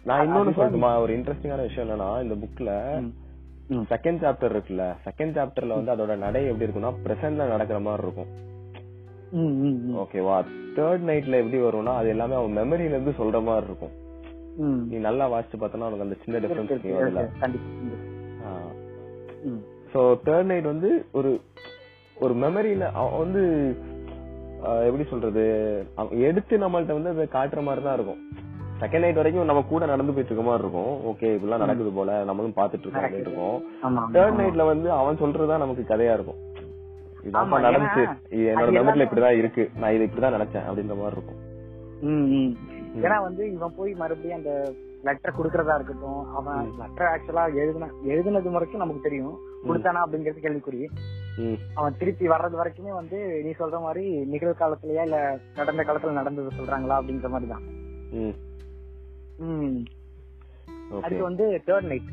நான் 0.09 0.25
இன்னொன்னு 0.27 0.57
சொல்லட்டுமா? 0.59 0.91
ஒரு 1.03 1.13
இன்ட்ரெஸ்டிங்கான 1.17 1.63
விஷயம் 1.69 1.89
என்னன்னா 1.89 2.11
இந்த 2.23 2.37
புக்ல. 2.43 2.71
செகண்ட் 3.93 4.21
சாப்டர் 4.25 4.53
இருக்குல்ல. 4.55 4.85
செகண்ட் 5.07 5.35
சாப்டர்ல 5.39 5.77
வந்து 5.79 5.93
அதோட 5.95 6.13
நடை 6.25 6.41
எப்படி 6.51 6.67
இருக்கும்னா 6.67 6.93
பிரசன்ட்ல 7.07 7.49
நடக்கிற 7.53 7.79
மாதிரி 7.87 8.05
இருக்கும். 8.07 8.31
ஓகேவா 10.03 10.37
தேர்ட் 10.77 11.05
நைட்ல 11.09 11.41
எப்படி 11.43 11.59
வரும்னா 11.65 11.95
அது 12.01 12.09
எல்லாமே 12.15 12.39
அவன் 12.41 12.57
மெமரியில 12.61 12.97
இருந்து 12.97 13.15
சொல்ற 13.21 13.41
மாதிரி 13.49 13.69
இருக்கும். 13.71 13.95
நீ 14.91 14.97
நல்லா 15.09 15.25
வாசிச்சு 15.33 15.59
பார்த்தனா 15.63 15.89
உனக்கு 15.89 16.07
அந்த 16.07 16.17
சின்ன 16.23 16.39
டிஃபரன்ஸ். 16.45 16.73
சோ 19.93 20.01
தேர்ட் 20.27 20.51
நைட் 20.53 20.73
வந்து 20.73 20.91
ஒரு 21.19 21.31
ஒரு 22.25 22.35
மெமரியில 22.45 22.85
வந்து 23.23 23.43
எப்படி 24.87 25.05
சொல்றது 25.11 25.45
எடுத்து 26.29 26.55
நம்மள்ட்ட 26.65 26.99
வந்து 26.99 27.13
அதை 27.15 27.27
காட்டுற 27.37 27.61
மாதிரி 27.67 27.85
தான் 27.85 27.97
இருக்கும். 27.99 28.23
செகண்ட் 28.81 29.05
நைட் 29.05 29.21
வரைக்கும் 29.21 29.49
நம்ம 29.51 29.63
கூட 29.71 29.87
நடந்து 29.87 30.13
போயிட்டு 30.13 30.33
இருக்க 30.33 30.49
மாதிரி 30.49 30.63
இருக்கும். 30.65 30.93
ஓகே 31.11 31.29
இப்படிலாம் 31.37 31.65
நடக்குது 31.65 31.91
போல 31.91 32.25
நம்மளும் 32.25 32.57
பாத்துட்டு 32.57 32.87
இருக்கோம் 32.87 33.17
இருக்கும் 33.23 33.57
தேர்ட். 34.17 34.39
நைட்ல 34.41 34.67
வந்து 34.73 34.89
அவன் 34.99 35.21
சொல்றதுதான் 35.23 35.63
நமக்கு 35.65 35.85
கதையா 35.89 36.13
இருக்கும். 36.19 36.41
ஆமா, 37.39 37.57
நடந்துச்சு. 37.67 38.03
என்னோட 38.51 38.73
எல்லாமே 38.73 39.05
இப்படிதான் 39.07 39.39
இருக்கு. 39.41 39.63
நான் 39.81 39.95
இது 39.95 40.07
இப்படிதான் 40.09 40.37
நினைச்சேன் 40.37 40.67
அப்படின்ற 40.69 40.97
மாதிரி 41.01 41.17
இருக்கும். 41.17 41.41
ஏன்னா 43.05 43.19
வந்து 43.23 43.43
இவன் 43.53 43.75
போய் 43.77 43.93
மறுபடியும் 44.03 44.39
அந்த 44.39 44.53
லெட்டர் 45.07 45.37
குடுக்கறதா 45.39 45.75
இருக்கட்டும் 45.75 46.21
அவன் 46.39 46.71
லெட்டர் 46.81 47.11
ஆக்சுவலா 47.13 47.45
எழுதுன 47.63 47.89
எழுதுனது 48.13 48.55
வரைக்கும் 48.57 48.83
நமக்கு 48.85 49.07
தெரியும். 49.09 49.37
கொடுத்தானா 49.69 50.01
அப்படிங்கிறது 50.05 50.45
கேள்விக்குறி. 50.45 50.83
அவன் 51.75 51.97
திருப்பி 51.99 52.29
வர்றது 52.29 52.57
வரைக்குமே 52.61 52.93
வந்து 53.01 53.19
நீ 53.45 53.51
சொல்ற 53.59 53.79
மாதிரி 53.83 54.05
நிகழ்காலத்திலயா 54.33 55.03
இல்ல 55.09 55.19
நடந்த 55.57 55.83
காலத்துல 55.83 56.19
நடந்தது 56.21 56.57
சொல்றாங்களா 56.59 56.97
அப்படிங்கிற 57.01 57.29
மாதிரி 57.29 57.51
தான் 57.51 57.67
அதுக்கு 60.99 61.25
வந்து 61.29 61.45
தேர்ட் 61.67 61.89
நைட். 61.91 62.09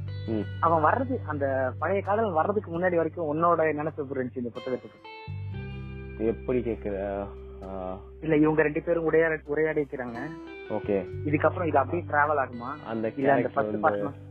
அவன் 0.66 0.86
வர்றது 0.86 1.16
அந்த 1.32 1.46
பழைய 1.82 2.02
காதல் 2.08 2.38
வர்றதுக்கு 2.38 2.70
முன்னாடி 2.76 2.96
வரைக்கும் 3.00 3.30
உன்னோட 3.32 3.68
நினைப்பு 3.80 4.16
இருந்துச்சு 4.16 4.42
இந்த 4.44 4.52
புத்தகத்துக்கு? 4.58 5.00
எப்படி 6.32 6.60
கேக்குற? 6.68 6.98
இல்ல 8.24 8.36
இவங்க 8.44 8.62
ரெண்டு 8.68 8.82
பேரும் 8.88 9.08
உரையாட 9.10 9.36
உரையாடி 9.54 9.82
இருக்கிறாங்க. 9.82 10.20
ஓகே. 10.78 10.98
இதுக்கப்புறம் 11.30 11.70
இது 11.70 11.80
அப்படியே 11.82 12.04
டிராவல் 12.12 12.42
ஆகுமா? 12.44 12.70
அந்த 12.92 13.12
இல்ல 13.18 13.34
அந்த 13.34 13.52
ஃபர்ஸ்ட் 13.56 13.84
பார்ட் 13.86 14.24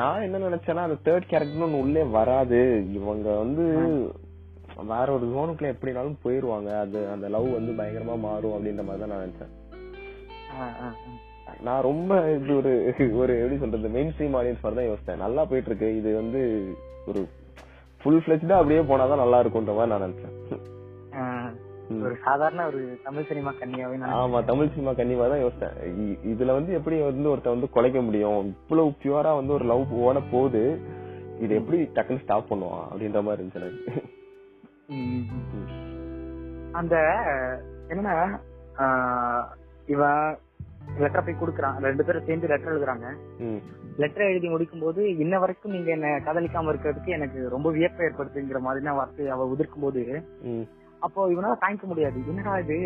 நான் 0.00 0.24
என்ன 0.26 0.38
நினைச்சேன்னா 0.46 0.86
அந்த 0.86 0.98
தேர்ட் 1.08 1.30
கேரக்டர் 1.32 1.64
ஒண்ணு 1.66 1.82
உள்ளே 1.84 2.02
வராது. 2.18 2.60
இவங்க 2.98 3.28
வந்து 3.42 3.64
வேற 4.92 5.06
ஒரு 5.16 5.26
ஜோனுக்குள்ள 5.34 5.68
எப்படினாலும் 5.74 6.22
போயிருவாங்க. 6.24 6.70
அது 6.84 6.98
அந்த 7.14 7.26
லவ் 7.34 7.46
வந்து 7.58 7.72
பயங்கரமா 7.78 8.16
மாறும் 8.26 8.56
அப்படின்ற 8.56 8.84
மாதிரி 8.88 9.02
தான் 9.02 9.12
நான் 9.14 9.24
நினைச்சேன். 9.24 9.54
நான் 11.60 11.82
ரொம்ப 11.82 12.12
இது 12.32 12.52
ஒரு 12.56 12.72
ஒரு 13.16 13.32
எப்படி 13.38 13.58
சொல்றது 13.58 13.88
மெயின் 13.88 14.10
ஸ்ட்ரீம் 14.12 14.36
ஆடியன்ஸ் 14.36 14.62
மாதிரி 14.62 14.78
தான் 14.78 14.88
யோசிச்சேன் 14.88 15.22
நல்லா 15.24 15.44
போயிட்டு 15.44 15.70
இருக்கு 15.70 15.88
இது 15.96 16.10
வந்து 16.14 16.40
ஒரு 17.06 17.20
ஃபுல் 18.00 18.20
ஃபிளெஜ்டா 18.22 18.56
அப்படியே 18.56 18.82
போனாதான் 18.84 19.20
நல்லா 19.20 19.38
இருக்கும்ன்ற 19.40 19.74
மாதிரி 19.74 19.92
நான் 19.92 20.04
நினைச்சேன். 20.04 20.34
ஒரு 22.00 22.14
சாதாரண 22.24 22.62
ஒரு 22.66 22.80
தமிழ் 23.04 23.28
சினிமா 23.28 23.50
கன்னியாவே 23.52 23.96
ஆமா 24.16 24.38
தமிழ் 24.44 24.72
சினிமா 24.72 24.92
கண்டிப்பா 24.92 25.26
தான் 25.28 25.42
யோசிச்சேன் 25.42 25.76
இ- 26.04 26.18
இதுல 26.30 26.52
வந்து 26.52 26.72
எப்படி 26.72 26.96
வந்து 27.02 27.30
ஒருத்த 27.30 27.48
வந்து 27.48 27.68
குலைக்க 27.70 28.00
முடியும்? 28.02 28.40
இவ்வளவு 28.62 28.90
பியூரா 29.02 29.32
வந்து 29.36 29.52
ஒரு 29.52 29.64
லவ் 29.64 29.92
ஓட 30.00 30.20
போகுது. 30.30 30.62
இது 31.38 31.54
எப்படி 31.54 31.78
டக்குன்னு 31.94 32.22
ஸ்டாப் 32.22 32.50
பண்ணுவான் 32.50 32.86
அப்படின்ற 32.88 33.22
மாதிரி 33.22 33.40
இருந்துச்சு 33.40 33.62
எனக்கு. 33.62 34.02
அந்த 36.72 36.96
என்னன்னா 37.88 38.16
இவன் 39.88 40.24
லெட்டர் 41.02 41.24
போய் 41.26 41.40
கொடுக்குறான் 41.40 41.78
ரெண்டு 41.88 42.04
பேரும் 42.06 42.26
சேர்ந்து 42.28 42.50
லெட்டர் 42.52 42.72
எழுதுறாங்க. 42.72 43.06
லெட்டர் 44.02 44.30
எழுதி 44.30 44.48
முடிக்கும் 44.52 44.84
போது 44.84 45.02
இன்ன 45.24 45.34
வரைக்கும் 45.42 45.74
நீங்க 45.76 45.90
என்ன 45.96 46.08
காதலிக்காம 46.26 46.70
இருக்கிறதுக்கு 46.72 47.10
எனக்கு 47.16 47.40
ரொம்ப 47.54 47.68
வியப்பை 47.76 48.04
ஏற்படுத்துங்கிற 48.06 48.60
மாதிரி 48.66 48.86
நான் 48.86 48.98
வார்த்தை 49.00 49.28
அவ 49.34 49.46
உதிர்க்கும் 49.54 49.86
போது 49.86 50.02
அப்போ 51.06 51.20
இவனால 51.32 51.56
தாங்கிக்க 51.62 51.86
முடியாது. 51.90 52.18
என்னடா 52.30 52.52
இது? 52.64 52.76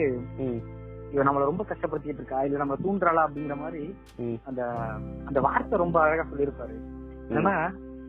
இவன் 1.12 1.26
நம்மள 1.28 1.44
ரொம்ப 1.50 1.62
கஷ்டப்படுத்திட்டு 1.68 2.20
இருக்கா? 2.22 2.40
இல்ல 2.46 2.58
நம்ம 2.62 2.76
தூண்டுறாளா 2.84 3.22
அப்படிங்கிற 3.26 3.56
மாதிரி 3.62 3.82
அந்த 4.48 4.60
அந்த 5.28 5.38
வார்த்தை 5.46 5.78
ரொம்ப 5.84 5.96
அழகா 6.02 6.24
சொல்லியிருப்பாரு. 6.30 6.76
ஏன்னா 7.38 7.54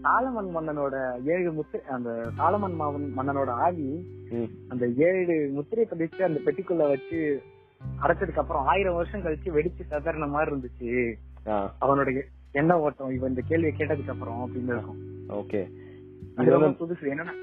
சாலமன் 0.06 0.50
மன்னனோட 0.56 0.96
ஏழு 1.34 1.50
முத்து 1.58 1.80
அந்த 1.96 2.10
சாலமன் 2.38 2.78
மாவன் 2.82 3.08
மன்னனோட 3.18 3.50
ஆவி 3.66 3.90
அந்த 4.74 4.86
ஏழு 5.08 5.36
முத்திரை 5.58 5.84
பதிச்சு 5.92 6.22
அந்த 6.28 6.40
பெட்டிக்குள்ள 6.46 6.86
வச்சு 6.94 7.20
அடைச்சதுக்கு 8.02 8.42
அப்புறம் 8.44 8.66
ஆயிரம் 8.66 8.94
வருஷம் 8.94 9.24
கழிச்சு 9.24 9.50
வெடிச்சு 9.58 9.82
சதறின 9.90 10.30
மாதிரி 10.30 10.52
இருந்துச்சு. 10.52 11.14
அவனுடைய 11.80 12.24
எண்ண 12.52 12.80
ஓட்டம்? 12.80 13.10
இவன் 13.10 13.30
இந்த 13.30 13.42
கேள்வியை 13.48 13.76
கேட்டதுக்கு 13.78 14.10
அப்புறம் 14.10 14.50
அப்படின்னு 14.50 14.68
இருக்கும். 14.68 15.00
ஓகே. 15.30 15.62
புதுசு. 16.82 17.06
என்னன்னா. 17.14 17.36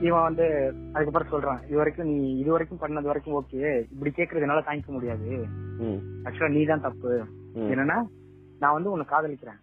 இவன் 0.00 0.22
வந்து 0.22 0.74
அதுக்கப்புறம் 0.92 1.32
சொல்றான் 1.32 1.64
இது 1.66 1.76
வரைக்கும் 1.76 2.06
நீ 2.06 2.38
இது 2.38 2.50
வரைக்கும் 2.50 2.80
பண்ணது 2.80 3.02
வரைக்கும் 3.02 3.34
ஓகே 3.34 3.82
இப்படி 3.90 4.12
கேக்குறது 4.16 4.40
என்னால 4.40 4.60
தாங்கிக்க 4.60 4.86
முடியாது. 4.86 5.46
ஆக்சுவலா 6.24 6.50
நீ 6.50 6.64
தான் 6.64 6.80
தப்பு. 6.80 7.24
என்னன்னா 7.54 8.02
நான் 8.58 8.72
வந்து 8.72 8.90
உன்னை 8.90 9.06
காதலிக்கிறேன். 9.10 9.60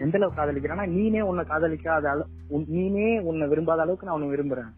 எந்த 0.00 0.18
அளவுக்கு 0.18 0.42
காதலிக்கிறேன்னா 0.42 0.86
நீனே 0.96 1.20
உன்னை 1.20 1.44
காதலிக்காத 1.48 2.24
நீனே 2.50 3.20
உன்னை 3.20 3.48
விரும்பாத 3.48 3.80
அளவுக்கு 3.80 4.06
நான் 4.06 4.22
உன்னை 4.22 4.36
விரும்புறேன். 4.36 4.72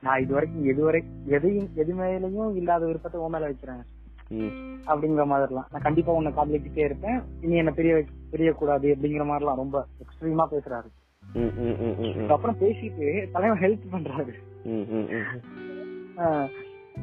நான் 0.00 0.22
இது 0.22 0.34
வரைக்கும் 0.34 0.64
எது 0.64 0.84
வரை 0.84 1.02
எதையும் 1.26 1.68
எது 1.74 1.94
மேலயும் 1.94 2.56
இல்லாத 2.56 2.86
விருப்பத்தை 2.86 3.20
உன் 3.20 3.30
மேல 3.30 3.44
வைக்கிறேன் 3.44 3.96
அப்படிங்கிற 4.86 5.22
மாதிரிலாம். 5.22 5.66
நான் 5.70 5.82
கண்டிப்பா 5.82 6.12
உன்னை 6.12 6.32
காதலிக்கிட்டே 6.32 6.78
இருப்பேன். 6.78 7.22
இனி 7.40 7.56
என்ன 7.56 7.70
பெரிய 7.70 7.94
தெரியக்கூடாது 8.32 8.94
அப்படிங்கிற 8.94 9.24
மாதிரிலாம் 9.24 9.56
ரொம்ப 9.56 9.84
எக்ஸ்ட்ரீமா 9.98 10.46
பேசுறாரு. 10.50 10.88
ம், 11.32 11.40
ம், 11.40 11.50
ம், 11.56 11.76
ம், 11.80 11.94
ம், 11.98 12.12
அதுக்கப்புறம் 12.14 12.58
பேசிட்டு 12.60 13.30
தலைவன் 13.30 13.58
ஹெல்ப் 13.58 13.86
பண்றாரு. 13.92 14.32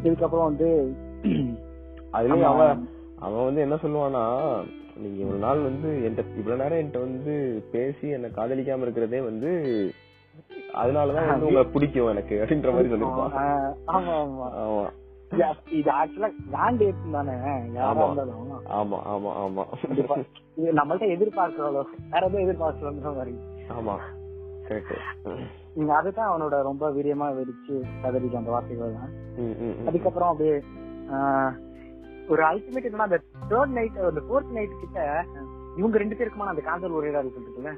இதுக்கப்புறம் 0.04 0.44
வந்து 0.44 0.94
அதுலயும். 2.14 2.42
அவன் 2.42 2.90
அவன் 3.20 3.44
வந்து 3.44 3.62
என்ன 3.62 3.76
சொல்லுவானா 3.76 4.64
நீங்க 4.98 5.26
ஒரு 5.26 5.38
நாள் 5.38 5.60
வந்து 5.60 5.90
என்கிட்ட 5.90 6.38
இவ்வளவு 6.38 6.70
நேரம் 6.70 6.86
என்கிட்ட 6.86 7.00
வந்து 7.00 7.64
பேசி 7.72 8.08
என்ன 8.08 8.28
காதலிக்காம 8.28 8.82
இருக்கிறதே 8.82 9.20
வந்து 9.22 9.50
அதனாலதான் 10.76 11.28
வந்து 11.28 11.48
உங்களை 11.48 11.66
பிடிக்கும் 11.72 12.10
எனக்கு 12.10 12.36
அப்படின்ற 12.38 12.72
மாதிரி 12.72 12.92
சொல்லிருப்பான் 12.92 13.36
ஆஹ் 13.42 13.74
ஆமா 13.94 14.14
ஆமா. 14.20 14.48
ஆமா. 14.64 14.86
இது- 15.72 15.94
ஆக்சுவலா 15.94 16.28
காண்டி 16.52 16.86
தானே 17.12 17.34
யாரா 17.74 17.88
ஆமா. 17.92 18.04
ஆமா 18.76 18.98
ஆமா 19.14 19.32
ஆமா. 19.44 19.64
இது 20.58 20.74
நம்மள்ட்ட 20.74 21.08
எதிர்பார்க்கிறோம் 21.16 21.78
வேற 22.12 22.24
எதுவும் 22.26 22.44
எதிர்பார்க்கிறோங்கிற 22.46 23.12
மாதிரி. 23.16 23.34
ஆமா. 23.70 23.96
நீங்க 25.76 25.94
அதுதான் 25.96 26.30
அவனோட 26.30 26.62
ரொம்ப 26.62 26.92
வீரியமா 26.92 27.28
வெடிச்சு 27.36 27.74
கதறிக்கு 28.04 28.38
அந்த 28.38 28.52
வார்த்தைகள் 28.52 28.94
தான். 28.94 29.12
அதுக்கப்புறம் 29.88 30.30
அப்படியே 30.30 30.56
ஒரு 32.28 32.44
அல்டிமேட் 32.44 32.88
என்னன்னா 32.88 33.08
அந்த 33.10 33.20
தேர்ட் 33.50 33.74
நைட் 33.74 34.00
அந்த 34.06 34.22
ஃபோர்த் 34.22 34.54
நைட் 34.54 34.80
கிட்ட 34.80 35.00
இவங்க 35.78 35.98
ரெண்டு 35.98 36.16
பேருக்குமான 36.16 36.54
அந்த 36.54 36.62
காதல் 36.62 36.92
உரையாடல் 36.92 37.32
இருக்குல்ல 37.36 37.72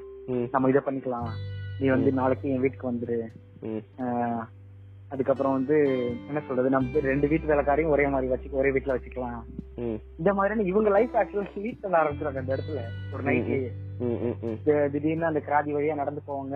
நம்ம 0.52 0.70
இதை 0.70 0.82
பண்ணிக்கலாம். 0.86 1.30
நீ 1.80 1.88
வந்து 1.96 2.12
நாளைக்கு 2.20 2.48
என் 2.54 2.64
வீட்டுக்கு 2.64 2.92
வந்துரு. 2.92 3.20
அதுக்கப்புறம் 5.14 5.56
வந்து 5.58 5.76
என்ன 6.28 6.40
சொல்றது 6.48 6.70
நம்ம 6.76 7.00
ரெண்டு 7.10 7.28
வீட்டு 7.32 7.52
வேலைக்காரையும் 7.52 7.94
ஒரே 7.96 8.06
மாதிரி 8.14 8.28
வச்சு 8.32 8.48
ஒரே 8.60 8.70
வீட்டுல 8.76 8.96
வச்சுக்கலாம். 8.96 9.44
இந்த 10.20 10.30
மாதிரியான 10.38 10.68
இவங்க 10.72 10.90
லைஃப் 10.96 11.16
ஆக்சுவலா 11.20 11.46
லீட் 11.66 11.82
பண்ண 11.84 11.96
ஆரம்பிச்சிருக்காங்க 12.00 12.42
அந்த 12.44 12.56
இடத்துல 12.56 12.82
ஒரு 13.14 13.24
நைட்லயே 13.28 14.90
திடீர்னு 14.94 15.30
அந்த 15.30 15.42
கிராதி 15.48 15.72
வழியா 15.76 15.96
நடந்து 16.02 16.22
போவாங்க. 16.30 16.56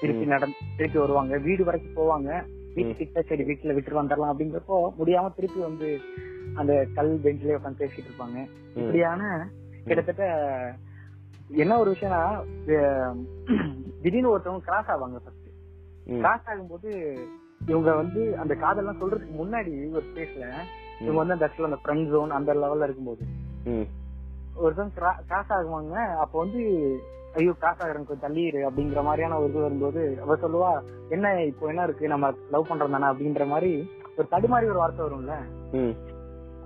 திருப்பி 0.00 0.26
நடந்து 0.34 0.56
திருப்பி 0.76 0.98
வருவாங்க. 0.98 1.38
வீடு 1.46 1.62
வரைக்கும் 1.68 1.98
போவாங்க. 2.00 2.30
வீட்டு 2.74 2.92
கிட்ட 2.98 3.22
சரி 3.30 3.44
வீட்டுல 3.50 3.74
விட்டுட்டு 3.76 4.02
வந்துடலாம் 4.02 4.32
அப்படிங்கிறப்போ 4.32 4.76
முடியாம 5.00 5.32
திருப்பி 5.38 5.60
வந்து 5.68 5.88
அந்த 6.60 6.72
கல் 6.98 7.12
பெஞ்ச்லயே 7.24 7.56
உட்காந்து 7.58 7.82
பேசிட்டு 7.82 8.10
இருப்பாங்க. 8.10 8.38
இப்படியான 8.80 9.22
கிட்டத்தட்ட 9.86 10.24
என்ன 11.56 11.76
ஒரு 11.78 11.90
விஷயம்னா 11.94 12.22
திடீர்னு 14.02 14.32
ஒருத்தவங்க 14.32 14.64
கிராஸ் 14.66 14.90
ஆவாங்க 14.94 15.18
ஃபர்ஸ்ட் 15.22 15.46
கிராஸ் 16.18 16.48
ஆகும்போது 16.50 16.90
இவங்க 17.68 17.90
வந்து 17.96 18.22
அந்த 18.42 18.54
காதெல்லாம் 18.54 19.00
சொல்றதுக்கு 19.00 19.34
முன்னாடி 19.38 19.72
ஒரு 19.90 20.04
ஸ்பேஸ்ல 20.08 20.44
இவங்க 21.00 21.18
வந்து 21.18 21.34
அந்த 21.34 21.46
இடத்துல 21.46 21.68
அந்த 21.70 21.80
ஃப்ரெண்ட் 21.80 22.10
ஜோன் 22.12 22.36
அந்த 22.36 22.50
லெவல்ல 22.54 22.86
இருக்கும்போது. 22.88 23.22
ஒருத்தவங்க 24.62 24.94
கிராஸ் 25.28 25.52
ஆகுவாங்க 25.56 25.94
அப்ப 26.22 26.34
வந்து 26.38 26.60
ஐயோ 27.38 27.52
காசாகிறேன் 27.58 28.06
கொஞ்சம் 28.06 28.24
தள்ளிடு 28.26 28.60
அப்படிங்கிற 28.68 29.00
மாதிரியான 29.08 29.38
ஒரு 29.38 29.50
இது 29.50 29.64
வரும்போது 29.64 30.02
அவ 30.22 30.36
சொல்லுவா 30.44 30.70
என்ன 31.14 31.32
இப்போ 31.50 31.64
என்ன 31.72 31.82
இருக்கு? 31.88 32.04
நம்ம 32.08 32.26
லவ் 32.54 32.68
பண்றோம் 32.70 32.96
தானே 32.96 33.10
அப்படின்ற 33.10 33.46
மாதிரி 33.46 33.72
ஒரு 34.18 34.26
தடுமாறி 34.32 34.70
ஒரு 34.72 34.80
வார்த்தை 34.82 35.02
வரும்ல. 35.06 35.34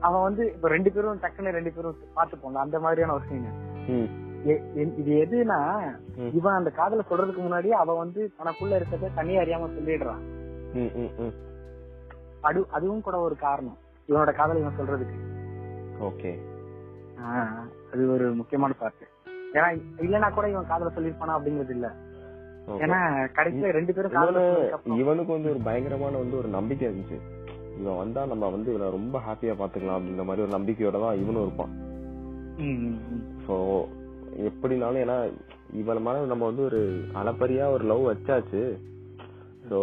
அவன் 0.03 0.27
வந்து 0.29 0.43
இப்ப 0.55 0.69
ரெண்டு 0.69 0.93
பேரும் 0.95 1.23
டக்குன்னு 1.25 1.57
ரெண்டு 1.57 1.73
பேரும் 1.73 1.99
பாத்துப்போங்க 2.17 2.61
அந்த 2.63 2.77
மாதிரியான 2.81 3.15
ஒரு 3.15 3.27
சீன் 3.29 3.49
இது 4.45 5.13
எதுனா. 5.25 5.59
இவன் 6.39 6.59
அந்த 6.59 6.71
காதல 6.79 7.05
சொல்றதுக்கு 7.11 7.43
முன்னாடி 7.45 7.69
அவ 7.81 7.95
வந்து 8.03 8.21
தனக்குள்ள 8.39 8.79
இருக்கிறத 8.79 9.11
தனியா 9.19 9.43
அறியாம 9.43 9.69
சொல்லிடுறான். 9.75 10.23
அது 12.49 12.61
அதுவும் 12.77 13.05
கூட 13.07 13.17
ஒரு 13.27 13.37
காரணம். 13.47 13.79
இவனோட 14.09 14.33
காதல் 14.39 14.61
இவன் 14.63 14.79
சொல்றதுக்கு. 14.79 15.19
ஓகே. 16.09 16.33
அது 17.93 18.03
ஒரு 18.15 18.27
முக்கியமான 18.39 18.75
பார்ட் 18.81 19.09
ஏன்னா 19.57 19.69
இல்லனா 20.05 20.29
கூட 20.37 20.47
இவன் 20.53 20.71
காதல 20.73 20.93
சொல்லிருப்பானா 20.97 21.37
அப்படிங்கிறது 21.37 21.75
இல்ல. 21.77 21.89
ஏன்னா 22.85 22.99
கடைசியில 23.37 23.71
ரெண்டு 23.79 23.95
பேரும் 23.95 24.17
காதல 24.17 24.43
இவனுக்கு 25.03 25.37
வந்து 25.37 25.53
ஒரு 25.55 25.61
பயங்கரமான 25.69 26.19
வந்து 26.23 26.37
ஒரு 26.41 26.49
நம்பிக்கை 26.57 26.85
இருந்துச்சு. 26.89 27.19
இவன் 27.81 28.01
வந்தா 28.03 28.23
நம்ம 28.33 28.49
வந்து 28.57 28.71
இவனை 28.73 28.89
ரொம்ப 28.99 29.17
ஹாப்பியா 29.27 29.55
பாத்துக்கலாம் 29.61 29.99
அப்படின்ற 29.99 30.25
மாதிரி 30.29 30.45
ஒரு 30.47 30.55
நம்பிக்கையோட 30.59 30.99
தான் 31.05 31.21
இவனும் 31.23 31.45
இருப்பான். 31.47 31.75
சோ 33.47 33.57
எப்படினாலும் 34.37 35.03
ஏன்னா 35.05 35.33
இவன் 35.73 36.03
மேல 36.03 36.25
நம்ம 36.25 36.45
வந்து 36.45 36.65
ஒரு 36.65 36.81
அளப்பரியா 37.15 37.67
ஒரு 37.73 37.85
லவ் 37.85 38.09
வச்சாச்சு. 38.11 38.63
சோ 39.71 39.79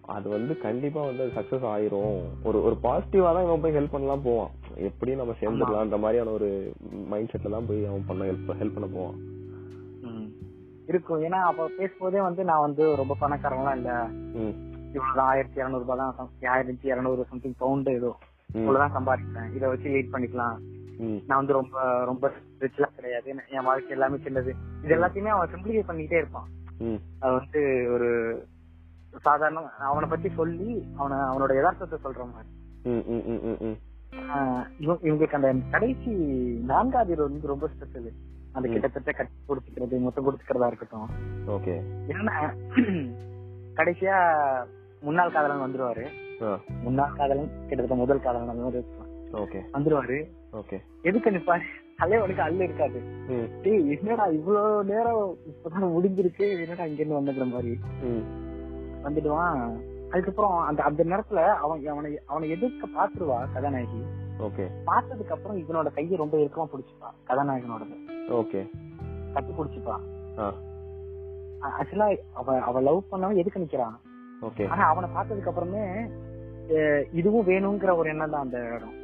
அது 0.00 0.28
வந்து 0.28 0.58
கண்டிப்பா 0.58 1.00
வந்து 1.02 1.24
சக்சஸ் 1.36 1.66
ஆயிரும். 1.72 2.16
ஒரு 2.42 2.58
ஒரு 2.64 2.76
பாசிட்டிவா 2.82 3.30
தான் 3.34 3.44
இவன் 3.44 3.60
போய் 3.60 3.76
ஹெல்ப் 3.76 3.94
பண்ணலாம் 3.96 4.22
போவான். 4.22 4.50
எப்படி 4.88 5.14
நம்ம 5.14 5.34
சேர்ந்துடலாம்ன்ற 5.40 5.98
மாதிரியான 5.98 6.30
ஒரு 6.30 6.72
மைண்ட் 7.08 7.32
செட்ல 7.32 7.50
தான் 7.50 7.68
போய் 7.68 7.86
அவன் 7.86 8.06
பண்ண 8.06 8.24
ஹெல்ப் 8.24 8.58
ஹெல்ப் 8.62 8.76
பண்ண 8.78 8.88
போவான். 8.94 9.18
இருக்கும். 10.86 11.22
ஏன்னா 11.22 11.40
அப்ப 11.50 11.68
பேசும்போதே 11.78 12.20
வந்து 12.20 12.44
நான் 12.44 12.60
வந்து 12.60 12.96
ரொம்ப 12.96 13.16
பணக்காரங்களாம் 13.20 13.76
இல்ல. 13.76 13.92
இவ்வளவுதான் 14.92 15.26
ஆயிரத்தி 15.26 15.58
இருநூறு 15.60 15.84
ரூபாய் 15.84 15.98
தான் 15.98 16.30
ஆயிரத்தி 16.54 16.88
இருநூறு 16.88 17.24
சம்திங் 17.24 17.54
பவுண்ட் 17.58 17.88
ஏதோ. 17.88 18.16
இவ்வளவுதான் 18.54 18.96
சம்பாதிக்கிறேன். 18.96 19.54
இதை 19.54 19.68
வச்சு 19.68 19.88
லீட் 19.90 20.14
பண்ணிக்கலாம். 20.14 20.56
நான் 21.00 21.38
வந்து 21.38 21.52
ரொம்ப 21.52 22.04
ரொம்ப 22.04 22.32
ரிச்லாம் 22.60 22.94
கிடையாது. 22.94 23.34
என் 23.48 23.64
வாழ்க்கை 23.64 23.90
எல்லாமே 23.90 24.16
சின்னது. 24.16 24.52
இது 24.84 24.96
எல்லாத்தையுமே 24.96 25.26
அவன் 25.26 25.50
சிம்பிளிஃபை 25.50 25.82
பண்ணிக்கிட்டே 25.88 26.16
இருப்பான். 26.16 26.48
அது 27.18 27.32
வந்து 27.32 27.88
ஒரு 27.92 28.08
சாதாரண 29.20 29.60
அவனை 29.60 30.08
பத்தி 30.08 30.30
சொல்லி 30.36 30.88
அவன 30.98 31.12
அவனோட 31.12 31.54
யதார்த்தத்தை 31.54 31.98
சொல்ற 32.04 32.20
மாதிரி. 32.32 32.48
இவங்களுக்கு 34.80 35.34
அந்த 35.34 35.54
கடைசி 35.70 36.10
நான்காவது 36.64 37.12
இரவு 37.12 37.30
வந்து 37.30 37.46
ரொம்ப 37.46 37.68
ஸ்பெஷல் 37.68 38.12
அந்த. 38.52 38.68
கிட்டத்தட்ட 38.68 39.12
கட்டி 39.12 39.32
கொடுத்துக்கிறது 39.48 40.00
மொத்தம் 40.00 40.24
கொடுத்துக்கிறதா 40.24 40.66
இருக்கட்டும். 40.66 41.10
ஓகே. 41.46 41.82
என்னன்னா 42.08 42.54
கடைசியா 43.74 44.16
முன்னாள் 45.00 45.32
காதலன் 45.32 45.62
வந்துருவாரு. 45.62 46.06
முன்னாள் 46.82 47.12
காதலன் 47.12 47.50
கிட்டத்தட்ட 47.58 47.94
முதல் 47.94 48.20
காதலன் 48.20 48.48
அந்த 48.48 48.62
மாதிரி. 48.62 48.84
ஓகே. 49.32 49.62
வந்துருவாரு. 49.72 50.38
ஓகே 50.52 50.76
எதுக்கு 51.02 51.30
நிப்பாரு 51.30 51.66
தலைவனுக்கு 51.96 52.42
அல்ல 52.42 52.64
இருக்காது. 52.64 52.98
டேய் 53.62 53.90
என்னடா 53.94 54.26
இவ்வளவு 54.26 54.84
நேரம் 54.84 55.36
இப்பதான் 55.50 55.94
முடிஞ்சிருக்கு 55.94 56.46
என்னடா 56.60 56.84
இங்க 56.84 57.02
இருந்து 57.02 57.18
வந்துக்கிற 57.20 57.46
மாதிரி? 57.50 57.72
வந்துடுவான். 59.04 59.60
அதுக்கப்புறம் 60.10 60.58
அந்த 60.60 60.82
அந்த 60.82 61.04
நேரத்துல 61.04 61.40
அவன் 61.64 61.86
அவனை 61.86 62.18
அவனை 62.26 62.50
எதிர்க்க 62.50 62.88
பாத்துருவா 62.96 63.52
கதாநாயகி. 63.52 64.00
ஓகே 64.38 64.64
பார்த்ததுக்கு 64.86 65.34
அப்புறம் 65.36 65.58
இவனோட 65.58 65.92
கையை 65.92 66.16
ரொம்ப 66.16 66.36
இறுக்கமா 66.38 66.66
பிடிச்சிப்பா. 66.72 67.10
கதாநாயகனோடது. 67.28 67.96
ஓகே 68.30 68.62
கட்டி 69.32 69.52
பிடிச்சிப்பா. 69.52 69.96
ஆ. 70.38 70.46
ஆக்சுவலா 71.78 72.08
அவ 72.32 72.60
அவ 72.62 72.80
லவ் 72.80 73.08
பண்ணவன் 73.10 73.36
எதுக்கு 73.36 73.60
நிக்கிறான்? 73.60 73.96
ஓகே 74.42 74.68
ஆனா 74.68 74.84
அவனை 74.86 75.08
பார்த்ததுக்கு 75.16 75.50
அப்புறமே 75.52 75.84
இதுவும் 77.12 77.46
வேணுங்கிற 77.46 77.96
ஒரு 77.96 78.08
எண்ணம் 78.08 78.30
தான் 78.30 78.42
அந்த 78.42 78.58
இடம். 78.74 78.96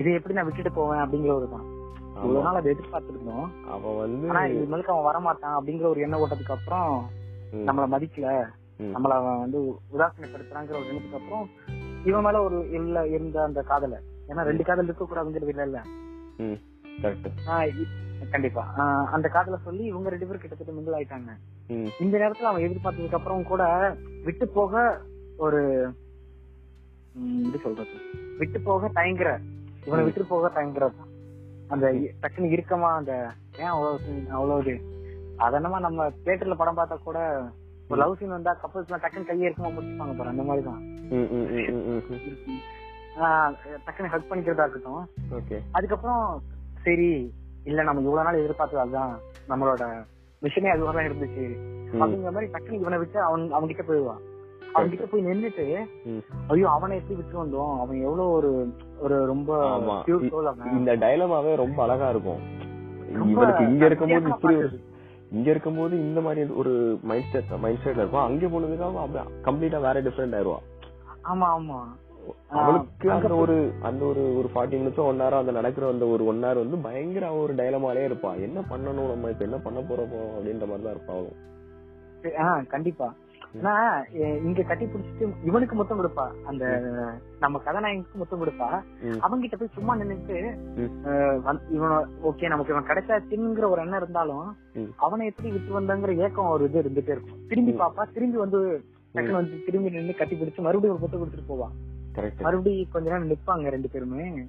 இதை 0.00 0.12
எப்படி 0.12 0.34
நான் 0.34 0.46
விட்டுட்டு 0.48 0.72
போவேன் 0.72 1.02
அப்படிங்கிற 1.04 1.32
ஒரு 1.34 1.48
தான் 1.48 1.66
இவ்வளவு 2.16 2.44
நாள் 2.44 2.58
அதை 2.58 2.68
எதிர்பார்த்திருந்தோம். 2.74 3.46
அவன் 3.74 3.96
வந்து 3.96 4.28
ஆனா 4.30 4.42
இது 4.46 4.64
மேலுக்கு 4.72 4.92
அவன் 4.94 5.08
வரமாட்டான் 5.08 5.56
அப்படிங்கிற 5.58 5.86
ஒரு 5.92 6.00
எண்ணம் 6.00 6.22
ஓட்டதுக்கு 6.24 6.56
அப்புறம் 6.56 6.90
நம்மள 7.68 7.86
மதிக்கல. 7.94 8.28
நம்மள 8.94 9.12
அவன் 9.20 9.42
வந்து 9.44 9.58
உதாசீனப்படுத்துறாங்கிற 9.94 10.76
ஒரு 10.80 10.88
எண்ணத்துக்கு 10.90 11.20
அப்புறம் 11.20 11.44
இவன் 12.04 12.24
மேல 12.26 12.42
ஒரு 12.42 12.58
இல்ல 12.78 13.06
இருந்த 13.14 13.36
அந்த 13.42 13.60
காதல. 13.62 13.98
ஏன்னா 14.28 14.44
ரெண்டு 14.50 14.64
காதல் 14.64 14.88
இருக்க 14.88 15.04
கூடாதுங்கிறது 15.04 15.52
இல்ல. 15.54 15.80
இல்ல 17.70 17.82
கண்டிப்பா. 18.32 18.62
அந்த 19.16 19.26
காதல 19.28 19.56
சொல்லி 19.64 19.84
இவங்க 19.84 20.08
ரெண்டு 20.08 20.26
பேரும் 20.26 20.42
கிட்டத்தட்ட 20.42 20.74
மிங்கிள் 20.76 20.96
ஆயிட்டாங்க. 20.98 21.32
இந்த 22.04 22.14
நேரத்துல 22.22 22.50
அவன் 22.50 22.66
எதிர்பார்த்ததுக்கு 22.66 23.18
அப்புறம் 23.20 23.50
கூட 23.52 23.62
விட்டு 24.24 24.48
போக 24.58 24.72
ஒரு 25.36 25.60
எப்படி 27.14 27.62
சொல்றது. 27.62 27.90
விட்டு 28.38 28.60
போக 28.60 28.90
தயங்குற. 28.94 29.38
இவனை. 29.86 30.04
விட்டு 30.04 30.24
போக 30.24 30.48
தயங்குறது 30.48 30.92
அந்த 31.68 31.92
இ- 31.92 32.10
டக்குனு 32.22 32.52
இறுக்கமா 32.54 32.94
அந்த 32.96 33.30
ஏன் 33.58 33.64
அவ்வளவு 33.64 33.98
அவ்வளவு 34.30 34.80
அதனமா 35.38 35.80
நம்ம 35.80 36.08
தியேட்டர்ல 36.24 36.54
படம் 36.54 36.76
பார்த்தா 36.76 36.98
கூட 37.02 37.18
ஒரு 37.88 38.00
லவ் 38.00 38.16
சீன் 38.16 38.28
வந்தா 38.28 38.56
கப்பல்ஸ் 38.62 38.92
டக்குன்னு 38.92 39.26
கையை 39.26 39.50
இறுக்கமா 39.50 39.64
முடிச்சுப்பாங்க 39.64 40.16
பாரு 40.16 40.28
அந்த 40.28 40.42
மாதிரி 40.42 40.66
தான் 40.66 40.82
டக்குன்னு 43.86 44.12
ஹெல்ப் 44.12 44.30
பண்ணிக்கிறதா 44.30 44.68
இருக்கட்டும். 44.68 45.08
அதுக்கப்புறம் 45.72 46.42
சரி 46.82 47.32
இல்ல 47.64 47.82
நம்ம 47.82 48.00
இவ்வளவு 48.00 48.30
நாள் 48.30 48.42
எதிர்பார்த்தது 48.42 48.82
அதுதான். 48.82 49.18
நம்மளோட 49.48 50.04
மிஷனே 50.42 50.68
அதுவாக 50.68 51.02
இருந்துச்சு. 51.02 51.44
அப்படிங்கிற 51.92 52.32
மாதிரி 52.32 52.52
டக்குனு 52.52 52.72
இவனை 52.72 52.98
விட்டு 52.98 53.20
அவன் 53.20 53.50
அவன் 53.50 53.66
கிட்ட 53.66 53.82
போயிடுவான். 53.82 54.20
அவன் 54.74 54.90
கிட்ட 54.92 55.06
போய் 55.06 55.26
நின்னுட்டு 55.26 55.64
ஐயோ 56.50 56.66
அவனை 56.70 56.96
எப்படி 56.96 57.16
விட்டு 57.16 57.36
வந்தோம்? 57.42 57.72
அவன் 57.80 57.98
எவ்வளவு 58.00 58.32
ஒரு 58.32 58.50
ஒரு 58.98 59.16
ரொம்ப 59.26 59.50
இந்த 60.74 60.92
டைலமாவே 61.02 61.52
ரொம்ப 61.60 61.78
அழகா 61.84 62.08
இருக்கும். 62.08 62.40
இவனுக்கு 63.26 63.64
இங்க 63.68 63.84
இருக்கும்போது 63.86 64.30
இப்படி. 64.34 64.56
இங்க 65.32 65.48
இருக்கும்போது 65.50 65.94
இந்த 66.00 66.20
மாதிரி 66.20 66.42
ஒரு 66.54 66.72
மைண்ட் 67.02 67.30
செட் 67.32 67.52
மைண்ட் 67.62 67.82
செட்ல 67.84 68.02
இருக்கும் 68.02 68.24
அங்க 68.24 68.48
போனதுக்காக 68.48 69.24
கம்ப்ளீட்டா 69.46 69.80
வேற 69.80 70.02
டிஃபரெண்ட் 70.02 70.36
ஆயிருவான் 70.38 70.64
ஆமா 71.24 71.46
ஆமா. 71.54 71.78
அவனுக்கு 72.58 73.06
அங்க 73.06 73.26
அந்த 73.26 73.38
ஒரு 73.40 73.54
அந்த 73.82 74.02
ஒரு 74.04 74.22
ஒரு 74.38 74.48
ஃபார்ட்டி 74.52 74.76
மினிட்ஸோ 74.76 75.02
ஒன் 75.08 75.20
ஹவர் 75.20 75.40
அந்த 75.40 75.52
நடக்கிற 75.52 75.88
அந்த 75.88 76.06
ஒரு 76.08 76.22
ஒன் 76.26 76.40
ஹவர் 76.42 76.62
வந்து 76.62 76.78
பயங்கர 76.82 77.32
ஒரு 77.40 77.54
டைலமாலே 77.54 78.04
இருப்பான் 78.04 78.38
என்ன 78.46 78.60
பண்ணணும் 78.70 79.10
நம்ம? 79.12 79.30
இப்ப 79.30 79.44
என்ன 79.44 79.58
பண்ண 79.58 79.80
போறோமோ 79.82 80.22
அப்படின்ற 80.30 80.66
மாதிரி 80.66 80.86
தான். 81.08 81.26
ஆஹ் 82.44 82.62
கண்டிப்பா. 82.66 83.08
எ- 84.14 84.36
இங்க 84.36 84.62
கட்டி 84.62 84.84
பிடிச்சிட்டு 84.84 85.32
இவனுக்கு 85.44 85.74
மொத்தம் 85.74 86.00
கொடுப்பா. 86.00 86.30
அந்த 86.44 86.66
நம்ம 87.40 87.60
கதாநாயகனுக்கு 87.66 88.14
மொத்தம் 88.14 88.44
கொடுப்பா. 88.44 88.82
ம். 89.02 89.10
அவன்கிட்ட 89.10 89.56
போய் 89.58 89.68
சும்மா 89.74 89.96
நின்னுட்டு 89.96 90.56
இவன 91.72 92.04
ஓகே 92.24 92.48
நமக்கு 92.48 92.72
இவன் 92.72 92.86
கிடைச்சாச்சுங்கிற 92.86 93.70
ஒரு 93.70 93.80
எண்ணம் 93.80 94.02
இருந்தாலும். 94.02 94.56
அவனை 94.96 95.26
எப்படி 95.26 95.50
விட்டு 95.50 95.80
வந்தாங்கிற 95.80 96.16
ஏக்கம் 96.16 96.46
ஒரு 96.46 96.64
இது 96.64 96.80
இருந்துட்டே 96.80 97.08
இருக்கும். 97.08 97.38
திரும்பி. 97.48 97.72
பாப்பா 97.72 98.12
திரும்பி 98.12 98.36
வந்து 98.36 98.84
டக்குனு 99.14 99.30
வந்து 99.30 99.62
திரும்பி 99.64 99.90
நின்னு 99.90 100.14
கட்டி 100.14 100.36
பிடிச்சு 100.36 100.56
மறுபடியும் 100.56 101.02
ஒரு 101.02 101.10
பொட்டு 101.10 101.26
கொடுத்துட்டு 101.26 101.46
போவான் 101.46 101.72
மறுபடியும் 102.42 102.88
கொஞ்ச 102.92 103.10
நேரம் 103.10 103.30
நிப்பாங்க 103.30 103.68
ரெண்டு 103.68 103.88
பேருமே. 103.88 104.46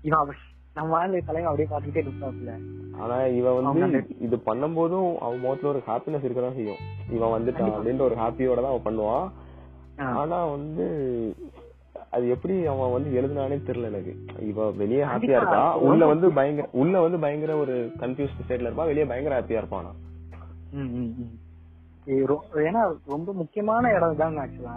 இவன் 0.00 0.28
நம்ம 0.76 0.88
வாழ்ந்த 0.90 1.20
தலைவன் 1.26 1.48
அப்படியே 1.48 1.68
பாத்துக்கிட்டே 1.70 2.02
இருப்பாப்ல 2.04 2.54
ஆனா 3.00 3.16
இவன் 3.38 3.56
வந்து 3.70 3.98
இது 4.18 4.36
பண்ணும்போதும் 4.46 5.08
அவன் 5.18 5.40
முகத்துல 5.40 5.72
ஒரு 5.72 5.80
ஹாப்பினஸ் 5.86 6.24
இருக்கதான் 6.24 6.56
செய்யும். 6.58 6.80
இவன் 7.10 7.34
வந்துட்டான் 7.34 7.74
அப்படின்ற 7.74 8.02
ஒரு 8.02 8.16
ஹாப்பியோட 8.16 8.60
தான் 8.60 8.72
அவன் 8.72 8.86
பண்ணுவான். 8.86 9.26
ஆனா 10.14 10.38
வந்து 10.46 10.86
அது 12.10 12.26
எப்படி 12.28 12.54
அவன் 12.66 12.92
வந்து 12.92 13.10
எழுதுனானே 13.18 13.56
தெரியல 13.66 13.90
எனக்கு. 13.92 14.12
இவ 14.46 14.68
வெளியே 14.72 15.02
ஹாப்பியா. 15.04 15.38
இருக்கா? 15.40 15.62
உள்ள 15.86 16.06
வந்து 16.06 16.26
பயங்கர 16.32 16.66
உள்ள 16.74 17.00
வந்து 17.00 17.18
பயங்கர 17.18 17.54
ஒரு 17.56 17.74
கன்ஃபியூஸ்ட் 18.00 18.40
ஸ்டேட்ல 18.40 18.68
இருப்பான் 18.68 18.90
வெளியே 18.90 19.06
பயங்கர 19.06 19.38
ஹாப்பியா 19.38 19.62
இருப்பானா? 19.62 19.92
ஏன்னா 22.64 22.82
ரொம்ப 23.06 23.30
முக்கியமான 23.32 23.92
இடம் 23.92 24.16
தான் 24.16 24.40
ஆக்சுவலா 24.42 24.76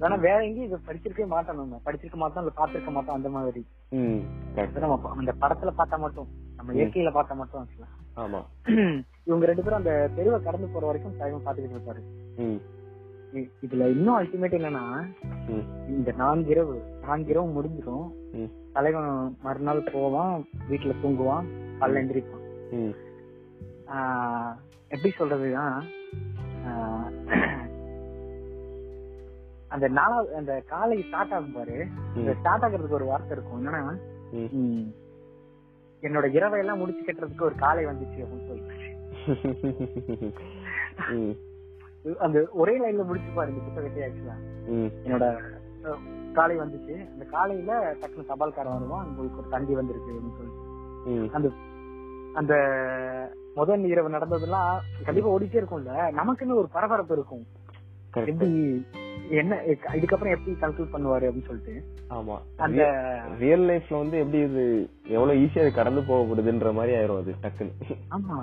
ஆனா 0.00 0.14
வேற 0.16 0.38
எங்கேயும் 0.44 0.68
இதை 0.68 0.78
படிச்சிருக்கவே 0.86 1.26
மாட்டோம் 1.26 1.56
நம்ம 1.56 1.80
படிச்சிருக்க 1.84 2.16
மாட்டோம் 2.16 2.42
இல்ல 2.42 2.52
பாத்திருக்க 2.56 2.90
மாட்டோம் 2.90 3.14
அந்த 3.14 3.28
மாதிரி. 3.28 3.62
நம்ம 4.80 5.10
அந்த 5.14 5.32
படத்துல 5.40 5.72
பார்த்தா 5.78 5.98
மட்டும் 5.98 6.28
நம்ம. 6.56 6.72
இயற்கையில 6.72 7.12
பார்த்தா 7.12 7.34
மட்டும் 7.34 7.68
ஆமா. 8.16 8.40
இவங்க 9.28 9.44
ரெண்டு 9.46 9.62
பேரும் 9.62 9.78
அந்த 9.78 9.92
தெருவை 10.16 10.42
கடந்து 10.42 10.68
போற 10.68 10.86
வரைக்கும் 10.86 11.16
தலைவன் 11.16 11.44
பாத்துக்கிட்டு 11.46 11.76
இருப்பாரு. 11.76 12.02
இதுல 13.62 13.86
இன்னும் 13.90 14.18
அல்டிமேட் 14.18 14.56
என்னன்னா 14.58 14.84
இந்த 15.88 16.12
நான்கு 16.16 16.50
இரவு 16.50 16.74
நான்கு 17.00 17.30
இரவு 17.30 17.54
முடிஞ்சிடும் 17.56 18.06
தலைவன் 18.72 19.08
மறுநாள் 19.42 19.88
போவான் 19.92 20.34
வீட்டுல 20.70 20.94
தூங்குவான் 21.02 21.48
காலைல 21.80 22.02
எந்திரிப்பான். 22.02 22.44
எப்படி 24.88 25.12
சொல்றதுன்னா 25.18 25.66
ஆஹ் 26.66 27.08
அந்த 29.74 29.86
நாலாவது 29.98 30.32
அந்த 30.40 30.52
காலை 30.72 30.96
ஸ்டார்ட் 31.06 31.34
ஆகும் 31.36 31.56
பாரு. 31.56 31.78
ஸ்டார்ட் 32.40 32.64
ஆகுறதுக்கு 32.66 32.98
ஒரு 33.00 33.08
வார்த்தை 33.10 33.32
இருக்கும். 33.36 33.58
என்னன்னா 33.60 33.80
என்னோட 36.02 36.26
இரவை 36.36 36.58
எல்லாம் 36.62 36.80
முடிச்சு 36.80 37.02
கட்டுறதுக்கு 37.04 37.48
ஒரு 37.48 37.56
காலை 37.64 37.82
வந்துச்சு 37.90 38.22
அப்படின்னு 38.24 38.48
சொல்லி. 38.50 38.62
அந்த 42.26 42.38
ஒரே 42.62 42.74
லைன்ல 42.82 43.04
முடிச்சு 43.10 43.30
பாரு 43.36 43.52
இந்த 43.52 43.62
புத்தகத்தை 43.66 44.00
ஆக்சுவலா 44.06 44.36
என்னோட 45.06 45.26
காலை 46.38 46.56
வந்துச்சு. 46.62 46.94
அந்த 47.12 47.24
காலையில 47.34 47.72
டக்குனு 48.00 48.30
தபால்காரன் 48.30 48.76
வருவான். 48.76 49.08
உங்களுக்கு 49.10 49.40
ஒரு 49.42 49.48
தந்தி 49.54 49.74
வந்திருக்கு 49.80 50.12
அப்படின்னு 50.12 50.38
சொல்லி. 50.38 51.28
அந்த 51.36 51.48
அந்த 52.40 52.54
முதல் 53.58 53.84
இரவு 53.92 54.08
நடந்ததெல்லாம் 54.14 54.72
கண்டிப்பா 55.06 55.32
ஓடிட்டே 55.34 55.58
இருக்கும்ல. 55.60 55.92
நமக்குன்னு 56.20 56.60
ஒரு 56.62 56.68
பரபரப்பு 56.76 57.14
இருக்கும். 57.18 57.44
எப்படி 58.30 58.48
என்ன 59.40 59.58
இதுக்கப்புறம் 59.96 60.34
எப்படி 60.34 60.52
கன்க்ளூட் 60.60 60.92
பண்ணுவாரு 60.94 61.24
அப்படின்னு 61.28 61.48
சொல்லிட்டு. 61.50 61.74
ஆமா. 62.10 62.36
அந்த 62.56 62.82
ரியல் 63.38 63.64
லைஃப்ல 63.70 63.98
வந்து 64.02 64.16
எப்படி 64.18 64.38
இது 64.42 64.64
எவ்வளவு 65.08 65.38
ஈஸியா 65.38 65.62
அது 65.64 65.72
கடந்து 65.72 66.00
போகப்படுதுன்ற 66.00 66.72
மாதிரி 66.72 66.96
ஆயிரும் 66.96 67.20
அது 67.22 67.34
டக்குன்னு. 67.44 67.96
ஆமா. 68.16 68.38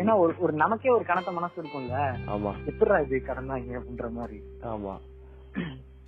ஏன்னா 0.00 0.14
ஒரு 0.18 0.34
ஒரு 0.38 0.52
நமக்கே 0.52 0.90
ஒரு 0.90 1.04
கனத்த 1.04 1.32
மனசு 1.32 1.62
இருக்கும்ல. 1.62 1.98
ஆமா. 2.36 2.52
எப்படிடா 2.64 2.98
இது 2.98 3.22
கடந்தாங்க 3.30 3.78
அப்படின்ற 3.80 4.10
மாதிரி. 4.10 4.38
ஆமா. 4.72 4.94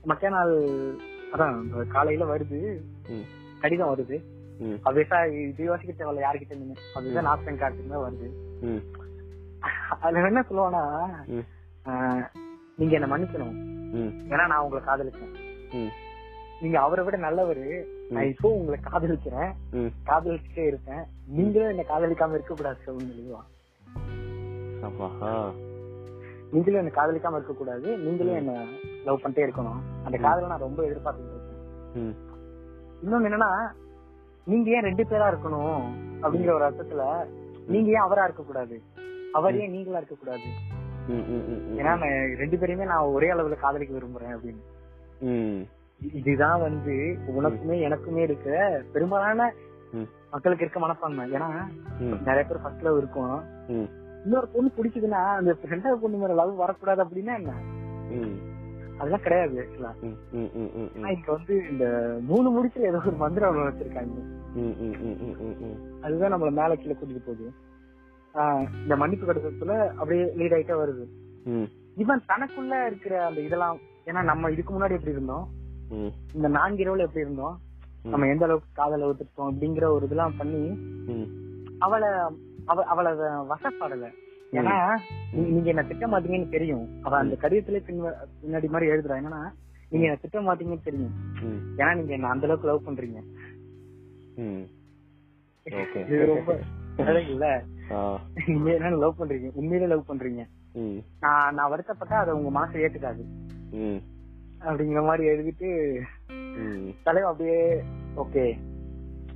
மக்கா 0.04 0.28
நாள் 0.28 0.54
அதான் 1.32 1.86
காலையில 1.94 2.24
வருது. 2.34 2.60
கடிதம் 3.60 3.92
வருது. 3.94 4.18
அபிசா 4.88 5.16
இது 5.48 5.64
யோசிக்க 5.64 5.92
தேவையில்ல 5.92 6.26
யாருக்கிட்ட 6.26 6.54
இருந்து. 6.54 6.76
அபிசா 6.98 7.22
நாப்தன் 7.28 7.62
கார்டுக்கு 7.62 7.94
தான் 7.94 8.06
வருது. 8.06 8.28
அதுல 10.00 10.28
என்ன 10.32 10.44
சொல்லுவானா 10.50 10.82
நீங்க 12.76 12.94
என்ன 12.98 13.08
மன்னிக்கணும். 13.12 13.56
ஏன்னா 14.30 14.46
நான் 14.52 14.62
உங்களை 14.64 14.82
காதலிச்சேன். 14.86 15.34
நீங்க 16.60 16.76
அவரை 16.80 17.04
விட 17.04 17.16
நல்லவரு. 17.24 17.66
நான் 18.10 18.28
இப்போ 18.32 18.48
உங்களை 18.58 18.78
காதலிக்கிறேன். 18.84 19.50
காதலிச்சுட்டே 20.08 20.64
இருப்பேன். 20.66 21.02
நீங்களும் 21.36 21.70
என்ன 21.72 21.84
காதலிக்காம 21.88 22.36
இருக்க 22.38 22.54
கூடாது 22.54 22.78
நீங்களும் 26.52 26.80
என்ன 26.80 26.92
காதலிக்காம 26.98 27.38
இருக்க 27.38 27.54
கூடாது. 27.60 27.88
நீங்களும் 27.96 28.38
என்ன 28.40 28.52
லவ் 29.06 29.22
பண்ணிட்டே 29.22 29.44
இருக்கணும். 29.46 29.80
அந்த 30.04 30.16
காதலை 30.18 30.48
நான் 30.48 30.66
ரொம்ப 30.66 30.82
எதிர்பார்த்துட்டு 30.82 31.34
இருக்கேன். 31.34 32.14
இன்னொன்னு 33.02 33.28
என்னன்னா 33.30 33.50
நீங்க 34.44 34.70
ஏன் 34.70 34.86
ரெண்டு 34.88 35.04
பேரா 35.10 35.26
இருக்கணும்? 35.32 35.82
அப்படிங்கிற 36.22 36.52
ஒரு 36.58 36.66
அர்த்தத்துல 36.68 37.04
நீங்க 37.72 37.88
ஏன் 37.90 38.06
அவரா 38.06 38.24
இருக்க 38.24 38.42
கூடாது? 38.42 38.76
அவர் 39.32 39.58
ஏன் 39.62 39.70
நீங்களா 39.70 40.00
இருக்க 40.02 40.16
கூடாது. 40.18 40.48
ஏன்னா 41.76 41.92
நான் 41.94 42.12
ரெண்டு 42.38 42.56
பேரையுமே 42.56 42.86
நான் 42.86 43.12
ஒரே 43.12 43.28
அளவுல 43.32 43.58
காதலிக்க 43.58 43.94
விரும்புறேன் 43.94 44.34
அப்படின்னு 44.36 44.62
இதுதான் 46.18 46.60
வந்து 46.60 46.94
உனக்குமே 47.34 47.76
எனக்குமே 47.86 48.22
இருக்கிற 48.22 48.54
பெரும்பாலான 48.92 49.46
மக்களுக்கு 50.30 50.64
இருக்க 50.64 50.80
மனப்பான்மை 50.80 51.24
ஏன்னா 51.32 51.48
நிறைய 52.26 52.42
பேர் 52.42 52.62
ஃபர்ஸ்ட் 52.62 52.82
லவ் 52.82 52.98
இருக்கும் 52.98 53.36
இன்னொரு 54.24 54.46
பொண்ணு 54.46 54.70
பிடிக்குதுன்னா 54.76 55.22
அந்த 55.36 55.52
ரெண்டாவது 55.70 56.02
பொண்ணு 56.02 56.18
மேல 56.18 56.34
லவ் 56.34 56.62
வரக்கூடாது 56.62 57.00
அப்படின்னா 57.04 57.36
என்ன 57.40 57.54
அதெல்லாம் 58.98 59.24
கிடையாது 59.24 59.56
ஆக்சுவலா 59.62 59.92
இங்க 61.10 61.30
வந்து 61.32 61.54
இந்த 61.70 61.86
மூணு 62.28 62.48
முடிச்சுல 62.50 62.88
ஏதோ 62.88 63.00
ஒரு 63.04 63.16
மந்திரம் 63.16 63.58
வச்சிருக்காங்க. 63.60 64.14
அதுதான் 66.02 66.32
நம்மள 66.34 66.50
மேல 66.52 66.76
கீழே 66.76 66.94
கூட்டிட்டு 66.94 67.26
போகுது 67.26 67.48
இந்த 68.82 68.96
மன்னிப்பு 68.96 69.26
கடிதத்துல 69.26 69.86
அப்படியே 69.92 70.24
லீட் 70.24 70.54
ஆயிட்டே 70.56 70.74
வருது. 70.74 71.04
இவன் 71.96 72.22
தனக்குள்ள 72.28 72.86
இருக்கிற 72.86 73.26
அந்த 73.26 73.40
இதெல்லாம் 73.40 73.78
ஏன்னா 74.06 74.22
நம்ம 74.22 74.50
இதுக்கு 74.50 74.72
முன்னாடி 74.72 74.90
எப்படி 74.90 75.10
இருந்தோம்? 75.10 75.44
இந்த 76.34 76.48
நான்கு 76.48 76.82
இரவுல 76.82 77.00
எப்படி 77.00 77.24
இருந்தோம். 77.24 77.56
நம்ம 78.04 78.26
எந்த 78.26 78.44
அளவுக்கு 78.44 78.68
காதல 78.72 79.08
ஒத்துட்டோம் 79.10 79.50
அப்படிங்கிற 79.50 79.84
ஒரு 79.86 80.04
இதெல்லாம் 80.04 80.36
பண்ணி 80.36 80.62
அவளை 81.78 82.08
அவ 82.64 82.82
அவளை 82.84 83.12
வசப்பாடல 83.50 84.06
ஏன்னா 84.52 84.74
நீ- 85.32 85.48
நீங்க 85.48 85.68
என்ன 85.68 85.82
திட்ட 85.82 86.06
மாட்டீங்கன்னு 86.06 86.48
தெரியும். 86.48 87.02
அவ 87.02 87.16
அந்த 87.16 87.36
கடிதத்திலே 87.40 87.80
பின்வ- 87.88 88.18
பின்னாடி 88.42 88.68
மாதிரி 88.68 88.90
எழுதுறா. 88.90 89.16
என்னன்னா 89.20 89.42
நீங்க 89.90 90.06
என்ன 90.06 90.18
திட்ட 90.20 90.40
மாட்டீங்கன்னு 90.40 90.84
தெரியும். 90.84 91.14
ஏன்னா 91.78 91.96
நீங்க 91.96 92.12
என்ன 92.12 92.28
அந்த 92.28 92.46
அளவுக்கு 92.46 92.68
லவ் 92.68 92.86
பண்றீங்க. 92.86 93.18
ரொம்ப 96.26 96.52
இல்ல 97.32 97.46
நீங்க 98.46 98.72
என்ன 98.72 98.90
லவ் 98.90 99.14
பண்றீங்க. 99.18 99.50
உண்மையிலே 99.54 99.86
லவ் 99.86 100.04
பண்றீங்க. 100.08 100.46
நான் 101.20 101.54
நான் 101.54 101.70
வருத்தப்பட்டா 101.72 102.12
அதை 102.12 102.34
உங்க 102.34 102.60
மனசை 102.60 102.76
ஏத்துக்காது. 102.76 103.24
அப்படிங்கிற 104.60 105.04
மாதிரி 105.04 105.28
எழுதிட்டு 105.28 106.00
ம், 106.28 106.88
தலைவன் 107.02 107.32
அப்படியே 107.32 107.82
ஓகே 108.16 108.58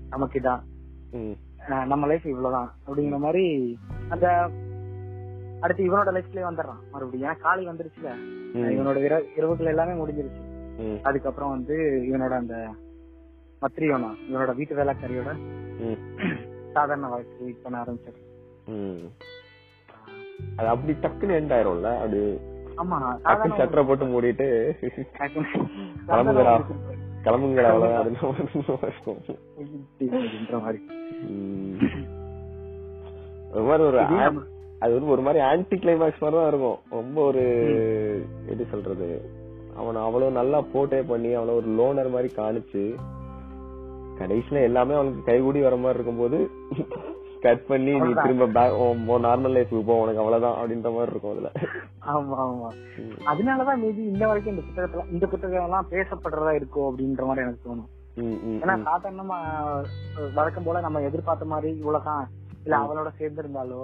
நமக்கு 0.08 0.40
இதான். 0.40 0.62
நம்ம 1.86 2.06
லைஃப் 2.06 2.26
இவ்வளவுதான். 2.26 2.72
அப்படிங்கிற 2.86 3.18
மாதிரி 3.18 3.78
அந்த 4.08 4.50
அடுத்து 5.60 5.84
இவனோட 5.84 6.06
லைஃப்லயே 6.06 6.44
வந்துடுறான் 6.50 6.90
மறுபடியும். 6.92 7.30
ஏன்னா 7.30 7.38
காலை 7.38 7.68
வந்துருச்சுல. 7.68 8.14
இவனோட 8.54 8.98
இர- 8.98 9.26
இரவுகள் 9.36 9.66
எல்லாமே 9.66 10.04
முடிஞ்சிருச்சு. 10.04 10.48
அதுக்கப்புறம் 11.02 11.50
வந்து 11.50 12.04
இவனோட 12.10 12.30
அந்த 12.30 12.74
மத்திரியோனா 13.62 14.14
இவனோட 14.30 14.54
வீட்டு 14.54 14.76
வேலைக்காரியோட 14.76 15.36
சாதாரண 16.72 17.08
வாழ்க்கை 17.08 17.56
பண்ண 17.62 17.82
ஆரம்பிச்சாரு 17.82 18.14
ம். 18.14 18.29
அது 20.56 20.68
அப்படி 20.68 20.92
டக்குன்னு 20.92 21.38
எண்ட் 21.40 21.54
ஆயிரும்ல 21.56 21.98
அது 21.98 22.20
ஆமா 22.76 22.98
டக்குன்னு 23.24 23.58
சட்டரை 23.60 23.86
போட்டு 23.86 24.04
மூடிட்டு 24.04 24.46
கிளம்புங்கடா. 26.08 26.54
கிளம்புங்கடா 27.24 27.70
இருக்கும். 27.72 29.18
மாதிரி. 30.62 30.80
ஒரு 33.52 33.64
மாதிரி 33.64 33.84
ஒரு 33.84 33.98
அது 34.78 34.92
வந்து 34.94 35.10
ஒரு 35.10 35.22
மாதிரி 35.22 35.40
ஆன்டி 35.44 35.76
கிளைமேக்ஸ் 35.76 36.22
மாதிரி 36.22 36.38
தான் 36.38 36.48
இருக்கும். 36.48 36.78
ரொம்ப 36.90 37.22
ஒரு 37.22 37.42
எப்படி 38.46 38.70
சொல்றது? 38.70 39.08
அவனை 39.76 40.02
அவ்வளவு 40.02 40.30
நல்லா 40.30 40.60
போட்டே 40.72 41.00
பண்ணி 41.02 41.32
அவனை 41.32 41.54
ஒரு 41.54 41.68
லோனர் 41.68 42.10
மாதிரி 42.10 42.34
காணிச்சு 42.34 42.84
கடைசியில 44.18 44.62
எல்லாமே 44.62 44.94
அவனுக்கு 44.94 45.22
கைகூடி 45.22 45.60
வர 45.60 45.76
மாதிரி 45.76 45.98
இருக்கும்போது 45.98 46.38
கட் 47.40 47.66
பண்ணி 47.66 47.92
நீ. 47.94 48.10
திரும்ப 48.22 48.46
நார்மல் 49.26 49.54
லைஃப்க்கு 49.56 49.84
போ 49.84 49.94
உனக்கு 50.00 50.22
அவ்வளவுதான் 50.22 50.56
அப்படின்ற 50.56 50.92
மாதிரி 50.94 51.10
இருக்கும் 51.10 51.32
அதுல. 51.32 51.50
ஆமா 52.12 52.38
ஆமா. 52.46 52.68
அதனாலதான் 53.26 53.80
மேபி 53.82 54.02
இந்த 54.12 54.26
வரைக்கும் 54.26 54.54
இந்த 54.54 54.64
புத்தகத்துல 54.66 55.12
இந்த 55.12 55.26
புத்தகம் 55.26 55.64
எல்லாம் 55.64 55.90
பேசப்படுறதா 55.90 56.54
இருக்கும் 56.54 56.88
அப்படின்ற 56.88 57.24
மாதிரி 57.24 57.46
எனக்கு 57.46 57.66
தோணும். 57.68 57.88
ஏன்னா. 58.62 58.74
சாதாரணமா 58.88 59.38
வழக்கம் 60.34 60.64
போல 60.64 60.80
நம்ம 60.80 61.00
எதிர்பார்த்த 61.00 61.44
மாதிரி 61.44 61.76
இவ்வளவுதான் 61.76 62.24
இல்ல 62.64 62.76
அவளோட 62.78 63.10
சேர்ந்து 63.16 63.42
இருந்தாலோ 63.42 63.82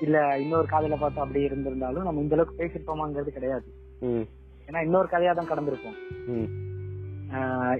இல்ல 0.00 0.16
இன்னொரு 0.38 0.66
காதல 0.66 0.96
பார்த்து 0.96 1.20
அப்படியே 1.20 1.48
இருந்திருந்தாலும் 1.48 2.02
நம்ம 2.02 2.20
இந்த 2.20 2.34
அளவுக்கு 2.34 2.60
பேசிருப்போமாங்கிறது 2.62 3.30
கிடையாது. 3.30 3.68
ஏன்னா 4.68 4.82
இன்னொரு 4.82 5.08
கதையா 5.12 5.34
தான் 5.34 5.50
கடந்திருப்போம். 5.50 5.98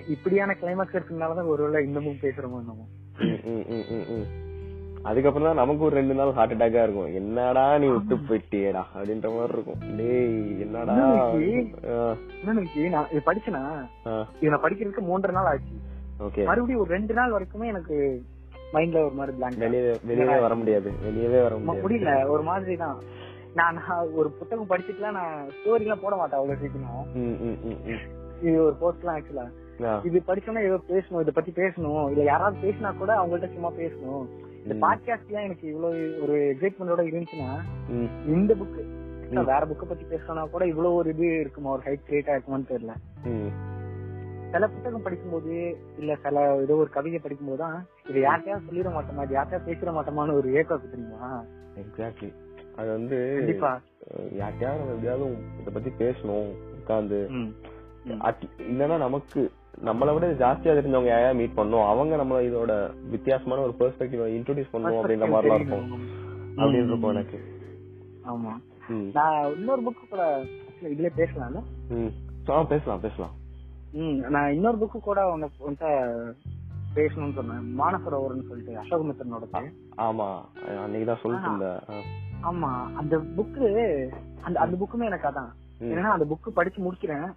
இப்படியான 0.09 0.57
கிளைமேக்ஸ் 0.61 0.99
இருக்கனாலதான் 0.99 1.47
ஒருவேளை 1.47 1.87
இன்னமும் 1.87 2.23
பேசுறோமோ 2.23 2.61
என்னமோ. 2.63 2.87
அதுக்கப்புறம் 5.09 5.47
தான் 5.49 5.61
நமக்கு 5.61 5.83
ஒரு 5.87 5.95
ரெண்டு 5.99 6.15
நாள் 6.19 6.33
ஹார்ட் 6.39 6.53
அட்டாக்கா 6.55 6.83
இருக்கும். 6.87 7.13
என்னடா 7.21 7.63
நீ 7.83 7.87
விட்டு 7.93 8.17
போயிட்டியேடா 8.29 8.83
அப்படின்ற 8.95 9.29
மாதிரி 9.37 9.55
இருக்கும். 9.57 9.81
டேய் 9.99 10.35
என்னடா 10.65 10.97
நான் 12.47 12.59
இது 13.13 13.23
படிச்சேனா? 13.29 13.63
இதை 14.41 14.51
நான் 14.55 14.65
படிக்கிறதுக்கு 14.67 15.05
மூன்றரை 15.11 15.35
நாள் 15.39 15.51
ஆச்சு. 15.53 15.77
ஓகே. 16.27 16.45
மறுபடியும் 16.51 16.83
ஒரு 16.85 16.93
ரெண்டு 16.97 17.15
நாள் 17.19 17.35
வரைக்குமே 17.37 17.71
எனக்கு 17.73 17.97
மைண்ட்ல 18.75 19.05
ஒரு 19.07 19.17
மாதிரி 19.21 19.33
பிளாங்க் 19.39 19.65
வெளியே 19.65 19.95
வெளியவே 20.11 20.37
வர 20.47 20.55
முடியாது. 20.61 20.91
வெளியவே 21.07 21.41
வர 21.47 21.55
முடியாது. 21.57 21.83
முடியல. 21.87 22.13
ஒரு 22.35 22.45
மாதிரி 22.51 22.77
தான் 22.85 22.99
நான் 23.61 23.81
ஒரு 24.19 24.29
புத்தகம் 24.41 24.71
படிச்சுட்டுலாம் 24.73 25.19
நான் 25.21 25.49
ஸ்டோரி 25.57 25.87
எல்லாம் 25.87 26.05
போட 26.05 26.15
மாட்டேன் 26.21 26.41
அவ்வளவு 26.41 26.61
சீக்கிரம். 26.61 27.09
இது 28.47 28.57
ஒரு 28.67 28.77
போஸ்ட் 28.83 29.03
எல்லாம் 29.03 29.19
ஆக்சுவலா 29.19 29.49
இது 30.09 30.19
படிச்சோம்னா 30.29 30.63
ஏதோ 30.69 30.79
பேசணும். 30.93 31.23
இதை 31.25 31.33
பத்தி 31.37 31.53
பேசணும். 31.63 32.05
இல்ல 32.13 32.23
யாராவது 32.31 32.57
பேசினா 32.67 32.91
கூட 33.01 33.13
அவங்கள்ட்ட 33.21 33.49
சும்மா 33.57 33.73
பேசணும். 33.83 34.27
இந்த. 34.65 34.75
பாட்காஸ்ட் 34.87 35.27
எல்லாம் 35.27 35.45
எனக்கு 35.45 35.69
இவ்வளவு 35.69 36.23
ஒரு 36.23 36.37
எக்ஸைட்மெண்டோட 36.53 37.03
இருந்துச்சுன்னா 37.11 37.51
இந்த 38.27 38.55
புக் 38.55 38.81
வேற 39.45 39.67
புக்கை 39.67 39.89
பத்தி 39.89 40.05
பேசணும்னா 40.05 40.51
கூட 40.51 40.67
இவ்வளவு 40.67 40.95
ஒரு 40.95 41.09
இது 41.11 41.41
இருக்குமா? 41.41 41.71
ஒரு 41.71 41.83
ஹைட் 41.85 42.09
கிரியேட் 42.09 42.31
ஆயிருக்குமான்னு 42.31 42.71
தெரியல. 42.71 42.95
சில 44.51 44.69
புத்தகம் 44.69 45.03
படிக்கும்போது 45.03 45.55
இல்ல 45.99 46.17
சில 46.23 46.57
ஏதோ 46.61 46.75
ஒரு 46.75 46.91
கவிதை 46.91 47.19
படிக்கும்போது 47.19 47.59
தான் 47.59 47.77
இது 48.09 48.21
யார்கிட்டயாவது 48.21 48.69
சொல்லிட 48.71 48.91
மாட்டோமா? 48.97 49.23
இது 49.23 49.37
யார்கிட்டயா 49.37 49.61
பேசிட 49.67 49.93
மாட்டோமான்னு 49.93 50.33
ஒரு 50.33 50.55
ஏக்கம் 50.55 50.91
தெரியுமா? 50.91 51.45
Exactly. 51.77 52.31
அது 52.77 52.91
வந்து 52.91 53.35
கண்டிப்பா. 53.37 53.81
யார்கிட்டயாவது 54.35 54.79
நம்ம 54.79 54.95
எப்படியாவது 54.95 55.37
இத 55.61 55.71
பத்தி 55.73 55.91
பேசணும் 55.99 56.51
at- 58.25 58.51
இல்லைன்னா 58.59 58.99
நமக்கு 58.99 59.41
நம்மளை 59.79 60.15
விட 60.15 60.33
ஜாஸ்தியா 60.33 60.67
தெரிஞ்சவங்க 60.67 61.07
யாரையா 61.07 61.35
மீட் 61.35 61.51
பண்ணணும்? 61.57 61.89
அவங்க 61.89 62.17
நம்மள 62.17 62.45
இதோட 62.45 62.91
வித்தியாசமான 63.11 63.61
ஒரு 63.61 63.75
பெர்ஸ்பெக்டிவ் 63.79 64.41
இன்ட்ரோடியூஸ் 64.41 64.69
பண்ணணும் 64.73 65.01
அப்படின்ற 65.01 65.29
மாதிரிலாம் 65.29 65.55
இருக்கும். 65.55 65.99
அப்படின்னு 66.57 66.87
இருக்கும் 66.87 67.03
எனக்கு. 67.03 67.41
ஆமா. 68.25 68.69
நான் 69.13 69.55
இன்னொரு 69.55 69.83
புக்கு 69.83 70.09
கூட 70.11 70.45
இதுல 70.83 71.11
பேசலாம்ல? 71.17 71.63
ம். 71.89 72.07
பேசலாம் 72.69 73.01
பேசலாம். 73.01 73.31
ம். 73.93 74.27
நான் 74.29 74.53
இன்னொரு 74.53 74.79
புக்கு 74.79 75.01
கூட 75.01 75.37
உன்கிட்ட 75.37 76.23
பேசணும்னு 76.95 77.35
சொன்னேன். 77.35 77.79
மானசரோவர்னு 77.79 78.49
சொல்லிட்டு 78.49 78.73
அசோகமித்திரனோட 78.73 79.73
ஆமா. 79.97 80.41
அன்னைக்குதான் 80.69 81.21
சொல்லிட்டு 81.21 81.47
இருந்த 81.47 81.81
ஆ. 81.91 82.53
ஆமா. 82.53 82.93
அந்த 82.95 83.17
புக்கு 83.17 84.09
அந்த 84.41 84.61
அந்த 84.61 84.77
புக்குமே 84.77 85.05
எனக்கு 85.05 85.29
அதான். 85.29 85.53
ஏன்னா 85.81 86.03
அந்த 86.03 86.27
புக் 86.35 86.49
படிச்சு 86.49 86.93
முடிக்கிறேன். 86.93 87.33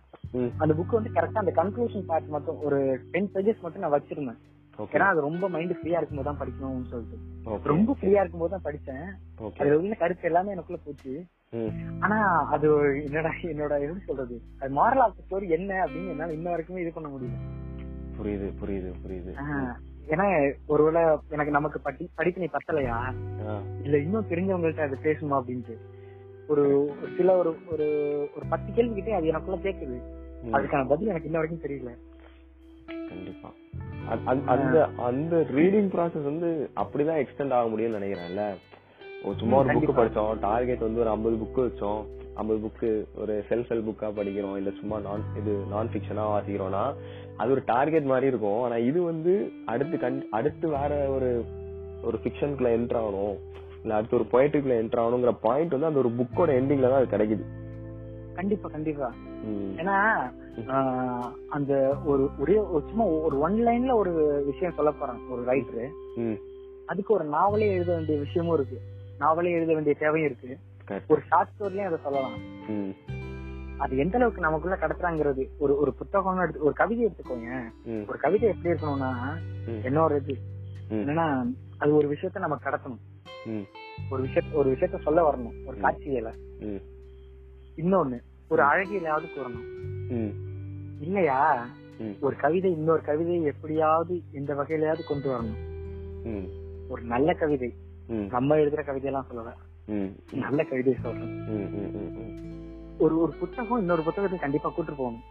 அந்த 0.57 0.71
புக் 0.77 0.97
வந்து 0.97 1.11
கரெக்டா 1.17 1.43
அந்த 1.43 1.53
கன்க்ளூஷன் 1.61 2.07
பார்ட் 2.09 2.33
மட்டும் 2.35 2.59
ஒரு 2.61 2.79
டென் 3.13 3.29
பேஜஸ் 3.33 3.61
மட்டும் 3.61 3.83
நான் 3.85 3.95
வச்சிருந்தேன். 3.95 4.39
ஏன்னா 4.93 5.07
அது 5.13 5.21
ரொம்ப 5.21 5.49
மைண்ட் 5.49 5.73
ஃப்ரீயா 5.79 5.99
இருக்கும்போது 5.99 6.29
தான் 6.29 6.39
படிக்கணும்னு 6.41 6.91
சொல்லிட்டு. 6.93 7.17
ரொம்ப 7.63 7.95
ஃப்ரீயா 7.99 8.21
இருக்கும்போது 8.23 8.53
தான் 8.55 8.65
படிச்சேன் 8.67 9.05
அதுல 9.59 9.77
உள்ள 9.77 9.95
கருத்து 9.95 10.29
எல்லாமே 10.29 10.51
எனக்குள்ள 10.51 10.79
போச்சு. 10.85 11.13
ஆனா 11.99 12.17
அது 12.55 12.67
என்னடா 13.03 13.31
என்னோட 13.51 13.73
எப்படி 13.85 14.03
சொல்றது? 14.05 14.35
அது 14.59 14.71
மாரல் 14.79 15.03
ஆஃப் 15.05 15.21
ஸ்டோரி 15.25 15.49
என்ன 15.49 15.71
அப்படின்னு 15.85 16.13
என்னால 16.13 16.33
இன்ன 16.33 16.55
வரைக்குமே 16.55 16.83
இது 16.85 16.93
பண்ண 16.93 17.09
முடியல. 17.09 17.39
புரியுது 18.17 18.47
புரியுது 18.61 18.89
புரியுது. 19.03 19.33
ஏன்னா 20.13 20.25
ஒருவேளை 20.65 21.01
எனக்கு 21.29 21.51
நமக்கு 21.51 21.79
படி 21.79 22.09
படிப்பு 22.15 22.41
நீ 22.41 22.47
பத்தலையா? 22.55 22.97
இல்ல 23.83 23.97
இன்னும் 23.97 24.29
தெரிஞ்சவங்கள்ட்ட 24.29 24.87
அது 24.87 24.97
பேசுமா 25.03 25.37
அப்படின்ட்டு. 25.41 25.75
ஒரு 26.47 26.93
சில 27.17 27.37
ஒரு 27.37 27.55
ஒரு 27.71 27.85
ஒரு 28.35 28.45
பத்து 28.49 28.73
கேள்வி 28.73 28.93
கிட்டே 28.93 29.11
அது 29.11 29.27
எனக்குள்ள 29.27 29.69
கேக்குது. 29.69 30.01
அதுக்கான 30.51 30.87
பதில் 30.87 31.07
எனக்கு 31.07 31.25
இன்ன 31.25 31.39
வரைக்கும் 31.39 31.71
தெரியல. 31.71 31.89
கண்டிப்பா. 33.07 33.53
அந்த- 34.25 34.89
அந்த- 34.97 35.45
ரீடிங் 35.53 35.87
ப்ராசஸ் 35.87 36.23
வந்து 36.23 36.69
அப்படிதான் 36.75 37.23
எக்ஸ்டெண்ட் 37.23 37.53
ஆக 37.53 37.69
முடியும்னு 37.69 38.01
நினைக்கிறேன்ல. 38.01 38.53
சும்மா 39.37 39.57
ஒரு 39.57 39.73
புக். 39.73 39.95
படிச்சோம் 39.95 40.39
டார்கெட் 40.39 40.79
வந்து 40.79 40.99
ஒரு 40.99 41.09
ஐம்பது 41.09 41.35
புக் 41.35 41.59
வச்சோம். 41.59 42.05
ஐம்பது 42.33 42.59
புக்கு 42.59 43.05
ஒரு 43.21 43.45
செல்ஃப் 43.49 43.71
ஹெல்ப் 43.71 43.89
புக்கா 43.89 44.13
படிக்கிறோம் 44.13 44.57
இல்ல 44.57 44.69
சும்மா 44.69 44.99
நான் 44.99 45.23
இது 45.37 45.51
நான் 45.69 45.87
ஃபிக்ஷனா 45.87 46.19
வாசிக்கிறோம்னா 46.19 46.93
அது 47.37 47.51
ஒரு 47.51 47.61
டார்கெட் 47.65 48.03
மாதிரி 48.03 48.27
இருக்கும். 48.27 48.61
ஆனா 48.61 48.77
இது 48.77 49.01
வந்து 49.01 49.51
அடுத்து 49.65 49.99
கண் 49.99 50.27
அடுத்து 50.31 50.67
வேற 50.67 51.07
ஒரு 51.09 51.45
ஒரு 52.03 52.19
ஃபிக்ஷனுக்குள்ள 52.23 52.69
என்டர் 52.77 52.99
ஆகணும். 52.99 53.37
இல்ல 53.83 53.95
அடுத்து 53.95 54.17
ஒரு 54.19 54.25
பொயட்ரிக்குள்ள 54.33 54.75
என்டர் 54.81 55.01
ஆகணுங்கிற 55.03 55.33
பாயிண்ட் 55.45 55.75
வந்து 55.75 55.89
அந்த 55.89 56.01
ஒரு 56.03 56.11
புக்கோட 56.19 56.49
எண்டிங்ல 56.59 56.89
தான் 56.91 57.01
அது 57.01 57.13
கிடைக்குது. 57.13 57.45
கண்டிப்பா 58.37 58.67
கண்டிப்பா. 58.75 59.07
ஏன்னா 59.81 59.97
அந்த 61.55 61.73
ஒரு 62.11 62.23
ஒரே 62.43 62.55
சும்மா 62.89 63.05
ஒரு 63.27 63.35
ஒன் 63.45 63.57
லைன்ல 63.67 63.93
ஒரு 64.01 64.11
விஷயம் 64.49 64.77
சொல்ல 64.77 64.91
போறான் 64.91 65.21
ஒரு 65.33 65.41
ரைட்டரு 65.51 65.85
அதுக்கு 66.91 67.11
ஒரு 67.17 67.25
நாவலே 67.35 67.67
எழுத 67.75 67.91
வேண்டிய 67.95 68.17
விஷயமும் 68.23 68.55
இருக்கு. 68.57 68.77
நாவலே 69.21 69.51
எழுத 69.57 69.71
வேண்டிய 69.73 69.95
தேவையும் 70.01 70.29
இருக்கு. 70.29 70.51
ஒரு 71.13 71.21
ஷார்ட் 71.29 71.53
ஸ்டோரிலயும் 71.53 71.89
அதை 71.89 71.99
சொல்லலாம். 72.05 72.37
அது 73.83 73.93
எந்த 74.03 74.15
அளவுக்கு 74.17 74.45
நமக்குள்ள 74.45 74.75
கடத்துறாங்கிறது? 74.81 75.43
ஒரு 75.63 75.73
ஒரு 75.81 75.91
புத்தகம்னு 75.99 76.43
எடுத்து 76.45 76.65
ஒரு 76.67 76.75
கவிதை 76.81 77.03
எடுத்துக்கோங்க. 77.07 77.49
ஒரு 78.09 78.17
கவிதை 78.25 78.45
எப்படி 78.53 78.71
இருக்கணும்னா 78.73 79.11
என்னோட 79.87 80.19
இது 80.21 80.35
என்னன்னா 80.97 81.27
அது 81.81 81.91
ஒரு 81.99 82.07
விஷயத்த 82.13 82.45
நம்ம 82.45 82.57
கடத்தணும். 82.67 83.01
ஒரு 84.09 84.23
விஷயத்த 84.23 84.53
ஒரு 84.53 84.71
விஷயத்த 84.71 85.01
சொல்ல 85.01 85.31
வரணும். 85.31 85.65
ஒரு 85.65 85.77
காட்சியில. 85.77 86.33
இன்னொன்னு 87.77 88.19
ஒரு 88.47 88.63
அழகியலாவது 88.63 89.25
கூறணும். 89.35 90.33
இல்லையா? 90.99 91.67
ஒரு 92.19 92.35
கவிதை 92.35 92.71
இன்னொரு 92.71 93.01
கவிதையை 93.01 93.43
எப்படியாவது 93.43 94.21
இந்த 94.33 94.53
வகையிலயாவது 94.53 95.07
கொண்டு 95.07 95.29
வரணும். 95.29 95.61
ஒரு 96.89 97.01
நல்ல 97.01 97.33
கவிதை. 97.33 97.73
நம்ம 98.07 98.55
எழுதுற 98.55 98.83
கவிதையெல்லாம் 98.83 99.25
சொல்லல. 99.29 99.53
நல்ல 100.33 100.63
கவிதை 100.63 100.95
சொல்றேன். 101.01 101.47
ஒரு 102.97 103.19
ஒரு 103.19 103.33
புத்தகம் 103.39 103.79
இன்னொரு 103.79 104.03
புத்தகத்தை 104.03 104.39
கண்டிப்பா 104.39 104.69
கூட்டு 104.69 104.93
போகணும். 104.93 105.21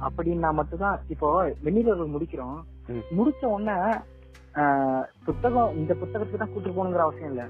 அப்படின்னா 0.00 0.52
மட்டும்தான் 0.52 1.00
இப்போ 1.08 1.54
வெண்ணிலவர்கள் 1.64 2.16
முடிக்கிறோம். 2.18 2.62
முடிச்ச 3.16 3.44
உடனே 3.44 3.98
புத்தகம் 5.24 5.76
இந்த 5.76 5.94
புத்தகத்துக்கு 5.94 6.36
தான் 6.36 6.52
கூட்டு 6.52 6.70
போகணுங்கிற 6.70 6.98
அவசியம் 6.98 7.30
இல்ல. 7.30 7.44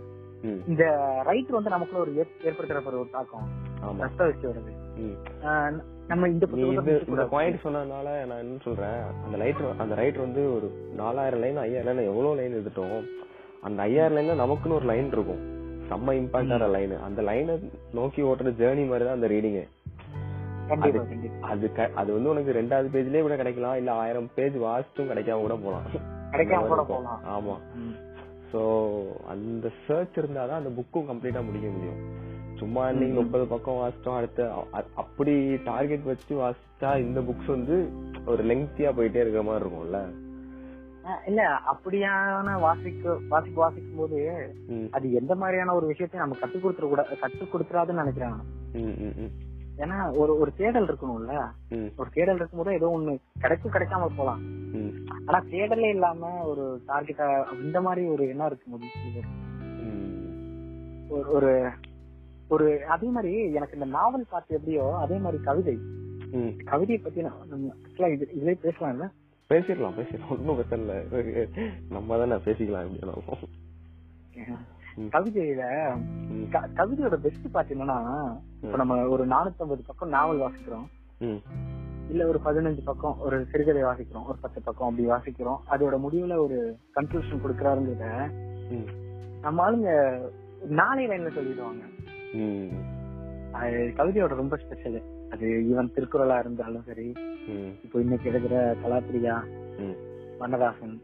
இந்த 0.66 0.82
ரைட்டர் 1.26 1.50
வந்து 1.50 1.70
நமக்குள்ள 1.70 2.02
ஒரு 2.02 2.12
ஏற்- 2.14 2.44
ஏற்படுத்துற 2.44 2.84
ஒரு 2.92 3.08
தாக்கம். 3.10 3.46
ரத்த 4.00 4.24
வச்சு 4.24 4.46
நம்ம 6.08 6.28
இந்த 6.28 6.44
இந்த. 6.46 7.24
பாயிண்ட் 7.26 7.64
சொன்னதுனால 7.64 8.26
நான் 8.26 8.38
என்ன 8.38 8.58
சொல்றேன் 8.62 8.96
அந்த 9.24 9.36
ரைட்டர் 9.38 9.76
அந்த 9.78 9.94
ரைட்டர் 9.94 10.18
வந்து 10.18 10.54
ஒரு 10.54 10.68
நாலாயிரம் 10.92 11.40
லைன் 11.40 11.56
ஐயாயிரம் 11.56 11.96
லைன் 11.96 12.08
எவ்வளவு 12.08 12.36
லைன் 12.36 12.54
எழுதிட்டோம் 12.54 12.96
அந்த 13.62 13.82
ஐயாயிரம் 13.82 14.16
லைன்ல 14.18 14.42
நமக்குன்னு 14.42 14.74
ஒரு 14.74 14.84
லைன் 14.84 15.12
இருக்கும். 15.12 15.42
செம்ம 15.88 16.14
இம்பாக்ட் 16.18 16.52
ஆன 16.52 16.66
லைன் 16.68 16.96
அந்த 16.98 17.22
லைனை 17.22 17.54
நோக்கி 17.92 18.22
ஓட்டுற 18.22 18.50
ஜேர்னி 18.58 18.86
மாதிரி 18.86 19.04
தான் 19.04 19.14
அந்த 19.14 19.28
ரீடிங் 19.28 19.58
கண்டிப்பா 20.68 21.02
கண்டிப்பா. 21.04 21.48
அது 21.48 21.68
அது 21.94 22.12
வந்து 22.12 22.30
உனக்கு 22.30 22.52
ரெண்டாவது 22.52 22.88
பேஜ்லயே 22.92 23.20
கூட 23.20 23.36
கிடைக்கலாம் 23.36 23.76
இல்ல 23.76 23.92
ஆயிரம் 23.94 24.30
பேஜ் 24.34 24.56
வாசிச்சும் 24.58 25.10
கிடைக்காம 25.10 25.40
கூட 25.40 25.56
போலாம் 25.56 25.88
கிடைக்காம 26.32 26.66
கூட. 26.66 26.82
போகலாம். 26.82 27.20
ஆமா. 27.36 27.56
சோ 28.52 28.60
அந்த 29.26 29.70
சர்ச் 29.86 30.18
இருந்தாதான் 30.18 30.60
அந்த 30.60 30.70
புக்கும் 30.70 31.08
கம்ப்ளீட்டா 31.10 31.42
முடிக்க 31.44 31.68
முடியும். 31.68 32.00
சும்மா 32.54 32.92
நீங்க. 32.92 33.20
முப்பது 33.20 33.46
பக்கம் 33.46 33.78
வாசிச்சோம் 33.80 34.16
அடுத்து 34.16 34.42
அப்படி 34.94 35.34
டார்கெட் 35.64 36.02
வச்சு 36.02 36.34
வாசிச்சா 36.36 36.90
இந்த 37.00 37.20
புக்ஸ் 37.20 37.46
வந்து 37.46 37.76
ஒரு 38.26 38.42
லெங்க்தியா 38.44 38.90
போயிட்டே 38.96 39.22
இருக்கிற 39.22 39.42
மாதிரி 39.42 39.64
இருக்கும்ல. 39.64 40.00
இல்ல 41.26 41.42
அப்படியான 41.72 42.60
வாசிக்க 42.60 43.14
வாசிக்க 43.28 43.56
வாசிக்கும் 43.60 43.96
போது 43.96 44.18
அது 44.90 45.12
எந்த 45.12 45.34
மாதிரியான 45.34 45.74
ஒரு 45.74 45.86
விஷயத்தையும் 45.86 46.24
நம்ம 46.24 46.40
கத்து 46.42 46.58
கொடுத்துட 46.58 46.88
கூட 46.88 47.02
கத்து 47.22 47.44
கொடுத்துறாதுன்னு 47.46 48.02
நினைக்கிறேன் 48.02 48.36
ஏன்னா 49.80 50.16
ஒரு 50.16 50.38
ஒரு 50.38 50.52
தேடல் 50.56 50.86
இருக்கணும்ல. 50.86 51.34
ஒரு 51.96 52.10
தேடல் 52.12 52.34
இருக்கும்போது 52.34 52.72
ஏதோ 52.76 52.94
ஒண்ணு 52.98 53.18
கிடைக்கும் 53.40 53.72
கிடைக்காம 53.72 54.08
போலாம். 54.16 54.42
ஆனா 55.26 55.44
தேடலே 55.50 55.88
இல்லாம 55.88 56.30
ஒரு 56.46 56.82
டார்கெட்டா 56.88 57.28
இந்த 57.62 57.80
மாதிரி 57.80 58.06
ஒரு 58.06 58.28
எண்ணம் 58.28 58.58
ம். 59.78 61.08
ஒரு 61.08 61.28
ஒரு 61.28 61.70
ஒரு 62.48 62.86
அதே 62.86 63.08
மாதிரி 63.08 63.52
எனக்கு 63.52 63.74
இந்த 63.74 63.84
நாவல் 63.84 64.26
பார்த்து 64.30 64.54
எப்படியோ 64.54 64.96
அதே 64.96 65.16
மாதிரி 65.16 65.42
கவிதை. 65.42 65.78
கவிதையை 66.64 67.04
பத்தி 67.04 67.20
நான் 67.22 68.12
இது 68.12 68.28
இதே 68.34 68.52
பேசலாம் 68.62 68.92
இல்ல? 68.92 69.04
பேசிடலாம் 69.50 69.96
பேசிடலாம். 69.98 70.30
ஒன்றும் 70.30 70.56
பிரச்சனை 70.56 70.84
இல்ல. 70.84 71.46
நம்ம 71.88 72.18
தானே 72.18 72.34
பேசிக்கலாம் 72.34 72.86
எப்படி. 72.90 73.34
கவிதையில 75.14 75.62
கவிதையோட 76.78 77.16
பெஸ்ட் 77.24 77.46
பார்ட் 77.52 77.72
என்னன்னா 77.74 77.98
இப்ப 78.62 78.76
நம்ம 78.76 78.96
ஒரு 79.14 79.24
நானூத்தி 79.26 79.62
ஐம்பது 79.64 79.82
பக்கம் 79.86 80.14
நாவல் 80.16 80.42
வாசிக்கிறோம். 80.44 80.86
இல்ல 82.12 82.22
ஒரு 82.26 82.38
பதினஞ்சு 82.44 82.82
பக்கம் 82.84 83.18
ஒரு 83.26 83.36
சிறுகதை 83.50 83.82
வாசிக்கிறோம். 83.82 84.26
ஒரு 84.30 84.38
பத்து 84.40 84.60
பக்கம் 84.62 84.88
அப்படி 84.88 85.06
வாசிக்கிறோம். 85.10 85.60
அதோட 85.72 85.96
முடிவுல 86.04 86.36
ஒரு 86.46 86.58
கன்க்ளூஷன் 86.96 87.42
கொடுக்கறாருங்கிறத 87.44 88.06
நம்ம 89.40 89.62
ஆளுங்க 89.66 89.92
நாளை 90.80 91.04
லைன்ல 91.10 91.30
சொல்லிடுவாங்க. 91.36 91.82
அது 93.60 93.78
கவிதையோட 93.98 94.32
ரொம்ப 94.42 94.56
ஸ்பெஷல் 94.56 94.98
அது 95.34 95.46
ஈவன் 95.70 95.94
திருக்குறளா 95.94 96.36
இருந்தாலும் 96.38 96.84
சரி 96.88 97.08
இப்போ 97.84 97.96
இன்னைக்கு 98.00 98.30
எழுதுற 98.30 98.56
கலாப்பிரியா 98.82 99.36
வண்ணதாசன் 100.38 100.94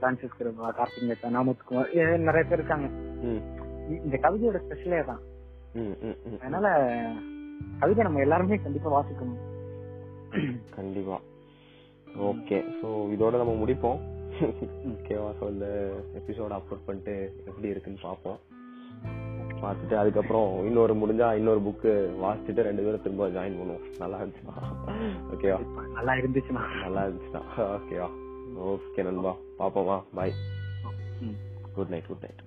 பிரான்சிஸ் 0.00 0.36
கிருபா 0.38 0.68
கார்த்திக் 0.78 1.08
மேத்தா 1.10 1.30
நாமத்துக்குமார் 1.36 1.92
இது 1.96 2.18
நிறைய 2.18 2.44
பேர் 2.48 2.58
இருக்காங்க. 2.58 2.88
இந்த 4.04 4.16
கவிதையோட 4.24 4.58
ஸ்பெஷலே 4.64 5.04
தான் 5.04 5.22
ம், 5.74 5.94
ம், 6.08 6.18
ம். 6.28 6.38
அதனால 6.40 6.66
கவிதை 7.80 8.04
நம்ம 8.04 8.20
எல்லாருமே 8.20 8.56
கண்டிப்பா 8.56 8.90
வாசிக்கணும். 8.94 9.40
கண்டிப்பா. 10.70 11.16
ஓகே 12.30 12.58
சோ 12.80 12.88
இதோட 13.14 13.34
நம்ம 13.42 13.54
முடிப்போம். 13.64 14.00
ஓகேவா 14.92 15.30
சோ 15.40 15.44
இந்த 15.48 15.66
எபிசோட 16.20 16.52
அப்லோட் 16.58 16.86
பண்ணிட்டு 16.86 17.14
எப்படி 17.46 17.68
இருக்குன்னு 17.68 17.98
பார்ப்போம். 18.02 18.38
பார்த்துட்டு 19.62 19.94
அதுக்கப்புறம் 19.94 20.66
இன்னொரு 20.66 20.94
முடிஞ்சா 20.94 21.28
இன்னொரு 21.36 21.60
புக்கு 21.60 21.92
வாசிச்சுட்டு 22.22 22.66
ரெண்டு 22.68 22.82
பேரும் 22.82 23.02
திரும்ப 23.02 23.28
ஜாயின் 23.28 23.58
பண்ணுவோம். 23.60 23.86
நல்லா 23.98 24.18
இருந்துச்சுன்னா. 24.20 24.56
ஓகேவா 25.34 25.60
நல்லா 25.98 26.14
இருந்துச்சுன்னா. 26.22 26.64
நல்லா 26.84 27.02
இருந்துச்சுன்னா. 27.06 27.42
ஓகேவா 27.78 28.08
ஓகே 28.62 29.02
நண்பா 29.02 29.32
பாப்போமா 29.58 30.02
bye. 30.14 30.34
Good 31.74 31.88
night 31.88 32.06
good 32.06 32.20
night 32.20 32.43